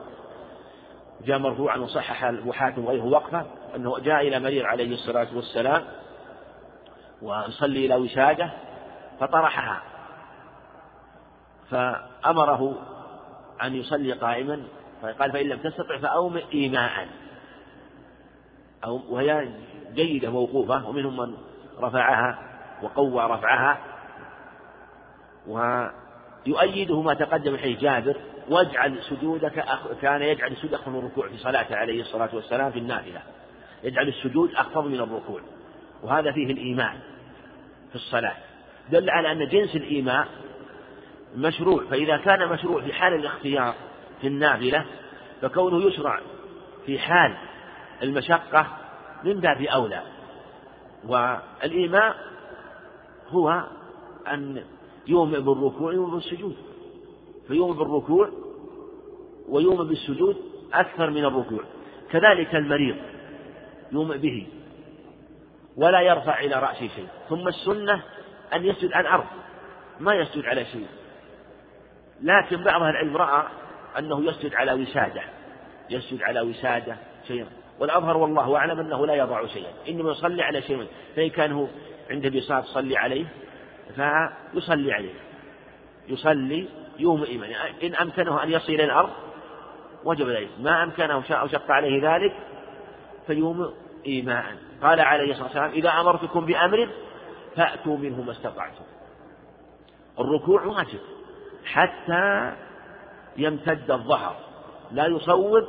[1.24, 3.46] جاء مرفوعا وصحح أبو حاتم وغيره وقفة
[3.76, 5.84] أنه جاء إلى مرير عليه الصلاة والسلام
[7.22, 8.50] ويصلي إلى وسادة
[9.20, 9.82] فطرحها.
[11.70, 12.74] فأمره
[13.62, 14.62] أن يصلي قائما
[15.02, 17.08] فقال فإن لم تستطع فأومئ إيماء.
[18.84, 19.48] أو وهي
[19.94, 21.34] جيدة موقوفة ومنهم من
[21.80, 22.38] رفعها
[22.82, 23.78] وقوى رفعها.
[26.46, 28.16] ويؤيده ما تقدم حيث جابر
[28.48, 29.64] واجعل سجودك
[30.02, 33.20] كان يجعل السجود أخفض من الركوع في صلاته عليه الصلاة والسلام في النافلة.
[33.84, 35.40] يجعل السجود أخفض من الركوع.
[36.02, 36.98] وهذا فيه الإيمان
[37.88, 38.36] في الصلاة.
[38.90, 40.28] دل على أن جنس الإيماء
[41.36, 41.84] مشروع.
[41.90, 43.74] فإذا كان مشروع في حال الاختيار
[44.20, 44.86] في النافلة
[45.42, 46.20] فكونه يشرع
[46.86, 47.36] في حال
[48.02, 48.66] المشقة
[49.24, 50.02] من باب أولى.
[51.04, 52.16] والإيماء
[53.30, 53.64] هو
[54.28, 54.62] أن
[55.06, 56.56] يومئ بالركوع ويومئ بالسجود.
[57.48, 58.30] فيومئ بالركوع
[59.48, 60.36] ويومئ بالسجود
[60.72, 61.60] أكثر من الركوع.
[62.10, 62.96] كذلك المريض
[63.92, 64.46] يومئ به
[65.76, 67.08] ولا يرفع إلى رأسه شيء.
[67.28, 68.02] ثم السنة
[68.54, 69.26] أن يسجد على الأرض
[70.00, 70.86] ما يسجد على شيء.
[72.22, 73.46] لكن بعض العلم رأى
[73.98, 75.22] أنه يسجد على وسادة
[75.90, 76.96] يسجد على وسادة
[77.28, 77.46] شيئا.
[77.80, 80.86] والأظهر والله أعلم أنه لا يضع شيئا إنما يصلي على شيء.
[81.16, 81.66] فإن كان هو
[82.10, 83.26] عنده بساط صلي عليه
[83.92, 85.14] فيصلي عليه
[86.08, 87.50] يصلي يوم إيمان
[87.82, 89.10] إن أمكنه أن يصل إلى الأرض
[90.04, 90.48] وجب ذلك.
[90.60, 92.32] ما أمكنه أو شق عليه ذلك
[93.26, 93.74] فيوم
[94.06, 94.44] إيماء
[94.82, 96.88] قال عليه الصلاة والسلام إذا أمرتكم بأمر
[97.56, 98.84] فأتوا منه ما استطعتم.
[100.20, 101.00] الركوع واجب
[101.64, 102.52] حتى
[103.36, 104.36] يمتد الظهر.
[104.90, 105.64] لا يصوب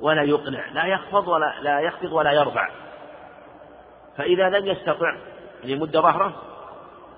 [0.00, 2.70] ولا يقنع لا يخفض ولا لا يخفض ولا يرفع.
[4.16, 5.16] فإذا لم يستطع
[5.64, 6.47] أن يمد ظهره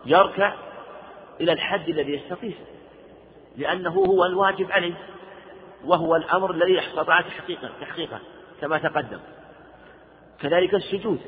[0.07, 0.55] يركع
[1.41, 2.53] إلى الحد الذي يستطيع
[3.57, 4.95] لأنه هو الواجب عليه
[5.85, 8.21] وهو الأمر الذي استطاع تحقيقه تحقيقه
[8.61, 9.19] كما تقدم.
[10.41, 11.19] كذلك السجود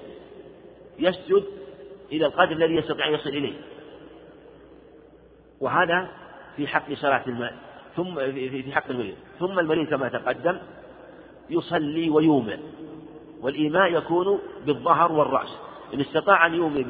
[0.98, 1.44] يسجد
[2.12, 3.54] إلى القدر الذي يستطيع أن يصل إليه.
[5.60, 6.08] وهذا
[6.56, 7.54] في حق صلاة الماء
[7.96, 10.58] ثم في حق المريض ثم المريض كما تقدم
[11.50, 12.58] يصلي ويومئ
[13.40, 15.58] والإيماء يكون بالظهر والرأس.
[15.94, 16.84] إن استطاع أن يومئ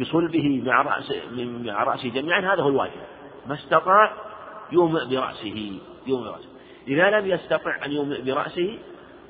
[0.00, 3.00] بصلبه مع رأس مع رأسه جميعا هذا هو الواجب.
[3.46, 4.12] ما استطاع
[4.72, 6.48] يومئ برأسه يومئ برأسه
[6.88, 8.78] إذا لم يستطع أن يومئ برأسه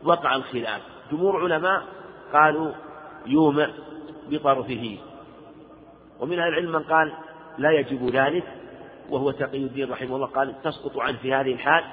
[0.04, 0.82] وقع الخلاف.
[1.12, 1.82] جمهور علماء
[2.32, 2.72] قالوا
[3.26, 3.68] يومئ
[4.30, 4.98] بطرفه.
[6.20, 7.12] ومن أهل العلم من قال
[7.58, 8.44] لا يجب ذلك
[9.10, 11.84] وهو تقي الدين رحمه الله قال تسقط عنه في هذه الحال.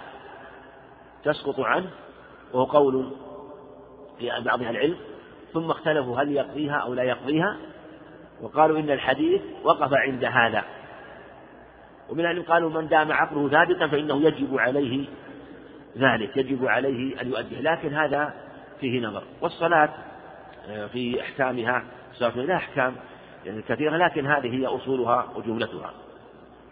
[1.23, 1.89] تسقط عنه
[2.53, 3.11] وهو قول
[4.19, 4.97] في بعض أهل العلم.
[5.53, 7.57] ثم اختلفوا هل يقضيها أو لا يقضيها.
[8.41, 10.63] وقالوا إن الحديث وقف عند هذا.
[12.09, 15.05] ومن أهل قالوا من دام عقله ثابتا فإنه يجب عليه
[15.97, 17.61] ذلك يجب عليه أن يؤديه.
[17.61, 18.33] لكن هذا
[18.79, 19.23] فيه نظر.
[19.41, 19.89] والصلاة
[20.67, 21.83] آه، في أحكامها
[22.13, 22.95] صلاة لا أحكام
[23.45, 25.93] يعني كثيرة لكن هذه هي أصولها وجملتها.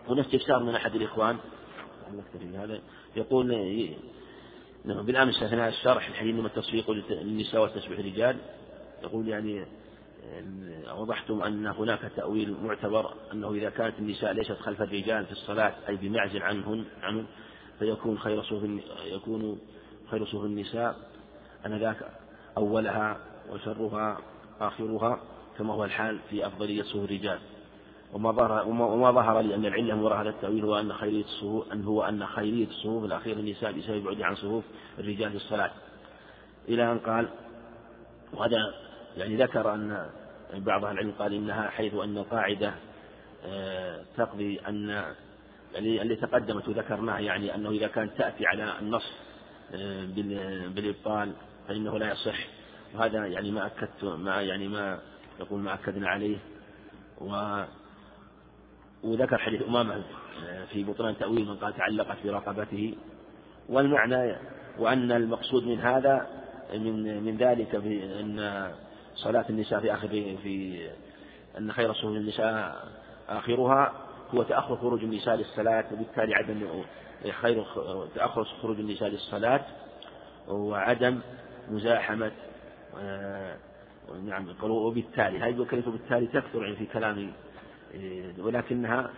[0.10, 1.38] هنا استفسار من أحد الإخوان.
[2.56, 2.80] هذا
[3.16, 3.48] يقول
[4.86, 8.38] نعم بالأمس أثناء الشرح الحديث إنما التصفيق للنساء والتسبيح للرجال
[9.04, 9.66] يقول يعني
[10.98, 15.96] وضحتم أن هناك تأويل معتبر أنه إذا كانت النساء ليست خلف الرجال في الصلاة أي
[15.96, 17.26] بمعزل عنهن عنهم
[17.80, 18.64] فيكون خير صفوف
[19.06, 19.60] يكون
[20.12, 20.96] خير صفوف النساء.
[21.66, 22.10] أنذاك
[22.58, 23.18] أولها
[23.50, 24.18] وشرها
[24.60, 25.20] آخرها
[25.58, 27.40] كما هو الحال في أفضلية صفوف الرجال.
[28.14, 31.84] وما ظهر وما ظهر لي أن العلة وراء هذا التأويل هو أن خيرية الصفوف أن
[31.84, 34.64] هو أن خيرية الصفوف الأخيرة النساء بسبب بعدها عن صفوف
[35.00, 35.72] الرجال في الصلاة.
[36.70, 37.30] إلى أن قال
[38.34, 38.74] وهذا
[39.18, 40.10] يعني ذكر أن
[40.54, 42.74] بعض أهل العلم قال إنها حيث أن القاعدة
[43.46, 44.90] آه، تقضي أن
[45.74, 49.12] يعني اللي تقدمت وذكرناه يعني أنه إذا كانت تأتي على النص
[49.76, 50.06] آه،
[50.68, 51.34] بالإبطال
[51.68, 52.48] فإنه لا يصح.
[52.96, 55.00] وهذا يعني ما أكدت ما يعني ما
[55.40, 56.38] يقول ما أكدنا عليه.
[57.22, 57.64] و
[59.04, 60.04] وذكر حديث أمامة
[60.46, 62.96] آه، في بطلان تأويل من قال تعلقت برقبته.
[63.70, 64.36] والمعنى
[64.80, 66.28] وأن المقصود من هذا
[66.74, 68.40] من من ذلك بأن
[69.16, 70.08] صلاة النساء في آخر
[70.44, 70.88] في
[71.58, 72.88] أن خير صفوف النساء
[73.30, 73.94] آخرها
[74.36, 76.84] هو تأخر خروج النساء للصلاة وبالتالي عدم
[77.42, 77.66] خير
[78.16, 79.66] تأخر خروج النساء للصلاة
[80.48, 81.20] وعدم
[81.70, 82.32] مزاحمة
[82.98, 83.58] آه،
[84.26, 87.32] نعم وبالتالي هذه كلمة بالتالي تكثر يعني في كلام
[87.96, 89.12] آه، ولكنها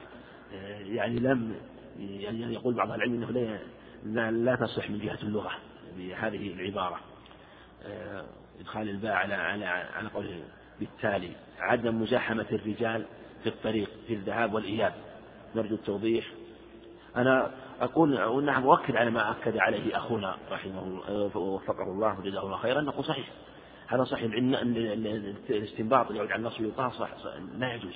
[0.53, 1.55] آه، يعني لم
[1.99, 3.59] يعني يقول بعض العلم إنه
[4.05, 5.51] لا, لا تصح من جهة اللغة
[5.97, 6.99] بهذه العبارة
[8.59, 10.43] إدخال الباء على على على قوله.
[10.79, 13.05] بالتالي عدم مزاحمة الرجال
[13.43, 14.93] في الطريق في الذهاب والإياب.
[15.55, 16.25] نرجو التوضيح.
[17.15, 17.51] أنا
[17.81, 22.81] أقول نعم أؤكد على ما أكد عليه أخونا رحمه الله وفقه الله وجزاه الله خيرا
[22.81, 23.31] نقول صحيح.
[23.87, 24.31] هذا صحيح
[25.49, 27.09] الاستنباط اللي يعود على النص ويقال صح
[27.57, 27.93] لا يجوز.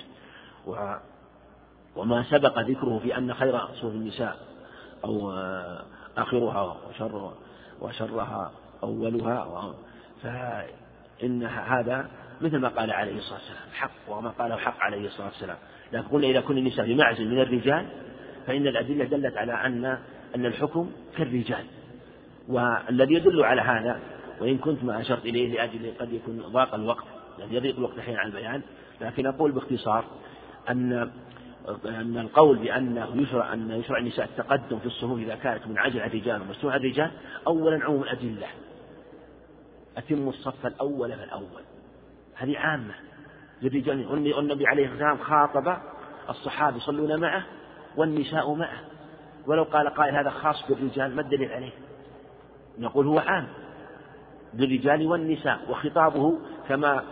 [1.96, 4.38] وما سبق ذكره في أن خير صوف النساء
[5.04, 5.30] أو
[6.16, 7.32] آخرها وشر
[7.80, 8.52] وشرها
[8.82, 9.74] أولها
[10.22, 12.08] فإن هذا
[12.40, 15.56] مثل ما قال عليه الصلاة والسلام حق وما قاله حق عليه الصلاة والسلام.
[15.92, 17.86] لكن قلنا إذا كن النساء في معزل من الرجال
[18.46, 19.84] فإن الأدلة دلت على أن
[20.34, 21.64] أن الحكم كالرجال.
[22.48, 24.00] والذي يدل على هذا
[24.40, 27.04] وإن كنت ما أشرت إليه لأجل قد يكون ضاق الوقت
[27.38, 28.62] يعني يضيق الوقت أحيانا عن البيان.
[29.00, 30.04] لكن أقول باختصار
[30.70, 31.10] أن
[31.86, 36.76] أن القول بأنه يشرع أن يشرع النساء التقدم في الصفوف إذا كانت منعزلة الرجال ومفتوحة
[36.76, 37.10] الرجال
[37.46, 38.46] أولا عموم الأدلة.
[39.98, 41.62] أتموا الصف الأول فالأول
[42.34, 42.94] هذه عامة.
[43.62, 45.76] للرجال والنبي عليه الصلاة والسلام خاطب
[46.28, 47.42] الصحابة يصلون معه
[47.96, 48.80] والنساء معه.
[49.46, 51.72] ولو قال قائل هذا خاص بالرجال ما الدليل عليه؟
[52.78, 53.48] نقول هو عام.
[54.54, 56.38] للرجال والنساء وخطابه
[56.68, 57.02] كما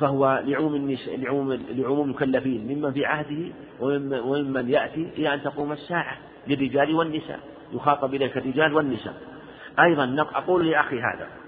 [0.00, 2.78] فهو لعموم النساء لعموم لعموم المكلفين.
[2.78, 6.16] ممن في عهده وممن يأتي إلى أن تقوم الساعة.
[6.46, 7.40] للرجال والنساء.
[7.72, 9.14] يخاطب إليك الرجال والنساء.
[9.80, 11.41] أيضا أقول لأخي هذا.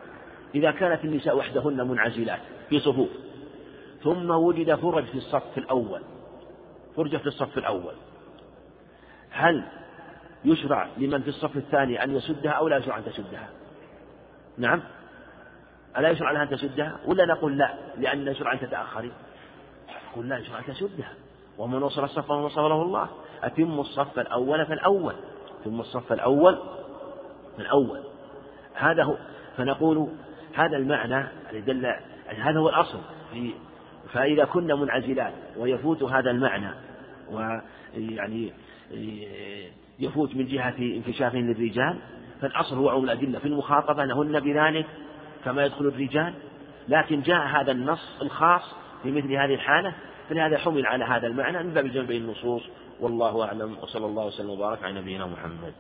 [0.54, 3.08] إذا كانت النساء وحدهن منعزلات في صفوف.
[4.02, 6.00] ثم وجد فرج في الصف الأول.
[6.96, 7.94] فرجة في الصف الأول.
[9.30, 9.64] هل
[10.44, 13.48] يشرع لمن في الصف الثاني أن يسدها أو لا يشرع أن تسدها؟
[14.58, 14.82] نعم.
[15.98, 19.12] ألا يشرع لها أن تسدها؟ ولا نقول لا لأن يشرع أن تتأخري.
[20.12, 21.12] نقول لا يشرع أن تسدها.
[21.58, 23.08] ومن وصل الصف فمن وصله الله.
[23.42, 25.14] أتم الصف الأول فالأول.
[25.64, 26.58] ثم الصف الأول
[27.56, 28.00] فالأول.
[28.74, 29.16] هذا هو.
[29.56, 30.08] فنقول
[30.54, 31.86] هذا المعنى دل
[32.26, 32.98] هذا هو الأصل
[33.32, 33.50] في
[34.12, 36.70] فإذا كنا منعزلات ويفوت هذا المعنى
[37.30, 38.52] ويعني
[39.98, 41.98] يفوت من جهة انكشاف للرجال
[42.40, 43.38] فالأصل هو عموم الأدلة.
[43.38, 44.86] في المخاطبة أنهن بذلك
[45.44, 46.34] كما يدخل الرجال
[46.88, 49.94] لكن جاء هذا النص الخاص في مثل هذه الحالة
[50.28, 52.62] فلهذا حمل على هذا المعنى من باب بين النصوص.
[53.00, 53.76] والله أعلم.
[53.82, 55.72] وصلى الله وسلم وبارك على نبينا محمد.